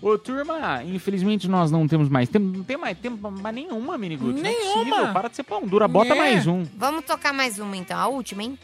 Ô, 0.00 0.16
turma, 0.18 0.82
infelizmente 0.84 1.48
nós 1.48 1.70
não 1.70 1.86
temos 1.88 2.08
mais 2.08 2.28
tempo. 2.28 2.58
Não 2.58 2.64
tem 2.64 2.76
mais 2.76 2.96
tempo 2.98 3.30
pra 3.40 3.52
nenhuma, 3.52 3.96
Miniguts. 3.98 4.40
Não 4.40 4.48
é 4.48 4.52
Nenhuma. 4.52 4.84
possível. 4.84 5.12
Para 5.12 5.28
de 5.28 5.36
ser 5.36 5.42
pão 5.42 5.66
dura. 5.66 5.88
Bota 5.88 6.14
É. 6.14 6.18
mais 6.18 6.46
um. 6.46 6.64
Vamos 6.76 7.04
tocar 7.04 7.32
mais 7.32 7.58
uma 7.58 7.76
então, 7.76 7.98
a 7.98 8.06
última, 8.06 8.42
hein? 8.42 8.58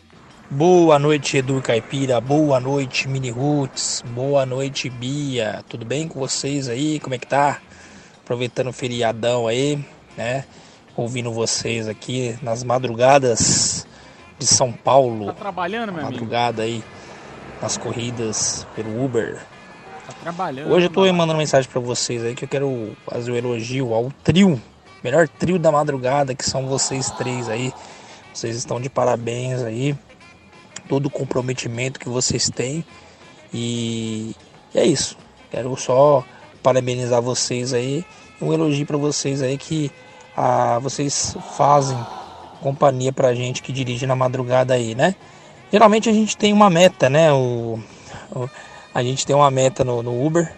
Boa 0.51 0.99
noite, 0.99 1.39
Edu 1.39 1.61
Caipira. 1.63 2.21
Boa 2.21 2.61
noite, 2.61 3.09
Mini 3.09 3.31
Roots. 3.31 4.05
Boa 4.15 4.45
noite, 4.45 4.91
Bia. 4.91 5.65
Tudo 5.69 5.85
bem 5.87 6.07
com 6.07 6.21
vocês 6.21 6.69
aí? 6.69 7.01
Como 7.01 7.15
é 7.15 7.19
que 7.19 7.27
tá? 7.27 7.59
Aproveitando 8.23 8.69
o 8.69 8.73
feriadão 8.73 9.47
aí, 9.49 9.83
né? 10.17 10.45
Ouvindo 10.95 11.33
vocês 11.33 11.89
aqui 11.89 12.37
nas 12.43 12.63
madrugadas 12.63 13.87
de 14.43 14.49
São 14.49 14.73
Paulo. 14.73 15.27
Tá 15.27 15.33
trabalhando, 15.33 15.93
meu 15.93 16.01
amigo? 16.03 16.13
Madrugada 16.13 16.63
aí 16.63 16.83
nas 17.61 17.77
corridas 17.77 18.67
pelo 18.75 19.05
Uber. 19.05 19.41
Tá 20.07 20.13
trabalhando. 20.21 20.73
Hoje 20.73 20.87
eu 20.87 20.91
tô 20.91 21.11
mandando 21.13 21.39
mensagem 21.39 21.71
pra 21.71 21.81
vocês 21.81 22.25
aí 22.25 22.35
que 22.35 22.45
eu 22.45 22.49
quero 22.49 22.97
fazer 23.07 23.31
o 23.31 23.37
elogio 23.37 23.95
ao 23.95 24.11
trio, 24.25 24.61
melhor 25.03 25.29
trio 25.29 25.59
da 25.59 25.71
madrugada, 25.71 26.35
que 26.35 26.45
são 26.45 26.67
vocês 26.67 27.11
três 27.13 27.49
aí. 27.49 27.73
Vocês 28.35 28.57
estão 28.57 28.81
de 28.81 28.91
parabéns 28.91 29.63
aí. 29.63 29.97
Todo 30.89 31.07
o 31.07 31.11
comprometimento 31.11 32.01
que 32.01 32.09
vocês 32.09 32.51
têm. 32.51 32.85
E 33.55 34.35
é 34.75 34.85
isso. 34.85 35.17
Quero 35.51 35.77
só 35.77 36.25
parabenizar 36.63 37.23
vocês 37.23 37.73
aí. 37.73 38.05
Um 38.41 38.53
elogio 38.53 38.87
pra 38.87 38.97
vocês 38.97 39.41
aí 39.41 39.57
que 39.57 39.93
ah, 40.37 40.81
vocês 40.81 41.37
fazem 41.57 41.97
companhia 42.63 43.13
pra 43.13 43.35
gente 43.35 43.63
que 43.63 43.73
dirige 43.73 44.07
na 44.07 44.17
madrugada 44.17 44.75
aí, 44.75 44.95
né? 44.95 45.15
Geralmente 45.71 46.09
a 46.09 46.13
gente 46.13 46.37
tem 46.37 46.53
uma 46.53 46.71
meta, 46.71 47.11
né? 47.11 47.33
O, 47.33 47.79
o- 48.35 48.49
a 48.95 49.03
gente 49.03 49.27
tem 49.27 49.35
uma 49.35 49.51
meta 49.51 49.83
no, 49.85 50.03
no 50.03 50.25
Uber 50.25 50.53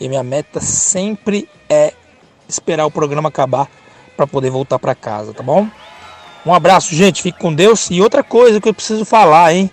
e 0.00 0.08
minha 0.08 0.22
meta 0.22 0.60
sempre 0.60 1.48
é 1.68 1.92
esperar 2.48 2.86
o 2.86 2.90
programa 2.90 3.28
acabar 3.28 3.68
para 4.16 4.26
poder 4.26 4.50
voltar 4.50 4.78
para 4.78 4.94
casa, 4.94 5.32
tá 5.34 5.42
bom? 5.42 5.66
Um 6.44 6.52
abraço, 6.54 6.94
gente. 6.94 7.22
Fique 7.22 7.38
com 7.38 7.54
Deus. 7.54 7.88
E 7.90 8.00
outra 8.00 8.22
coisa 8.22 8.60
que 8.60 8.68
eu 8.68 8.74
preciso 8.74 9.04
falar, 9.04 9.54
hein? 9.54 9.70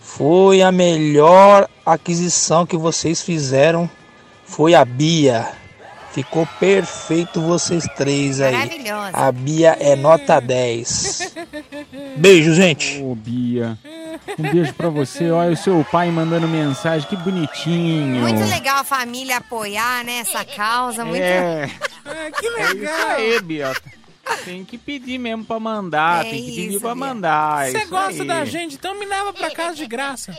Foi 0.00 0.62
a 0.62 0.70
melhor 0.72 1.68
aquisição 1.84 2.64
que 2.64 2.76
vocês 2.76 3.20
fizeram. 3.22 3.90
Foi 4.44 4.74
a 4.74 4.84
Bia. 4.84 5.48
Ficou 6.16 6.48
perfeito 6.58 7.42
vocês 7.42 7.86
três 7.94 8.40
aí. 8.40 8.50
Maravilhosa. 8.50 9.10
A 9.12 9.30
Bia 9.30 9.76
é 9.78 9.94
nota 9.94 10.40
10. 10.40 11.34
Beijo, 12.16 12.54
gente. 12.54 13.02
Ô, 13.02 13.14
Bia. 13.14 13.76
Um 14.38 14.50
beijo 14.50 14.72
pra 14.72 14.88
você. 14.88 15.30
Olha 15.30 15.52
o 15.52 15.56
seu 15.58 15.84
pai 15.84 16.10
mandando 16.10 16.48
mensagem. 16.48 17.06
Que 17.06 17.16
bonitinho. 17.16 18.22
Muito 18.22 18.48
legal 18.48 18.78
a 18.78 18.84
família 18.84 19.36
apoiar, 19.36 20.02
né, 20.04 20.20
essa 20.20 20.42
causa. 20.42 21.04
Muito... 21.04 21.20
É. 21.20 21.68
que 22.40 22.46
É 22.46 22.72
isso 22.72 23.06
aí, 23.08 23.42
Bia. 23.42 23.74
Tem 24.42 24.64
que 24.64 24.78
pedir 24.78 25.18
mesmo 25.18 25.44
pra 25.44 25.60
mandar. 25.60 26.24
É 26.24 26.30
tem 26.30 26.40
que 26.42 26.46
pedir 26.46 26.68
isso, 26.70 26.80
pra 26.80 26.94
Bia. 26.94 27.04
mandar. 27.04 27.68
é 27.68 27.72
Você 27.72 27.78
isso 27.80 27.90
gosta 27.90 28.22
aí. 28.22 28.26
da 28.28 28.42
gente, 28.46 28.76
então 28.76 28.98
me 28.98 29.04
leva 29.04 29.34
pra 29.34 29.50
casa 29.50 29.74
de 29.74 29.86
graça. 29.86 30.34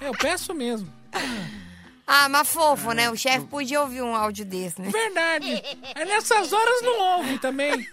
Eu 0.00 0.10
peço 0.14 0.52
mesmo. 0.52 0.92
Ah, 2.10 2.26
mas 2.28 2.48
fofo, 2.48 2.92
né? 2.92 3.10
O 3.10 3.16
chefe 3.16 3.44
podia 3.46 3.82
ouvir 3.82 4.00
um 4.00 4.16
áudio 4.16 4.46
desse, 4.46 4.80
né? 4.80 4.88
Verdade. 4.88 5.62
É 5.94 6.04
nessas 6.06 6.50
horas 6.52 6.82
não 6.82 7.18
ouve 7.18 7.38
também. 7.38 7.86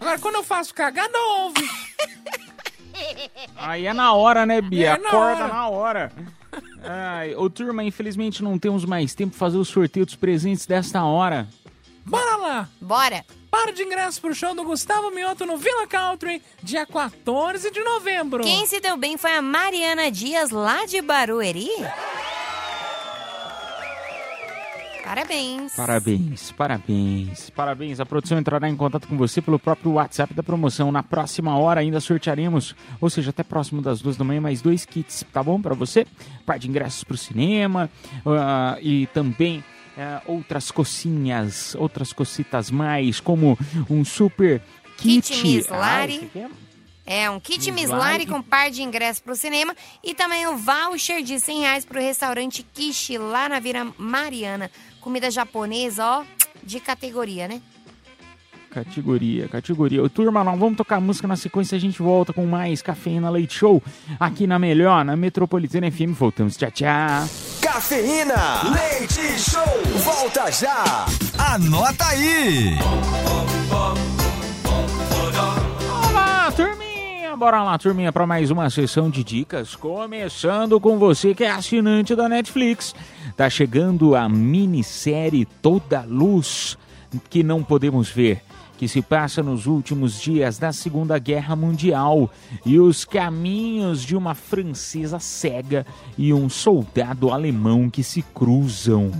Agora, 0.00 0.18
quando 0.20 0.36
eu 0.36 0.44
faço 0.44 0.72
cagada, 0.72 1.18
ouve. 1.18 1.68
Aí 3.56 3.86
é 3.86 3.92
na 3.92 4.12
hora, 4.12 4.46
né, 4.46 4.60
Bia? 4.60 4.90
É 4.90 4.98
na 4.98 5.08
Acorda 5.08 5.44
hora. 5.44 5.48
na 5.48 5.68
hora. 5.68 6.12
Ai, 6.84 7.34
ô, 7.34 7.50
turma, 7.50 7.82
infelizmente 7.82 8.42
não 8.42 8.58
temos 8.58 8.84
mais 8.84 9.14
tempo 9.14 9.30
pra 9.30 9.38
fazer 9.38 9.58
o 9.58 9.64
sorteio 9.64 10.06
dos 10.06 10.14
presentes 10.14 10.64
desta 10.64 11.02
hora. 11.04 11.48
Bora 12.04 12.36
lá. 12.36 12.68
Bora. 12.80 13.24
Para 13.50 13.72
de 13.72 13.82
ingresso 13.82 14.20
pro 14.20 14.32
show 14.34 14.54
do 14.54 14.62
Gustavo 14.62 15.10
Mioto 15.10 15.44
no 15.44 15.56
Villa 15.56 15.84
Country, 15.86 16.40
dia 16.62 16.86
14 16.86 17.70
de 17.72 17.80
novembro. 17.82 18.44
Quem 18.44 18.64
se 18.66 18.78
deu 18.80 18.96
bem 18.96 19.16
foi 19.16 19.32
a 19.34 19.42
Mariana 19.42 20.10
Dias, 20.10 20.50
lá 20.50 20.86
de 20.86 21.02
Barueri. 21.02 21.68
Parabéns. 25.10 25.74
Parabéns, 25.74 26.52
parabéns, 26.52 27.50
parabéns. 27.50 27.98
A 27.98 28.06
produção 28.06 28.38
entrará 28.38 28.68
em 28.68 28.76
contato 28.76 29.08
com 29.08 29.16
você 29.16 29.42
pelo 29.42 29.58
próprio 29.58 29.94
WhatsApp 29.94 30.32
da 30.32 30.40
promoção. 30.40 30.92
Na 30.92 31.02
próxima 31.02 31.58
hora 31.58 31.80
ainda 31.80 31.98
sortearemos, 31.98 32.76
ou 33.00 33.10
seja, 33.10 33.30
até 33.30 33.42
próximo 33.42 33.82
das 33.82 34.00
duas 34.00 34.16
da 34.16 34.22
manhã, 34.22 34.40
mais 34.40 34.62
dois 34.62 34.86
kits, 34.86 35.26
tá 35.32 35.42
bom 35.42 35.60
pra 35.60 35.74
você? 35.74 36.06
Par 36.46 36.60
de 36.60 36.68
ingressos 36.68 37.02
pro 37.02 37.16
cinema 37.16 37.90
ah, 38.24 38.78
e 38.80 39.08
também 39.08 39.64
ah, 39.98 40.22
outras 40.26 40.70
cocinhas, 40.70 41.74
outras 41.74 42.12
cocitas 42.12 42.70
mais, 42.70 43.18
como 43.18 43.58
um 43.90 44.04
super 44.04 44.62
kit. 44.96 45.32
Kit 45.32 45.42
Miss 45.42 45.66
Ah, 45.72 45.76
Lari. 45.76 46.30
É- 47.06 47.28
um 47.30 47.40
kit 47.40 47.70
Miss 47.72 47.82
Miss 47.82 47.90
Lari. 47.90 48.00
Lari 48.02 48.26
com 48.26 48.40
par 48.42 48.70
de 48.70 48.82
ingressos 48.82 49.20
pro 49.20 49.34
cinema 49.36 49.74
e 50.04 50.14
também 50.14 50.46
o 50.46 50.56
voucher 50.56 51.22
de 51.22 51.38
100 51.40 51.60
reais 51.60 51.84
pro 51.84 52.00
restaurante 52.00 52.62
Kishi 52.74 53.18
lá 53.18 53.48
na 53.48 53.58
Vila 53.60 53.92
Mariana. 53.98 54.70
Comida 55.00 55.30
japonesa, 55.30 56.04
ó, 56.04 56.24
de 56.62 56.78
categoria, 56.80 57.48
né? 57.48 57.60
Categoria, 58.70 59.48
categoria. 59.48 60.08
Turma, 60.08 60.44
nós 60.44 60.56
vamos 60.56 60.76
tocar 60.76 61.00
música 61.00 61.26
na 61.26 61.34
sequência. 61.34 61.74
A 61.74 61.80
gente 61.80 62.00
volta 62.00 62.32
com 62.32 62.46
mais 62.46 62.80
Cafeína 62.80 63.28
Leite 63.28 63.54
Show 63.54 63.82
aqui 64.18 64.46
na 64.46 64.60
Melhor, 64.60 65.04
na 65.04 65.16
Metropolitana 65.16 65.90
FM. 65.90 66.12
Voltamos. 66.12 66.56
Tchau, 66.56 66.70
tchau. 66.70 67.28
Cafeína, 67.60 68.62
leite 68.70 69.40
show, 69.40 69.64
volta 70.04 70.50
já. 70.52 71.06
Anota 71.36 72.06
aí. 72.06 72.76
Olá, 73.72 73.94
Bora 77.40 77.62
lá, 77.62 77.78
turminha, 77.78 78.12
para 78.12 78.26
mais 78.26 78.50
uma 78.50 78.68
sessão 78.68 79.08
de 79.08 79.24
dicas. 79.24 79.74
Começando 79.74 80.78
com 80.78 80.98
você 80.98 81.34
que 81.34 81.42
é 81.42 81.50
assinante 81.50 82.14
da 82.14 82.28
Netflix. 82.28 82.94
Tá 83.34 83.48
chegando 83.48 84.14
a 84.14 84.28
minissérie 84.28 85.46
Toda 85.46 86.02
Luz, 86.02 86.76
que 87.30 87.42
não 87.42 87.62
podemos 87.62 88.10
ver, 88.10 88.42
que 88.76 88.86
se 88.86 89.00
passa 89.00 89.42
nos 89.42 89.64
últimos 89.66 90.20
dias 90.20 90.58
da 90.58 90.70
Segunda 90.70 91.18
Guerra 91.18 91.56
Mundial 91.56 92.30
e 92.66 92.78
os 92.78 93.06
caminhos 93.06 94.02
de 94.02 94.14
uma 94.14 94.34
francesa 94.34 95.18
cega 95.18 95.86
e 96.18 96.34
um 96.34 96.46
soldado 96.46 97.32
alemão 97.32 97.88
que 97.88 98.04
se 98.04 98.20
cruzam. 98.20 99.10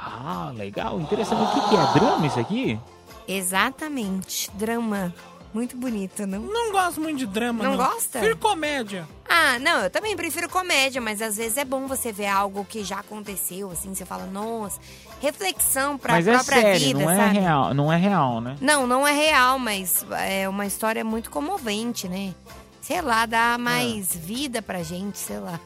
Ah, 0.00 0.50
legal, 0.56 0.98
interessante. 0.98 1.42
O 1.42 1.68
que, 1.68 1.76
é 1.76 2.00
drama 2.00 2.26
isso 2.26 2.40
aqui? 2.40 2.80
Exatamente. 3.28 4.50
Drama. 4.54 5.12
Muito 5.52 5.76
bonito, 5.76 6.26
não? 6.26 6.40
Não 6.40 6.72
gosto 6.72 7.00
muito 7.00 7.18
de 7.18 7.26
drama, 7.26 7.64
Não 7.64 7.70
não. 7.76 7.78
gosta? 7.78 8.18
Prefiro 8.18 8.36
comédia. 8.36 9.08
Ah, 9.28 9.58
não, 9.58 9.80
eu 9.80 9.90
também 9.90 10.14
prefiro 10.14 10.48
comédia, 10.48 11.00
mas 11.00 11.22
às 11.22 11.36
vezes 11.36 11.56
é 11.56 11.64
bom 11.64 11.86
você 11.86 12.12
ver 12.12 12.26
algo 12.26 12.64
que 12.64 12.84
já 12.84 12.98
aconteceu, 13.00 13.70
assim, 13.70 13.94
você 13.94 14.04
fala, 14.04 14.26
nossa, 14.26 14.78
reflexão 15.20 15.96
pra 15.96 16.14
Mas 16.14 16.28
é 16.28 16.32
própria 16.34 16.60
sério, 16.60 16.86
vida, 16.88 16.98
não 17.00 17.10
é 17.10 17.16
sabe? 17.16 17.38
real, 17.38 17.74
não 17.74 17.92
é 17.92 17.96
real, 17.96 18.40
né? 18.40 18.56
Não, 18.60 18.86
não 18.86 19.06
é 19.06 19.12
real, 19.12 19.58
mas 19.58 20.04
é 20.26 20.48
uma 20.48 20.66
história 20.66 21.02
muito 21.04 21.30
comovente, 21.30 22.08
né? 22.08 22.34
Sei 22.80 23.00
lá, 23.02 23.26
dá 23.26 23.56
mais 23.58 24.14
É. 24.14 24.18
vida 24.18 24.62
pra 24.62 24.82
gente, 24.82 25.18
sei 25.18 25.38
lá. 25.38 25.58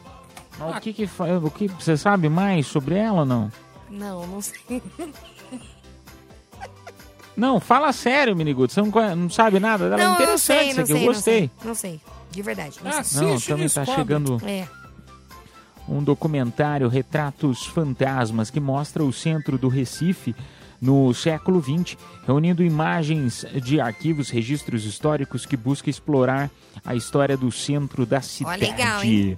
Mas 0.58 0.76
o 0.76 0.80
que 0.80 0.92
que 0.92 1.04
o 1.44 1.50
que 1.50 1.68
você 1.68 1.96
sabe 1.96 2.28
mais 2.28 2.66
sobre 2.66 2.96
ela 2.96 3.20
ou 3.20 3.24
não? 3.26 3.50
Não, 3.90 4.26
não 4.26 4.40
sei. 4.40 4.82
Não, 7.36 7.58
fala 7.60 7.92
sério, 7.92 8.36
Miniguto. 8.36 8.72
Você 8.72 8.80
não, 8.82 9.16
não 9.16 9.30
sabe 9.30 9.58
nada 9.58 9.88
dela? 9.88 10.00
É 10.02 10.04
não, 10.04 10.12
eu 10.12 10.16
não 10.18 10.22
interessante 10.22 10.40
sei, 10.58 10.68
isso 10.68 10.76
não 10.76 10.82
aqui, 10.84 10.92
sei, 10.92 10.96
eu 10.96 11.00
não 11.06 11.12
gostei. 11.14 11.38
sei, 11.38 11.50
Não 11.68 11.74
sei, 11.74 12.00
de 12.30 12.42
verdade. 12.42 12.76
Não, 12.84 12.90
Ah, 12.90 13.02
sei. 13.02 13.26
Não, 13.26 13.40
também 13.40 13.68
tá 13.68 13.84
chegando 13.86 14.40
É. 14.46 14.66
um 15.88 16.02
documentário 16.02 16.88
Retratos 16.88 17.66
Fantasmas 17.66 18.50
que 18.50 18.60
mostra 18.60 19.02
o 19.02 19.12
centro 19.12 19.56
do 19.58 19.68
Recife 19.68 20.34
no 20.80 21.14
século 21.14 21.62
XX, 21.62 21.96
reunindo 22.26 22.62
imagens 22.62 23.46
de 23.62 23.80
arquivos, 23.80 24.30
registros 24.30 24.84
históricos 24.84 25.46
que 25.46 25.56
busca 25.56 25.88
explorar 25.88 26.50
a 26.84 26.94
história 26.96 27.36
do 27.36 27.50
centro 27.52 28.04
da 28.04 28.20
cidade. 28.20 28.60
legal, 28.64 29.02
hein? 29.02 29.36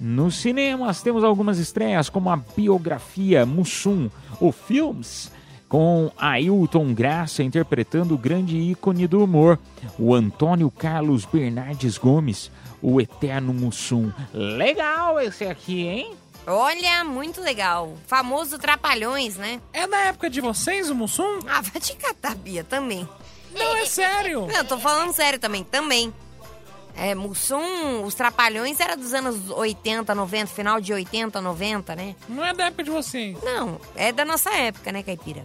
Nos 0.00 0.36
cinemas 0.36 1.02
temos 1.02 1.24
algumas 1.24 1.58
estreias, 1.58 2.08
como 2.08 2.30
a 2.30 2.36
biografia 2.36 3.44
Mussum, 3.46 4.08
o 4.38 4.52
Films, 4.52 5.32
com 5.68 6.10
Ailton 6.16 6.94
Graça 6.94 7.42
interpretando 7.42 8.14
o 8.14 8.18
grande 8.18 8.56
ícone 8.56 9.06
do 9.06 9.22
humor, 9.22 9.58
o 9.98 10.14
Antônio 10.14 10.70
Carlos 10.70 11.24
Bernardes 11.24 11.98
Gomes, 11.98 12.50
o 12.80 13.00
eterno 13.00 13.52
Mussum. 13.52 14.12
Legal 14.32 15.20
esse 15.20 15.44
aqui, 15.44 15.86
hein? 15.86 16.14
Olha, 16.46 17.02
muito 17.02 17.40
legal. 17.40 17.94
Famoso 18.06 18.58
Trapalhões, 18.58 19.36
né? 19.36 19.60
É 19.72 19.86
da 19.86 19.98
época 20.04 20.30
de 20.30 20.40
vocês, 20.40 20.88
o 20.88 20.94
Mussum? 20.94 21.40
Ah, 21.48 21.60
vai 21.60 21.80
te 21.80 21.96
catar, 21.96 22.36
Bia, 22.36 22.62
também. 22.62 23.08
Não, 23.52 23.76
é 23.76 23.86
sério. 23.86 24.46
Não, 24.46 24.54
eu 24.54 24.64
tô 24.64 24.78
falando 24.78 25.12
sério 25.12 25.40
também, 25.40 25.64
também. 25.64 26.14
É, 26.94 27.14
Mussum, 27.14 28.04
os 28.04 28.14
Trapalhões 28.14 28.78
era 28.80 28.96
dos 28.96 29.12
anos 29.12 29.50
80, 29.50 30.14
90, 30.14 30.46
final 30.46 30.80
de 30.80 30.92
80, 30.94 31.40
90, 31.40 31.96
né? 31.96 32.14
Não 32.28 32.44
é 32.44 32.54
da 32.54 32.66
época 32.66 32.84
de 32.84 32.90
vocês. 32.90 33.36
Não, 33.42 33.78
é 33.94 34.12
da 34.12 34.24
nossa 34.24 34.50
época, 34.54 34.92
né, 34.92 35.02
Caipira? 35.02 35.42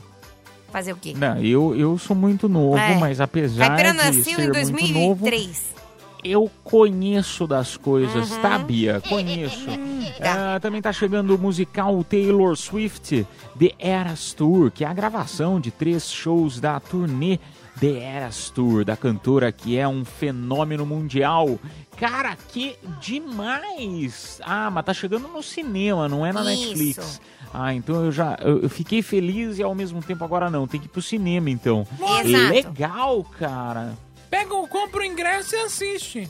Fazer 0.72 0.93
o 0.93 0.95
quê? 0.95 1.13
Não, 1.17 1.38
eu, 1.38 1.76
eu 1.76 1.97
sou 1.97 2.15
muito 2.15 2.47
novo, 2.47 2.78
É. 2.78 2.95
mas 2.97 3.19
apesar 3.19 3.67
Caipira 3.67 3.91
de 3.91 3.97
nasceu 3.97 4.24
ser 4.24 4.41
em 4.41 4.72
muito 4.72 4.93
novo, 4.93 5.22
2003. 5.26 5.76
eu 6.24 6.49
conheço 6.63 7.45
das 7.45 7.76
coisas, 7.78 8.32
Uhum. 8.32 8.41
tá, 8.41 8.57
Bia? 8.57 9.01
Conheço. 9.07 9.67
Tá. 10.17 10.55
Ah, 10.55 10.59
também 10.59 10.82
tá 10.82 10.91
chegando 10.91 11.34
o 11.34 11.38
musical 11.38 12.03
Taylor 12.03 12.55
Swift 12.55 13.26
The 13.57 13.72
Eras 13.80 14.34
Tour, 14.34 14.69
que 14.69 14.84
é 14.84 14.88
a 14.88 14.93
gravação 14.93 15.59
de 15.59 15.72
três 15.72 16.11
shows 16.11 16.59
da 16.59 16.80
turnê 16.80 17.39
The 17.80 17.97
Eras 17.99 18.49
Tour, 18.49 18.84
da 18.86 18.95
cantora 18.97 19.51
que 19.51 19.78
é 19.78 19.88
um 19.88 20.03
fenômeno 20.05 20.86
mundial. 20.86 21.57
Cara, 21.97 22.36
que 22.49 22.76
demais! 22.99 24.39
Ah, 24.43 24.69
mas 24.69 24.86
tá 24.86 24.93
chegando 24.93 25.28
no 25.28 25.41
cinema, 25.41 26.07
não 26.07 26.26
é 26.26 26.32
na 26.34 26.41
Isso. 26.53 26.61
Netflix. 26.67 27.22
Ah, 27.54 27.74
então 27.74 28.06
eu 28.06 28.12
já 28.12 28.38
eu, 28.41 28.70
fiquei 28.70 29.02
feliz 29.02 29.58
e 29.60 29.64
ao 29.64 29.76
mesmo 29.76 30.02
tempo 30.02 30.24
agora 30.24 30.49
não. 30.49 30.68
Tem 30.68 30.80
que 30.80 30.86
ir 30.86 30.89
pro 30.89 31.02
cinema 31.02 31.49
então. 31.49 31.86
Exato. 32.24 32.54
Legal, 32.54 33.24
cara. 33.38 33.93
Pega, 34.30 34.54
o- 34.56 34.68
compra 34.68 35.02
o 35.02 35.04
ingresso 35.06 35.56
e 35.56 35.60
assiste. 35.60 36.30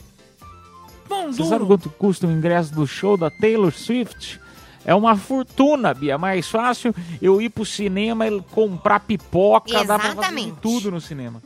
Bom, 1.08 1.26
Você 1.30 1.38
duro. 1.38 1.48
sabe 1.48 1.66
quanto 1.66 1.90
custa 1.90 2.26
o 2.26 2.30
ingresso 2.32 2.72
do 2.74 2.86
show 2.86 3.16
da 3.16 3.30
Taylor 3.30 3.72
Swift? 3.72 4.40
É 4.84 4.94
uma 4.94 5.16
fortuna, 5.16 5.94
Bia. 5.94 6.18
Mais 6.18 6.48
fácil 6.48 6.92
eu 7.20 7.40
ir 7.40 7.50
pro 7.50 7.64
cinema 7.64 8.26
e 8.26 8.40
comprar 8.50 9.00
pipoca, 9.00 9.72
dá 9.72 9.84
pra 9.84 9.98
fazer 9.98 10.12
Exatamente. 10.18 10.56
tudo 10.60 10.90
no 10.90 11.00
cinema. 11.00 11.40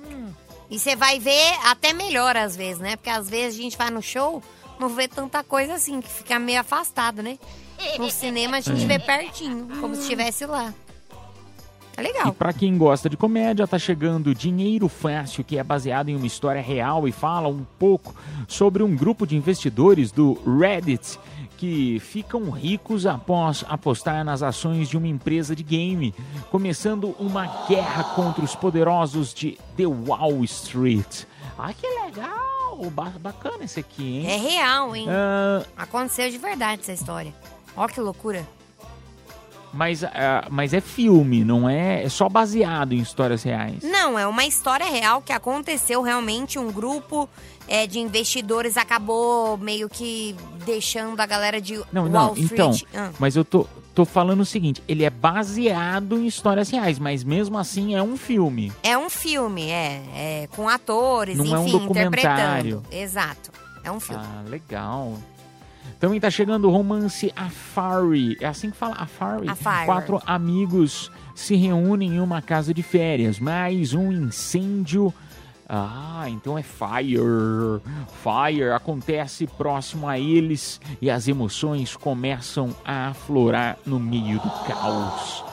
E 0.70 0.79
você 0.79 0.97
vai 0.97 1.20
ver 1.20 1.53
até 1.64 1.93
melhor 1.93 2.35
às 2.37 2.57
vezes, 2.57 2.79
né? 2.81 2.97
Porque 2.97 3.11
às 3.11 3.29
vezes 3.29 3.59
a 3.59 3.62
gente 3.62 3.77
vai 3.77 3.91
no 3.91 4.01
show, 4.03 4.43
não 4.81 4.89
vê 4.89 5.07
tanta 5.07 5.45
coisa 5.45 5.74
assim, 5.74 6.01
que 6.01 6.09
fica 6.11 6.39
meio 6.39 6.61
afastado, 6.61 7.22
né? 7.22 7.39
No 7.99 8.11
cinema 8.11 8.59
a 8.59 8.61
gente 8.61 8.85
É. 8.85 8.87
vê 8.87 8.99
pertinho, 8.99 9.68
como 9.81 9.95
se 9.95 10.03
estivesse 10.03 10.45
lá. 10.47 10.72
É 11.97 12.03
legal. 12.03 12.29
E 12.29 12.33
pra 12.33 12.53
quem 12.53 12.77
gosta 12.77 13.09
de 13.09 13.16
comédia, 13.16 13.66
tá 13.66 13.79
chegando 13.79 14.35
Dinheiro 14.35 14.87
Fácil, 14.87 15.43
que 15.43 15.57
é 15.57 15.64
baseado 15.64 16.11
em 16.11 16.16
uma 16.16 16.27
história 16.27 16.61
real 16.61 17.09
e 17.09 17.12
fala 17.12 17.49
um 17.49 17.64
pouco 17.79 18.14
sobre 18.47 18.83
um 18.83 18.95
grupo 18.95 19.27
de 19.27 19.35
investidores 19.35 20.12
do 20.12 20.35
Reddit 20.45 21.18
que 21.57 21.99
ficam 22.01 22.51
ricos 22.51 23.07
após 23.07 23.64
apostar 23.66 24.22
nas 24.27 24.43
ações 24.43 24.91
de 24.91 24.99
uma 24.99 25.07
empresa 25.09 25.57
de 25.57 25.62
game, 25.62 26.14
começando 26.51 27.16
uma 27.18 27.47
guerra 27.66 28.05
contra 28.14 28.45
os 28.45 28.55
poderosos 28.55 29.33
de 29.33 29.59
The 29.74 29.87
Wall 29.87 30.45
Street. 30.45 31.22
Ah, 31.59 31.72
que 31.72 31.87
legal! 31.87 32.37
Ba- 32.93 33.14
Bacana 33.18 33.64
esse 33.64 33.81
aqui, 33.81 34.18
hein? 34.18 34.27
É 34.31 34.37
real, 34.37 34.95
hein? 34.95 35.07
Ah, 35.09 35.64
Aconteceu 35.79 36.29
de 36.31 36.37
verdade 36.37 36.83
essa 36.83 36.93
história. 36.93 37.33
Ó 37.77 37.87
que 37.87 38.01
loucura. 38.01 38.47
mas, 39.72 40.03
ah, 40.05 40.47
mas 40.51 40.72
é 40.72 40.81
filme, 40.81 41.45
não 41.45 41.68
é? 41.68 42.05
É 42.05 42.09
só 42.09 42.29
baseado 42.29 42.93
em 42.95 42.99
histórias 42.99 43.43
reais. 43.43 43.83
Não, 43.83 44.18
é 44.18 44.27
uma 44.27 44.45
história 44.47 44.87
real 44.87 45.20
que 45.20 45.33
aconteceu 45.33 46.01
realmente. 46.01 46.59
Um 46.59 46.72
grupo 46.72 47.29
é, 47.68 47.87
de 47.87 47.99
investidores 47.99 48.77
acabou 48.79 49.59
meio 49.59 49.89
que 49.89 50.35
deixando 50.64 51.20
a 51.20 51.27
galera 51.27 51.61
de 51.61 51.79
Não, 51.93 52.03
Wall 52.05 52.11
não, 52.11 52.37
Street. 52.37 52.53
então, 52.53 52.70
Ah. 52.95 53.11
mas 53.18 53.37
eu 53.37 53.45
tô, 53.45 53.66
tô 53.95 54.07
falando 54.07 54.41
o 54.41 54.47
seguinte, 54.47 54.83
ele 54.89 55.05
é 55.05 55.11
baseado 55.11 56.16
em 56.18 56.27
histórias 56.27 56.70
reais, 56.70 56.99
mas 56.99 57.22
mesmo 57.22 57.59
assim 57.59 57.95
é 57.95 58.03
um 58.03 58.16
filme. 58.16 58.72
É 58.83 58.97
um 58.97 59.11
filme, 59.11 59.68
é, 59.70 60.03
é 60.14 60.49
com 60.57 60.68
atores, 60.70 61.37
Não 61.37 61.55
é 61.55 61.59
um 61.59 61.62
enfim, 61.66 61.72
documentário. 61.72 62.79
interpretando. 62.79 62.83
Exato. 62.91 63.51
É 63.85 63.91
um 63.93 64.01
filme. 64.01 64.24
Ah, 64.24 64.43
legal. 64.49 65.18
Também 65.99 66.20
tá 66.20 66.30
chegando 66.30 66.68
o 66.68 66.70
romance 66.70 67.32
Afari. 67.34 68.36
É 68.40 68.47
assim 68.47 68.70
que 68.70 68.76
fala? 68.76 68.97
Afari? 68.97 69.49
Afari. 69.49 69.86
Quatro 69.86 70.22
amigos 70.26 71.11
se 71.34 71.57
reúnem 71.57 72.16
em 72.16 72.20
uma 72.20 72.42
casa 72.42 72.74
de 72.74 72.82
férias, 72.82 73.38
mas 73.38 73.94
um 73.94 74.12
incêndio. 74.12 75.12
Ah, 75.68 76.26
então 76.28 76.57
é 76.57 76.62
Fire. 76.62 77.18
Fire 78.22 78.70
acontece 78.74 79.47
próximo 79.47 80.09
a 80.09 80.18
eles 80.18 80.80
e 81.01 81.11
as 81.11 81.26
emoções 81.26 81.97
começam 81.97 82.74
a 82.84 83.09
aflorar 83.09 83.78
no 83.84 83.99
meio 83.99 84.38
do 84.38 84.51
caos. 84.66 85.44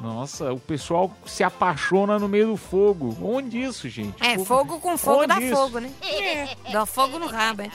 Nossa, 0.00 0.50
o 0.50 0.58
pessoal 0.58 1.12
se 1.26 1.44
apaixona 1.44 2.18
no 2.18 2.26
meio 2.26 2.46
do 2.48 2.56
fogo. 2.56 3.14
Onde 3.22 3.60
isso, 3.60 3.86
gente? 3.88 4.22
É, 4.24 4.38
fogo 4.38 4.80
com 4.80 4.96
fogo 4.96 5.18
Onde 5.18 5.26
dá 5.26 5.40
isso? 5.40 5.54
fogo, 5.54 5.78
né? 5.78 5.90
Dá 6.72 6.86
fogo 6.86 7.18
no 7.18 7.26
rabo, 7.26 7.62
é. 7.62 7.70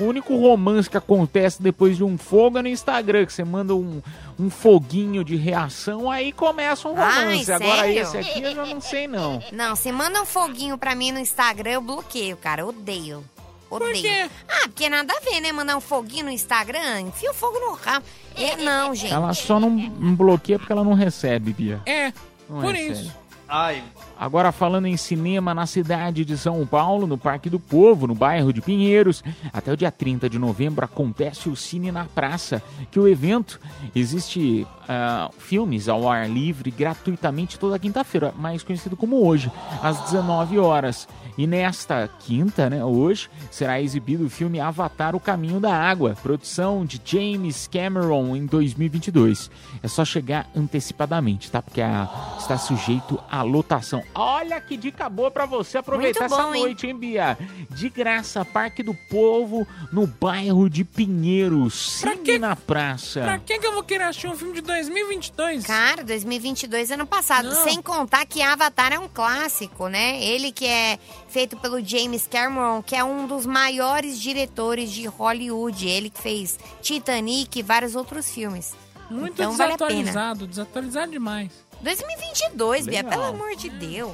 O 0.00 0.04
único 0.04 0.36
romance 0.36 0.88
que 0.88 0.96
acontece 0.96 1.60
depois 1.62 1.96
de 1.96 2.04
um 2.04 2.16
fogo 2.16 2.58
é 2.58 2.62
no 2.62 2.68
Instagram, 2.68 3.26
que 3.26 3.32
você 3.32 3.44
manda 3.44 3.74
um, 3.74 4.00
um 4.38 4.48
foguinho 4.48 5.24
de 5.24 5.36
reação, 5.36 6.10
aí 6.10 6.32
começa 6.32 6.88
um 6.88 6.96
Ai, 6.96 7.24
romance. 7.24 7.52
Agora 7.52 7.76
sério? 7.82 8.02
esse 8.02 8.16
aqui 8.18 8.42
eu 8.42 8.54
já 8.54 8.66
não 8.66 8.80
sei 8.80 9.08
não. 9.08 9.42
Não, 9.52 9.74
você 9.76 9.90
manda 9.92 10.22
um 10.22 10.26
foguinho 10.26 10.78
pra 10.78 10.94
mim 10.94 11.12
no 11.12 11.18
Instagram, 11.18 11.72
eu 11.72 11.80
bloqueio, 11.80 12.36
cara. 12.36 12.62
Eu 12.62 12.68
Odeio. 12.68 13.24
Odeio. 13.70 14.30
Ah, 14.48 14.68
porque 14.68 14.88
nada 14.88 15.12
a 15.16 15.20
ver, 15.20 15.40
né? 15.40 15.50
Mandar 15.50 15.76
um 15.76 15.80
foguinho 15.80 16.26
no 16.26 16.30
Instagram, 16.30 17.00
enfia 17.00 17.30
o 17.30 17.34
fogo 17.34 17.58
no 17.58 17.72
rabo. 17.74 18.04
É, 18.36 18.56
não, 18.56 18.94
gente. 18.96 19.12
Ela 19.12 19.32
só 19.34 19.58
não, 19.58 19.70
não 19.70 20.14
bloqueia 20.14 20.58
porque 20.58 20.72
ela 20.72 20.84
não 20.84 20.92
recebe, 20.94 21.52
Bia. 21.52 21.80
É, 21.86 22.12
Não 22.48 22.60
por 22.60 22.74
recebe. 22.74 22.92
isso. 22.92 23.12
Ai. 23.48 23.82
Agora 24.22 24.52
falando 24.52 24.86
em 24.86 24.96
cinema 24.96 25.52
na 25.52 25.66
cidade 25.66 26.24
de 26.24 26.38
São 26.38 26.64
Paulo, 26.64 27.08
no 27.08 27.18
Parque 27.18 27.50
do 27.50 27.58
Povo, 27.58 28.06
no 28.06 28.14
bairro 28.14 28.52
de 28.52 28.60
Pinheiros, 28.60 29.20
até 29.52 29.72
o 29.72 29.76
dia 29.76 29.90
30 29.90 30.30
de 30.30 30.38
novembro 30.38 30.84
acontece 30.84 31.48
o 31.48 31.56
Cine 31.56 31.90
na 31.90 32.04
Praça, 32.04 32.62
que 32.92 33.00
o 33.00 33.08
evento 33.08 33.58
existe 33.96 34.64
ah, 34.88 35.28
filmes 35.38 35.88
ao 35.88 36.08
ar 36.08 36.30
livre 36.30 36.70
gratuitamente 36.70 37.58
toda 37.58 37.80
quinta-feira, 37.80 38.32
mais 38.38 38.62
conhecido 38.62 38.96
como 38.96 39.26
hoje, 39.26 39.50
às 39.82 40.00
19 40.02 40.56
horas. 40.56 41.08
E 41.36 41.46
nesta 41.46 42.08
quinta, 42.20 42.68
né, 42.68 42.84
hoje, 42.84 43.28
será 43.50 43.80
exibido 43.80 44.26
o 44.26 44.30
filme 44.30 44.60
Avatar: 44.60 45.16
O 45.16 45.20
Caminho 45.20 45.58
da 45.58 45.74
Água, 45.74 46.14
produção 46.22 46.84
de 46.84 47.00
James 47.02 47.66
Cameron 47.66 48.36
em 48.36 48.44
2022. 48.44 49.50
É 49.82 49.88
só 49.88 50.04
chegar 50.04 50.46
antecipadamente, 50.54 51.50
tá? 51.50 51.62
Porque 51.62 51.80
a- 51.80 52.36
está 52.38 52.58
sujeito 52.58 53.18
à 53.30 53.40
lotação. 53.40 54.02
Olha 54.14 54.60
que 54.60 54.76
dica 54.76 55.08
boa 55.08 55.30
pra 55.30 55.46
você 55.46 55.78
aproveitar 55.78 56.26
essa 56.26 56.36
bom, 56.36 56.54
hein? 56.54 56.62
noite, 56.62 56.86
hein, 56.86 56.96
Bia? 56.96 57.38
De 57.70 57.88
graça, 57.88 58.44
Parque 58.44 58.82
do 58.82 58.94
Povo, 58.94 59.66
no 59.90 60.06
bairro 60.06 60.68
de 60.68 60.84
Pinheiros, 60.84 62.00
Cine 62.00 62.38
na 62.38 62.54
Praça. 62.54 63.22
Pra 63.22 63.38
que, 63.38 63.58
que 63.58 63.66
eu 63.66 63.72
vou 63.72 63.82
querer 63.82 64.04
assistir 64.04 64.28
um 64.28 64.36
filme 64.36 64.54
de 64.54 64.60
2022? 64.60 65.64
Cara, 65.64 66.04
2022 66.04 66.90
ano 66.90 67.06
passado. 67.06 67.48
Não. 67.48 67.64
Sem 67.64 67.80
contar 67.80 68.26
que 68.26 68.42
Avatar 68.42 68.92
é 68.92 68.98
um 68.98 69.08
clássico, 69.08 69.88
né? 69.88 70.22
Ele 70.22 70.52
que 70.52 70.66
é 70.66 70.98
feito 71.28 71.56
pelo 71.56 71.82
James 71.84 72.26
Cameron, 72.26 72.82
que 72.82 72.94
é 72.94 73.02
um 73.02 73.26
dos 73.26 73.46
maiores 73.46 74.20
diretores 74.20 74.90
de 74.90 75.06
Hollywood. 75.06 75.88
Ele 75.88 76.10
que 76.10 76.20
fez 76.20 76.58
Titanic 76.82 77.58
e 77.58 77.62
vários 77.62 77.94
outros 77.94 78.30
filmes. 78.30 78.74
Muito 79.10 79.34
então 79.34 79.52
vale 79.52 79.74
a 79.74 79.76
pena. 79.76 79.88
desatualizado, 79.90 80.46
desatualizado 80.46 81.12
demais. 81.12 81.50
2022, 81.82 82.86
Bia, 82.86 83.02
Legal. 83.02 83.10
pelo 83.10 83.24
amor 83.24 83.56
de 83.56 83.68
Deus. 83.70 84.12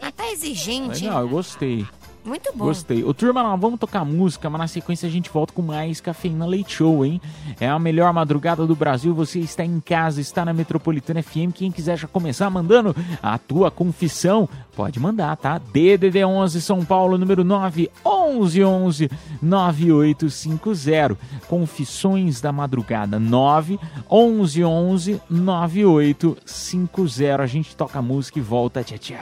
Ah, 0.00 0.10
tá 0.10 0.30
exigente. 0.30 1.04
Legal, 1.04 1.22
eu 1.22 1.28
gostei. 1.28 1.86
Muito 2.24 2.50
bom. 2.56 2.64
Gostei. 2.64 3.04
Ô, 3.04 3.12
turma, 3.12 3.42
nós 3.42 3.60
vamos 3.60 3.78
tocar 3.78 4.02
música, 4.02 4.48
mas 4.48 4.58
na 4.58 4.66
sequência 4.66 5.06
a 5.06 5.12
gente 5.12 5.28
volta 5.28 5.52
com 5.52 5.60
mais 5.60 6.00
Cafeína 6.00 6.46
Leite 6.46 6.76
Show, 6.76 7.04
hein? 7.04 7.20
É 7.60 7.68
a 7.68 7.78
melhor 7.78 8.10
madrugada 8.14 8.66
do 8.66 8.74
Brasil. 8.74 9.14
Você 9.14 9.40
está 9.40 9.62
em 9.62 9.78
casa, 9.78 10.22
está 10.22 10.42
na 10.42 10.54
Metropolitana 10.54 11.22
FM. 11.22 11.52
Quem 11.54 11.70
quiser 11.70 11.98
já 11.98 12.08
começar 12.08 12.48
mandando 12.48 12.96
a 13.22 13.36
tua 13.36 13.70
confissão, 13.70 14.48
pode 14.74 15.00
mandar, 15.00 15.36
tá? 15.36 15.58
DDD 15.58 16.24
11 16.24 16.60
São 16.60 16.84
Paulo, 16.84 17.16
número 17.16 17.44
9 17.44 17.88
11 18.04 18.64
11 18.64 19.10
9850. 19.40 21.16
Confissões 21.48 22.40
da 22.40 22.50
madrugada 22.52 23.18
9 23.18 23.78
11 24.10 24.64
11 24.64 25.22
9850. 25.30 27.42
A 27.42 27.46
gente 27.46 27.76
toca 27.76 27.98
a 27.98 28.02
música 28.02 28.38
e 28.38 28.42
volta. 28.42 28.82
Tchau, 28.82 28.98
tchau. 28.98 29.16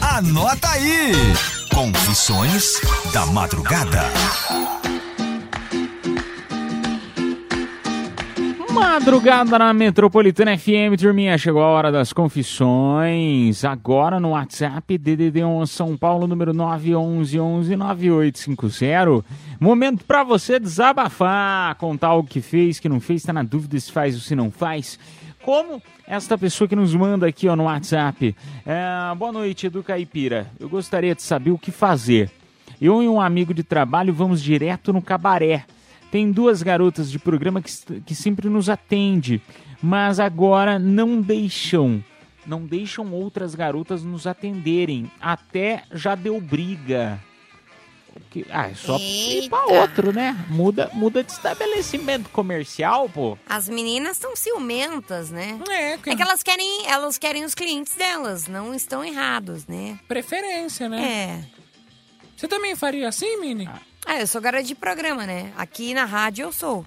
Anota 0.00 0.68
aí! 0.68 1.12
Confissões 1.74 2.80
da 3.12 3.26
Madrugada. 3.26 4.02
Madrugada 8.72 9.58
na 9.58 9.72
Metropolitana 9.74 10.56
FM, 10.56 10.96
turminha, 10.98 11.36
chegou 11.36 11.62
a 11.62 11.66
hora 11.66 11.92
das 11.92 12.10
confissões. 12.12 13.64
Agora 13.64 14.18
no 14.18 14.30
WhatsApp, 14.30 14.96
DDD 14.96 15.44
11 15.44 15.70
São 15.70 15.94
Paulo, 15.96 16.26
número 16.26 16.54
911-9850. 16.54 19.22
Momento 19.60 20.04
pra 20.06 20.24
você 20.24 20.58
desabafar, 20.58 21.74
contar 21.74 22.14
o 22.14 22.24
que 22.24 22.40
fez, 22.40 22.80
que 22.80 22.88
não 22.88 22.98
fez, 22.98 23.22
tá 23.22 23.32
na 23.32 23.42
dúvida 23.42 23.78
se 23.78 23.92
faz 23.92 24.14
ou 24.14 24.22
se 24.22 24.34
não 24.34 24.50
faz. 24.50 24.98
Como 25.42 25.82
esta 26.06 26.38
pessoa 26.38 26.66
que 26.66 26.76
nos 26.76 26.94
manda 26.94 27.26
aqui 27.26 27.48
ó, 27.48 27.56
no 27.56 27.64
WhatsApp. 27.64 28.34
É, 28.64 29.14
boa 29.14 29.32
noite, 29.32 29.66
Edu 29.66 29.82
Caipira. 29.82 30.46
Eu 30.58 30.70
gostaria 30.70 31.14
de 31.14 31.22
saber 31.22 31.50
o 31.50 31.58
que 31.58 31.70
fazer. 31.70 32.30
Eu 32.80 33.02
e 33.02 33.08
um 33.08 33.20
amigo 33.20 33.52
de 33.52 33.62
trabalho 33.62 34.14
vamos 34.14 34.42
direto 34.42 34.94
no 34.94 35.02
cabaré. 35.02 35.66
Tem 36.12 36.30
duas 36.30 36.62
garotas 36.62 37.10
de 37.10 37.18
programa 37.18 37.60
que, 37.60 37.72
que 38.02 38.14
sempre 38.14 38.48
nos 38.48 38.68
atende, 38.68 39.42
mas 39.82 40.20
agora 40.20 40.78
não 40.78 41.20
deixam. 41.20 42.04
Não 42.46 42.64
deixam 42.66 43.10
outras 43.12 43.54
garotas 43.54 44.04
nos 44.04 44.26
atenderem. 44.26 45.10
Até 45.20 45.84
já 45.92 46.14
deu 46.14 46.40
briga. 46.40 47.18
Que- 48.30 48.44
Ah, 48.50 48.68
é 48.68 48.74
só 48.74 48.98
ir 48.98 49.48
pra 49.48 49.62
Eita. 49.62 49.80
outro, 49.80 50.12
né? 50.12 50.36
Muda, 50.50 50.90
muda 50.92 51.24
de 51.24 51.32
estabelecimento 51.32 52.28
comercial, 52.28 53.08
pô. 53.08 53.38
As 53.48 53.68
meninas 53.70 54.18
são 54.18 54.36
ciumentas, 54.36 55.30
né? 55.30 55.58
É, 55.70 55.92
É 55.94 55.96
que 56.16 56.20
elas 56.22 56.42
querem, 56.42 56.86
elas 56.88 57.16
querem 57.16 57.42
os 57.42 57.54
clientes 57.54 57.94
delas, 57.94 58.46
não 58.48 58.74
estão 58.74 59.02
errados, 59.02 59.66
né? 59.66 59.98
Preferência, 60.06 60.90
né? 60.90 61.02
É. 61.02 61.44
Você 62.36 62.46
também 62.46 62.76
faria 62.76 63.08
assim, 63.08 63.40
Mini? 63.40 63.66
Ah, 63.66 63.78
eu 64.08 64.26
sou 64.26 64.40
garota 64.40 64.64
de 64.64 64.74
programa, 64.74 65.26
né? 65.26 65.52
Aqui 65.56 65.94
na 65.94 66.04
rádio 66.04 66.44
eu 66.44 66.52
sou. 66.52 66.84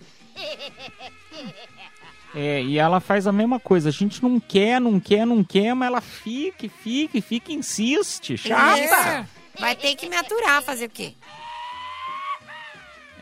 É, 2.35 2.61
e 2.61 2.77
ela 2.77 2.99
faz 2.99 3.27
a 3.27 3.31
mesma 3.31 3.59
coisa. 3.59 3.89
A 3.89 3.91
gente 3.91 4.21
não 4.21 4.39
quer, 4.39 4.81
não 4.81 4.99
quer, 4.99 5.25
não 5.25 5.43
quer, 5.43 5.73
mas 5.73 5.87
ela 5.87 6.01
fica, 6.01 6.67
fica, 6.67 7.21
fica, 7.21 7.53
insiste. 7.53 8.37
Chata! 8.37 8.79
Isso. 8.79 9.29
Vai 9.59 9.75
ter 9.75 9.95
que 9.95 10.09
me 10.09 10.17
aturar, 10.17 10.61
fazer 10.61 10.85
o 10.85 10.89
quê? 10.89 11.13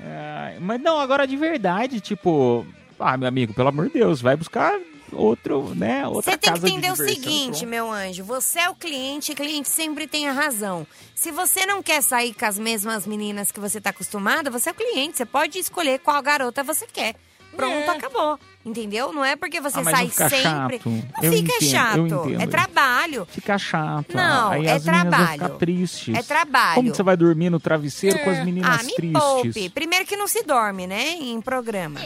É, 0.02 0.58
mas 0.60 0.82
não, 0.82 1.00
agora 1.00 1.28
de 1.28 1.38
verdade, 1.38 2.02
tipo, 2.02 2.66
ah, 3.00 3.16
meu 3.16 3.28
amigo, 3.28 3.54
pelo 3.54 3.70
amor 3.70 3.88
de 3.88 3.94
Deus, 3.94 4.20
vai 4.20 4.36
buscar 4.36 4.78
outro, 5.16 5.74
né? 5.76 6.08
Outra 6.08 6.32
Você 6.32 6.38
tem 6.38 6.54
que 6.54 6.60
entender 6.60 6.92
o 6.92 6.96
seguinte, 6.96 7.66
meu 7.66 7.92
anjo. 7.92 8.24
Você 8.24 8.60
é 8.60 8.70
o 8.70 8.76
cliente, 8.76 9.34
cliente 9.34 9.70
sempre 9.70 10.08
tem 10.08 10.28
a 10.28 10.32
razão. 10.32 10.86
Se 11.16 11.32
você 11.32 11.66
não 11.66 11.82
quer 11.84 12.02
sair 12.02 12.34
com 12.34 12.46
as 12.46 12.58
mesmas 12.60 13.06
meninas 13.08 13.52
que 13.52 13.60
você 13.60 13.80
tá 13.82 13.90
acostumada, 13.92 14.50
você 14.50 14.70
é 14.70 14.72
o 14.72 14.76
cliente. 14.76 15.18
Você 15.18 15.26
pode 15.26 15.58
escolher 15.60 16.00
qual 16.00 16.22
garota 16.22 16.64
você 16.64 16.86
quer. 16.92 17.16
Pronto, 17.56 17.92
acabou. 17.92 18.40
Entendeu? 18.66 19.14
Não 19.14 19.24
é 19.24 19.36
porque 19.36 19.62
você 19.62 19.80
Ah, 19.80 19.84
sai 19.84 20.10
sempre. 20.10 20.42
chato. 20.80 20.90
Não 20.90 21.04
Eu 21.22 21.32
fica 21.34 21.54
entendo, 21.56 21.70
chato. 21.70 22.42
É 22.42 22.48
trabalho. 22.48 23.28
Fica 23.30 23.58
chato. 23.60 24.16
Não, 24.16 24.52
aí 24.54 24.66
é 24.66 24.80
trabalho. 24.80 25.50
tristes. 25.60 26.16
É 26.18 26.24
trabalho. 26.24 26.76
Como 26.76 26.96
você 26.96 27.04
vai 27.04 27.16
dormir 27.16 27.52
no 27.52 27.60
travesseiro 27.60 28.18
com 28.24 28.32
as 28.32 28.40
Ah, 28.40 28.44
meninas 28.46 28.84
me 28.88 28.96
tristes? 28.96 29.22
poupe. 29.22 29.70
Primeiro 29.70 30.04
que 30.06 30.16
não 30.16 30.26
se 30.28 30.42
dorme, 30.44 30.88
né? 30.88 31.10
Em 31.20 31.40
programa. 31.42 32.00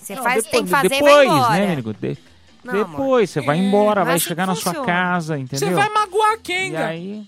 Você 0.00 0.14
Não, 0.14 0.22
faz, 0.22 0.46
tem 0.46 0.64
que 0.64 0.70
fazer 0.70 0.88
depois, 0.88 1.12
e 1.12 1.16
vai 1.16 1.26
embora. 1.26 1.52
né, 1.66 1.72
amigo? 1.74 1.92
De- 1.92 2.16
Não, 2.64 2.72
depois, 2.72 3.30
você 3.30 3.40
vai 3.40 3.58
embora, 3.58 4.00
É, 4.00 4.04
vai 4.04 4.14
assim 4.16 4.28
chegar 4.28 4.46
na 4.46 4.54
sua 4.54 4.72
funciona. 4.72 4.86
casa, 4.86 5.38
entendeu? 5.38 5.68
Você 5.68 5.74
vai 5.74 5.88
magoar 5.90 6.32
a 6.32 6.38
E 6.72 6.76
aí, 6.76 7.26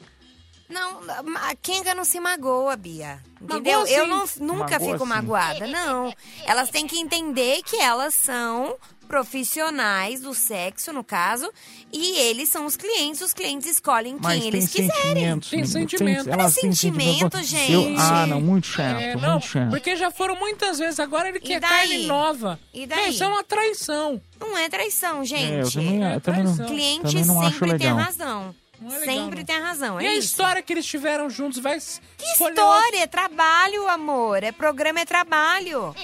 Não, 0.68 1.00
a 1.36 1.54
Kenga 1.60 1.94
não 1.94 2.04
se 2.04 2.18
magoa, 2.18 2.74
Bia. 2.76 3.20
Entendeu? 3.40 3.80
Magoa 3.80 3.90
Eu 3.92 4.06
não, 4.06 4.24
nunca 4.40 4.70
Magoa 4.78 4.80
fico 4.92 4.98
sim. 5.04 5.04
magoada, 5.08 5.66
não. 5.66 6.12
Elas 6.44 6.70
têm 6.70 6.86
que 6.86 6.98
entender 6.98 7.62
que 7.62 7.76
elas 7.76 8.14
são 8.14 8.76
profissionais 9.06 10.20
do 10.20 10.34
sexo, 10.34 10.92
no 10.92 11.04
caso, 11.04 11.48
e 11.92 12.18
eles 12.18 12.48
são 12.48 12.66
os 12.66 12.76
clientes, 12.76 13.20
os 13.20 13.32
clientes 13.32 13.68
escolhem 13.68 14.14
quem 14.14 14.22
mas 14.22 14.38
tem 14.40 14.48
eles 14.48 14.68
quiserem. 14.68 14.92
sentimentos. 15.02 15.50
Tem 15.50 15.64
sentimento. 15.66 16.28
elas 16.30 16.54
têm 16.54 16.72
sentimento, 16.72 17.36
sentimento. 17.38 17.38
Eu- 17.38 17.44
gente. 17.44 18.00
ah, 18.00 18.26
não, 18.26 18.40
muito 18.40 18.66
chato, 18.66 19.00
É, 19.00 19.14
não, 19.16 19.32
muito 19.32 19.46
chato. 19.46 19.70
porque 19.70 19.94
já 19.94 20.10
foram 20.10 20.36
muitas 20.36 20.78
vezes. 20.78 20.98
Agora 20.98 21.28
ele 21.28 21.38
quer 21.40 21.60
carne 21.60 22.06
nova. 22.06 22.58
E 22.72 22.86
daí? 22.86 23.10
Isso 23.10 23.22
é 23.22 23.28
uma 23.28 23.44
traição. 23.44 24.20
Não 24.40 24.56
é 24.56 24.68
traição, 24.68 25.24
gente. 25.24 25.52
É, 25.52 25.62
eu 25.62 25.70
também, 25.70 26.02
eu 26.02 26.20
também 26.20 26.42
não, 26.44 26.56
Cliente 26.66 27.02
também 27.02 27.24
não 27.26 27.40
acho 27.40 27.58
sempre 27.58 27.78
tem 27.78 27.92
razão. 27.92 28.54
Não 28.80 28.94
é 28.94 28.98
legal, 28.98 29.14
sempre 29.14 29.38
não. 29.38 29.44
tem 29.46 29.60
razão. 29.60 30.00
É 30.00 30.04
e 30.04 30.06
a 30.06 30.14
isso. 30.14 30.26
história 30.28 30.62
que 30.62 30.72
eles 30.72 30.86
tiveram 30.86 31.30
juntos 31.30 31.58
vai 31.58 31.78
Que 31.78 32.26
história? 32.32 33.02
É 33.02 33.06
trabalho, 33.06 33.88
amor. 33.88 34.42
É 34.42 34.52
programa, 34.52 35.00
é 35.00 35.04
trabalho. 35.04 35.94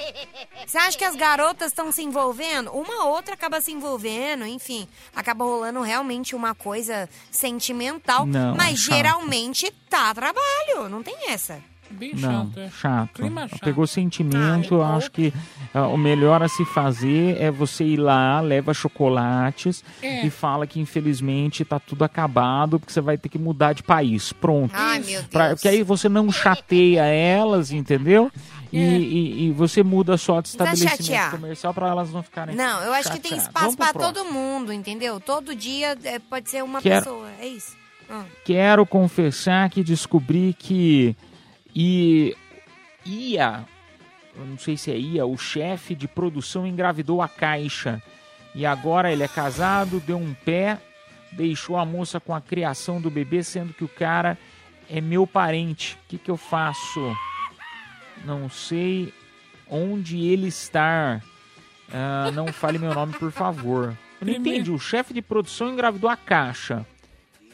Você 0.66 0.78
acha 0.78 0.96
que 0.96 1.04
as 1.04 1.16
garotas 1.16 1.68
estão 1.68 1.90
se 1.92 2.02
envolvendo? 2.02 2.70
Uma 2.72 3.04
ou 3.04 3.12
outra 3.12 3.34
acaba 3.34 3.60
se 3.60 3.72
envolvendo, 3.72 4.46
enfim. 4.46 4.88
Acaba 5.14 5.44
rolando 5.44 5.80
realmente 5.80 6.34
uma 6.34 6.54
coisa 6.54 7.08
sentimental. 7.30 8.26
Não, 8.26 8.54
mas 8.54 8.78
chato. 8.80 8.94
geralmente 8.94 9.70
tá 9.88 10.14
trabalho. 10.14 10.88
Não 10.88 11.02
tem 11.02 11.16
essa. 11.28 11.62
Bem 11.92 12.12
Não, 12.14 12.46
chato, 12.46 12.58
é. 12.60 12.70
chato. 12.70 13.12
Clima 13.14 13.48
chato. 13.48 13.60
Pegou 13.60 13.86
sentimento, 13.86 14.74
eu 14.74 14.82
acho 14.82 15.10
que 15.10 15.32
ah, 15.74 15.86
o 15.88 15.96
melhor 15.96 16.42
a 16.42 16.48
se 16.48 16.64
fazer 16.64 17.36
é 17.40 17.50
você 17.50 17.84
ir 17.84 17.96
lá, 17.98 18.40
leva 18.40 18.72
chocolates 18.74 19.84
É. 20.02 20.26
e 20.26 20.30
fala 20.30 20.66
que 20.66 20.80
infelizmente 20.80 21.64
tá 21.64 21.78
tudo 21.78 22.04
acabado, 22.04 22.78
porque 22.80 22.92
você 22.92 23.00
vai 23.00 23.16
ter 23.18 23.28
que 23.28 23.38
mudar 23.38 23.72
de 23.72 23.82
país. 23.82 24.32
Pronto. 24.32 24.72
Ai, 24.74 25.00
meu 25.00 25.22
Pra- 25.24 25.48
Deus. 25.48 25.60
porque 25.60 25.68
aí 25.68 25.82
você 25.82 26.08
não 26.08 26.30
chateia 26.32 27.04
elas, 27.04 27.70
entendeu? 27.72 28.30
E, 28.72 28.78
É. 28.78 28.98
e- 28.98 29.44
e 29.48 29.52
você 29.52 29.82
muda 29.82 30.16
só 30.16 30.40
de 30.40 30.48
estabelecimento 30.48 31.02
chatear. 31.04 31.30
comercial 31.32 31.74
para 31.74 31.88
elas 31.88 32.10
não 32.10 32.22
ficarem. 32.22 32.56
Não, 32.56 32.80
eu 32.82 32.92
acho 32.94 33.12
que 33.12 33.20
tem 33.20 33.32
chateadas. 33.32 33.46
espaço 33.48 33.76
pra 33.76 33.92
próximo. 33.92 34.14
todo 34.14 34.32
mundo, 34.32 34.72
entendeu? 34.72 35.20
Todo 35.20 35.54
dia 35.54 35.96
é, 36.04 36.18
pode 36.18 36.48
ser 36.48 36.64
uma 36.64 36.80
Quero- 36.80 37.04
pessoa. 37.04 37.28
É 37.38 37.46
isso. 37.46 37.76
Hum. 38.10 38.22
Quero 38.44 38.84
confessar 38.86 39.68
que 39.70 39.82
descobri 39.84 40.54
que 40.58 41.14
e 41.74 42.36
ia, 43.04 43.64
não 44.36 44.58
sei 44.58 44.76
se 44.76 44.90
é 44.90 44.96
ia, 44.96 45.26
o 45.26 45.36
chefe 45.36 45.94
de 45.94 46.06
produção 46.06 46.66
engravidou 46.66 47.22
a 47.22 47.28
caixa. 47.28 48.02
E 48.54 48.66
agora 48.66 49.10
ele 49.10 49.22
é 49.22 49.28
casado, 49.28 50.00
deu 50.00 50.18
um 50.18 50.34
pé, 50.34 50.78
deixou 51.32 51.76
a 51.78 51.84
moça 51.84 52.20
com 52.20 52.34
a 52.34 52.40
criação 52.40 53.00
do 53.00 53.10
bebê, 53.10 53.42
sendo 53.42 53.72
que 53.72 53.84
o 53.84 53.88
cara 53.88 54.38
é 54.90 55.00
meu 55.00 55.26
parente. 55.26 55.98
O 56.04 56.08
que, 56.08 56.18
que 56.18 56.30
eu 56.30 56.36
faço? 56.36 57.16
Não 58.24 58.48
sei 58.50 59.12
onde 59.68 60.26
ele 60.26 60.48
está. 60.48 61.20
Ah, 61.92 62.30
não 62.32 62.48
fale 62.48 62.78
meu 62.78 62.94
nome, 62.94 63.14
por 63.14 63.32
favor. 63.32 63.96
Eu 64.20 64.26
não 64.26 64.34
entendi. 64.34 64.70
O 64.70 64.78
chefe 64.78 65.14
de 65.14 65.22
produção 65.22 65.72
engravidou 65.72 66.08
a 66.08 66.16
caixa. 66.16 66.86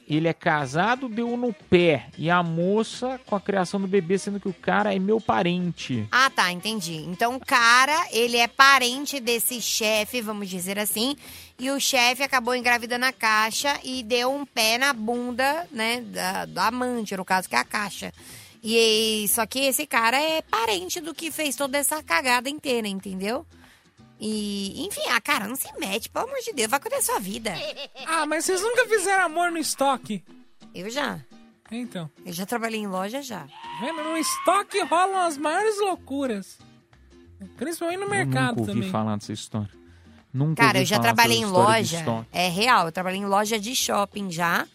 Ele 0.09 0.27
é 0.27 0.33
casado, 0.33 1.09
deu 1.09 1.37
no 1.37 1.53
pé. 1.53 2.07
E 2.17 2.31
a 2.31 2.43
moça 2.43 3.21
com 3.27 3.37
a 3.37 3.41
criação 3.41 3.79
do 3.79 3.87
bebê, 3.87 4.19
sendo 4.19 4.41
que 4.41 4.49
o 4.49 4.55
cara 4.55 4.95
é 4.95 4.99
meu 4.99 5.21
parente. 5.21 6.07
Ah, 6.11 6.31
tá, 6.31 6.51
entendi. 6.51 6.97
Então 7.09 7.37
o 7.37 7.41
cara, 7.41 8.07
ele 8.11 8.39
é 8.39 8.49
parente 8.49 9.21
desse 9.21 9.61
chefe, 9.61 10.23
vamos 10.23 10.49
dizer 10.49 10.79
assim, 10.79 11.15
e 11.59 11.71
o 11.71 11.79
chefe 11.79 12.23
acabou 12.23 12.55
engravidando 12.55 13.05
a 13.05 13.13
caixa 13.13 13.79
e 13.85 14.03
deu 14.03 14.33
um 14.33 14.47
pé 14.47 14.79
na 14.79 14.93
bunda, 14.93 15.69
né, 15.71 16.01
da, 16.01 16.47
da 16.47 16.67
amante, 16.69 17.17
no 17.17 17.25
caso, 17.25 17.49
que 17.49 17.57
é 17.57 17.59
a 17.59 17.65
caixa. 17.65 18.13
E 18.63 19.27
só 19.29 19.47
que 19.47 19.61
esse 19.61 19.87
cara 19.87 20.21
é 20.21 20.43
parente 20.43 21.01
do 21.01 21.15
que 21.15 21.31
fez 21.31 21.55
toda 21.55 21.79
essa 21.79 22.03
cagada 22.03 22.49
inteira, 22.49 22.89
entendeu? 22.89 23.47
E, 24.21 24.85
enfim, 24.87 25.03
ah, 25.11 25.21
cara, 25.21 25.47
não 25.47 25.55
se 25.55 25.69
mete, 25.79 26.09
pelo 26.09 26.27
amor 26.27 26.39
de 26.41 26.53
Deus, 26.53 26.69
vai 26.69 26.81
cuidar 26.81 26.97
da 26.97 27.03
sua 27.03 27.21
vida. 27.21 27.55
Ah, 28.07 28.27
mas 28.27 28.45
vocês 28.45 28.61
nunca 28.61 28.87
fizeram 28.87 29.25
amor 29.25 29.51
no 29.51 29.59
estoque? 29.59 30.25
Eu 30.75 30.91
já. 30.91 31.21
Então, 31.71 32.11
Eu 32.25 32.33
já 32.33 32.47
trabalhei 32.47 32.81
em 32.81 32.87
loja 32.87 33.21
já. 33.23 33.47
vendo? 33.81 34.03
No 34.03 34.17
estoque 34.17 34.81
rolam 34.85 35.19
as 35.27 35.37
maiores 35.37 35.79
loucuras. 35.81 36.59
Principalmente 37.57 37.99
no 37.99 38.07
eu 38.07 38.11
mercado 38.11 38.57
nunca 38.57 38.61
ouvi 38.63 38.73
também. 38.73 38.91
falar 38.91 39.17
dessa 39.17 39.33
história. 39.33 39.71
Nunca 40.33 40.63
Cara, 40.63 40.81
eu 40.81 40.85
já 40.85 40.99
trabalhei 40.99 41.39
em 41.39 41.45
loja. 41.47 42.05
É 42.33 42.49
real, 42.49 42.87
eu 42.87 42.93
trabalhei 42.93 43.21
em 43.21 43.27
loja 43.27 43.59
de 43.59 43.75
shopping 43.77 44.31
já. 44.31 44.67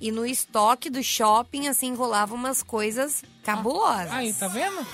E 0.00 0.10
no 0.10 0.26
estoque 0.26 0.90
do 0.90 1.02
shopping, 1.02 1.68
assim, 1.68 1.94
rolava 1.94 2.34
umas 2.34 2.62
coisas 2.62 3.22
cabulosas. 3.44 4.10
Aí, 4.12 4.32
tá 4.34 4.48
vendo? 4.48 4.86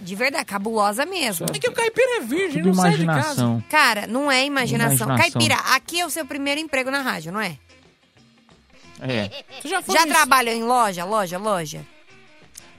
De 0.00 0.14
verdade, 0.14 0.44
cabulosa 0.44 1.04
mesmo. 1.04 1.46
É 1.52 1.58
que 1.58 1.68
o 1.68 1.72
caipira 1.72 2.18
é 2.18 2.20
virgem, 2.20 2.62
Tudo 2.62 2.74
não 2.76 2.82
sai 2.82 2.96
de 2.96 3.04
casa. 3.04 3.64
Cara, 3.68 4.06
não 4.06 4.30
é 4.30 4.44
imaginação. 4.44 5.06
Imaginação. 5.08 5.32
Caipira, 5.32 5.56
aqui 5.74 6.00
é 6.00 6.06
o 6.06 6.10
seu 6.10 6.24
primeiro 6.24 6.60
emprego 6.60 6.90
na 6.90 7.02
rádio, 7.02 7.32
não 7.32 7.40
é? 7.40 7.58
É. 9.00 9.28
Tu 9.62 9.68
já 9.68 9.80
foi 9.82 9.94
Já 9.94 10.06
trabalhou 10.06 10.54
em 10.54 10.62
loja, 10.64 11.04
loja, 11.04 11.38
loja? 11.38 11.84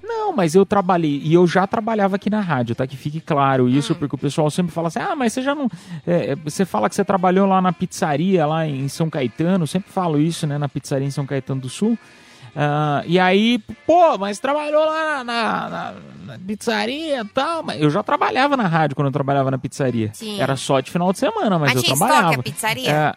Não, 0.01 0.31
mas 0.33 0.55
eu 0.55 0.65
trabalhei, 0.65 1.21
e 1.23 1.33
eu 1.33 1.45
já 1.45 1.67
trabalhava 1.67 2.15
aqui 2.15 2.29
na 2.29 2.39
rádio, 2.39 2.73
tá? 2.73 2.87
Que 2.87 2.95
fique 2.95 3.19
claro 3.19 3.67
isso, 3.67 3.93
Hum. 3.93 3.95
porque 3.99 4.15
o 4.15 4.17
pessoal 4.17 4.49
sempre 4.49 4.71
fala 4.71 4.87
assim, 4.87 4.99
ah, 4.99 5.15
mas 5.15 5.33
você 5.33 5.41
já 5.41 5.53
não... 5.53 5.69
é, 6.07 6.31
é, 6.31 6.35
você 6.35 6.65
fala 6.65 6.87
que 6.89 6.95
você 6.95 7.03
trabalhou 7.03 7.45
lá 7.45 7.61
na 7.61 7.73
pizzaria, 7.73 8.45
lá 8.45 8.65
em 8.65 8.87
São 8.87 9.09
Caetano, 9.09 9.67
sempre 9.67 9.91
falo 9.91 10.19
isso, 10.19 10.47
né? 10.47 10.57
Na 10.57 10.69
pizzaria 10.69 11.05
em 11.05 11.11
São 11.11 11.25
Caetano 11.25 11.59
do 11.61 11.69
Sul. 11.69 11.97
Ah, 12.61 13.03
e 13.05 13.17
aí, 13.17 13.57
pô, 13.87 14.17
mas 14.17 14.37
trabalhou 14.37 14.83
lá 14.85 15.23
na, 15.23 15.69
na- 15.69 15.93
na 16.25 16.39
pizzaria 16.39 17.21
e 17.21 17.25
tal. 17.25 17.63
Mas 17.63 17.81
eu 17.81 17.89
já 17.89 18.03
trabalhava 18.03 18.57
na 18.57 18.67
rádio 18.67 18.97
quando 18.97 19.05
eu 19.07 19.13
trabalhava 19.13 19.49
na 19.49 19.57
pizzaria. 19.57 20.11
Sim. 20.13 20.41
Era 20.41 20.57
só 20.57 20.81
de 20.81 20.91
final 20.91 21.13
de 21.13 21.19
semana, 21.19 21.57
mas, 21.57 21.69
Mas 21.73 21.75
eu 21.77 21.83
tinha 21.83 21.95
trabalhava. 21.95 22.39
a 22.41 22.43
pizzaria? 22.43 22.91
É, 22.91 23.13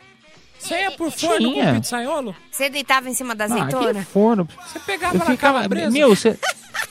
Você 0.61 0.81
ia 0.81 0.91
por 0.93 1.11
forno 1.11 1.53
Tinha. 1.53 1.75
com 1.75 1.81
pizzaiolo? 1.81 2.37
Você 2.53 2.71
deitava 2.71 3.09
em 3.11 3.15
cima 3.15 3.35
da 3.35 3.45
ah, 3.45 3.47
azeitona? 3.49 3.95
que 4.01 4.07
forno. 4.07 4.47
Você 4.65 4.79
pegava 4.79 5.17
Eu 5.17 5.19
na 5.19 5.25
ficava. 5.25 5.55
calabresa? 5.59 5.91
Meu, 5.91 6.15
você. 6.15 6.39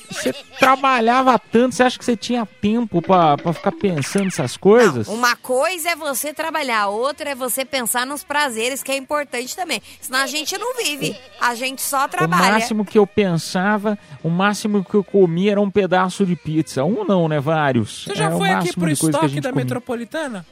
Você 0.09 0.33
trabalhava 0.59 1.39
tanto, 1.39 1.73
você 1.75 1.83
acha 1.83 1.97
que 1.97 2.05
você 2.05 2.15
tinha 2.15 2.45
tempo 2.45 3.01
pra, 3.01 3.37
pra 3.37 3.53
ficar 3.53 3.71
pensando 3.71 4.25
nessas 4.25 4.55
coisas? 4.57 5.07
Uma 5.07 5.35
coisa 5.35 5.89
é 5.91 5.95
você 5.95 6.33
trabalhar, 6.33 6.87
outra 6.87 7.31
é 7.31 7.35
você 7.35 7.65
pensar 7.65 8.05
nos 8.05 8.23
prazeres, 8.23 8.83
que 8.83 8.91
é 8.91 8.97
importante 8.97 9.55
também. 9.55 9.81
Senão 9.99 10.19
a 10.19 10.27
gente 10.27 10.57
não 10.57 10.75
vive, 10.77 11.15
a 11.39 11.55
gente 11.55 11.81
só 11.81 12.05
O 12.05 12.07
trabalha. 12.07 12.53
máximo 12.53 12.85
que 12.85 12.97
eu 12.99 13.07
pensava, 13.07 13.97
o 14.23 14.29
máximo 14.29 14.83
que 14.83 14.93
eu 14.95 15.03
comia 15.03 15.51
era 15.53 15.61
um 15.61 15.71
pedaço 15.71 16.25
de 16.25 16.35
pizza. 16.35 16.83
Um 16.83 17.03
não, 17.03 17.27
né? 17.27 17.39
Vários. 17.39 18.03
Você 18.05 18.15
já 18.15 18.29
o 18.29 18.37
foi 18.37 18.49
aqui 18.51 18.73
pro 18.73 18.89
estoque 18.89 19.39
da 19.41 19.49
comia. 19.49 19.63
metropolitana? 19.65 20.45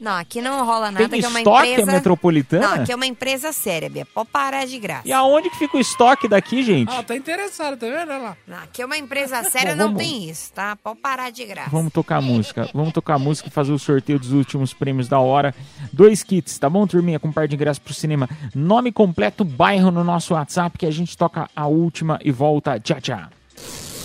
Não, 0.00 0.12
aqui 0.12 0.40
não 0.40 0.64
rola 0.64 0.90
nada, 0.90 1.08
Tem 1.08 1.20
que 1.20 1.26
é 1.26 1.28
uma 1.28 1.40
estoque 1.40 1.68
empresa... 1.72 1.92
metropolitana? 1.92 2.68
Não, 2.68 2.82
aqui 2.82 2.92
é 2.92 2.94
uma 2.96 3.06
empresa 3.06 3.52
séria, 3.52 3.90
Bia. 3.90 4.06
Pode 4.06 4.28
parar 4.30 4.66
de 4.66 4.78
graça. 4.78 5.02
E 5.04 5.12
aonde 5.12 5.50
que 5.50 5.56
fica 5.58 5.76
o 5.76 5.80
estoque 5.80 6.28
daqui, 6.28 6.62
gente? 6.62 6.90
Ah, 6.92 7.02
tá 7.02 7.14
interessado, 7.16 7.76
tá 7.76 7.86
vendo? 7.86 8.10
Olha 8.10 8.18
lá. 8.18 8.36
Não, 8.46 8.58
aqui 8.72 8.80
é 8.80 8.86
uma 8.86 8.96
empresa 8.96 9.42
séria, 9.44 9.72
Bom, 9.72 9.76
não 9.76 9.86
vamos- 9.88 10.02
tem 10.02 10.30
isso, 10.30 10.50
tá? 10.54 10.74
Pode 10.76 10.98
parar 11.00 11.30
de 11.30 11.44
graça. 11.44 11.68
Vamos 11.70 11.92
tocar 11.92 12.22
música. 12.22 12.70
Vamos 12.72 12.92
tocar 12.94 13.18
música 13.18 13.48
e 13.48 13.52
fazer 13.52 13.70
o 13.70 13.78
sorteio 13.78 14.18
dos 14.18 14.32
últimos 14.32 14.72
prêmios 14.72 15.08
da 15.08 15.18
hora. 15.20 15.54
Dois 15.92 16.22
kits, 16.22 16.58
tá 16.58 16.70
bom, 16.70 16.86
turminha? 16.86 17.20
Com 17.20 17.28
um 17.28 17.32
par 17.32 17.46
de 17.46 17.54
ingressos 17.54 17.78
pro 17.78 17.92
cinema. 17.92 18.28
Nome 18.54 18.90
completo, 18.90 19.44
bairro 19.44 19.90
no 19.90 20.02
nosso 20.02 20.32
WhatsApp, 20.32 20.78
que 20.78 20.86
a 20.86 20.90
gente 20.90 21.16
toca 21.18 21.50
a 21.54 21.66
última 21.66 22.18
e 22.24 22.32
volta. 22.32 22.80
Tchau, 22.80 22.98
tchau. 23.00 23.20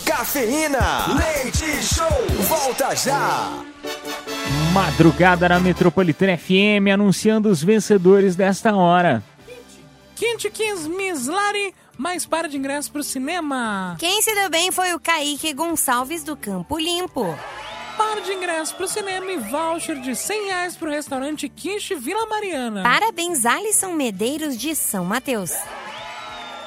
Cafeína, 0.06 1.06
leite 1.16 1.66
show, 1.84 2.06
volta 2.48 2.94
já. 2.96 3.64
Madrugada 4.74 5.48
na 5.48 5.60
Metropolitana 5.62 6.38
FM, 6.38 6.92
anunciando 6.94 7.50
os 7.50 7.64
vencedores 7.64 8.36
desta 8.36 8.76
hora. 8.76 9.24
Quinte 10.16 10.50
15 10.50 10.90
Mislari, 10.90 11.74
mais 11.98 12.26
para 12.26 12.48
de 12.48 12.58
ingresso 12.58 12.92
pro 12.92 13.04
cinema. 13.04 13.96
Quem 14.00 14.22
se 14.22 14.34
deu 14.34 14.50
bem 14.50 14.72
foi 14.72 14.94
o 14.94 15.00
Kaique 15.00 15.54
Gonçalves 15.54 16.24
do 16.24 16.36
Campo 16.36 16.78
Limpo. 16.78 17.26
Para 17.98 18.18
par 18.18 18.22
de 18.22 18.32
ingressos 18.32 18.74
pro 18.74 18.88
cinema 18.88 19.32
e 19.32 19.38
voucher 19.38 20.00
de 20.00 20.16
100 20.16 20.46
reais 20.46 20.78
pro 20.78 20.90
restaurante 20.90 21.50
Quiche 21.50 21.96
Vila 21.96 22.28
Mariana. 22.28 22.84
Parabéns, 22.84 23.44
Alisson 23.44 23.94
Medeiros 23.94 24.56
de 24.56 24.76
São 24.76 25.04
Mateus. 25.04 25.52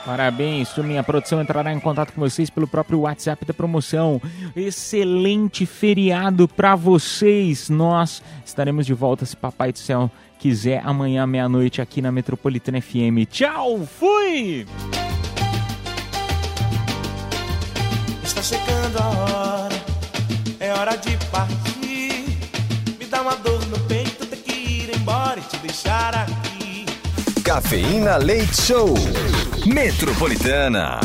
Parabéns, 0.05 0.71
turminha. 0.71 1.01
A 1.01 1.05
produção 1.05 1.41
entrará 1.41 1.73
em 1.73 1.79
contato 1.79 2.13
com 2.13 2.21
vocês 2.21 2.51
pelo 2.51 2.67
próprio 2.67 3.01
WhatsApp 3.01 3.45
da 3.45 3.55
promoção. 3.55 4.21
Excelente 4.57 5.67
feriado 5.67 6.49
pra 6.49 6.75
vocês. 6.75 7.69
Nós 7.69 8.23
estaremos 8.45 8.85
de 8.85 8.95
volta, 8.95 9.25
se 9.25 9.37
Papai 9.37 9.73
do 9.73 9.79
Céu 9.79 10.11
quiser, 10.41 10.81
amanhã 10.85 11.27
meia-noite 11.27 11.83
aqui 11.83 12.01
na 12.01 12.11
Metropolitana 12.11 12.81
FM. 12.81 13.29
Tchau, 13.31 13.87
fui! 13.87 14.67
Está 18.25 18.43
chegando 18.43 18.97
a 18.99 19.09
hora, 19.09 19.75
é 20.59 20.73
hora 20.73 20.97
de 20.97 21.15
partir. 21.27 22.25
Me 22.99 23.05
dá 23.05 23.21
uma 23.21 23.37
dor 23.37 23.65
no 23.67 23.79
peito, 23.81 24.25
ter 24.25 24.37
que 24.39 24.53
ir 24.53 24.97
embora 24.97 25.39
e 25.39 25.43
te 25.43 25.59
deixar 25.59 26.15
aqui. 26.15 26.87
Cafeína 27.45 28.17
Leite 28.17 28.63
Show. 28.63 28.95
Metropolitana. 29.67 30.97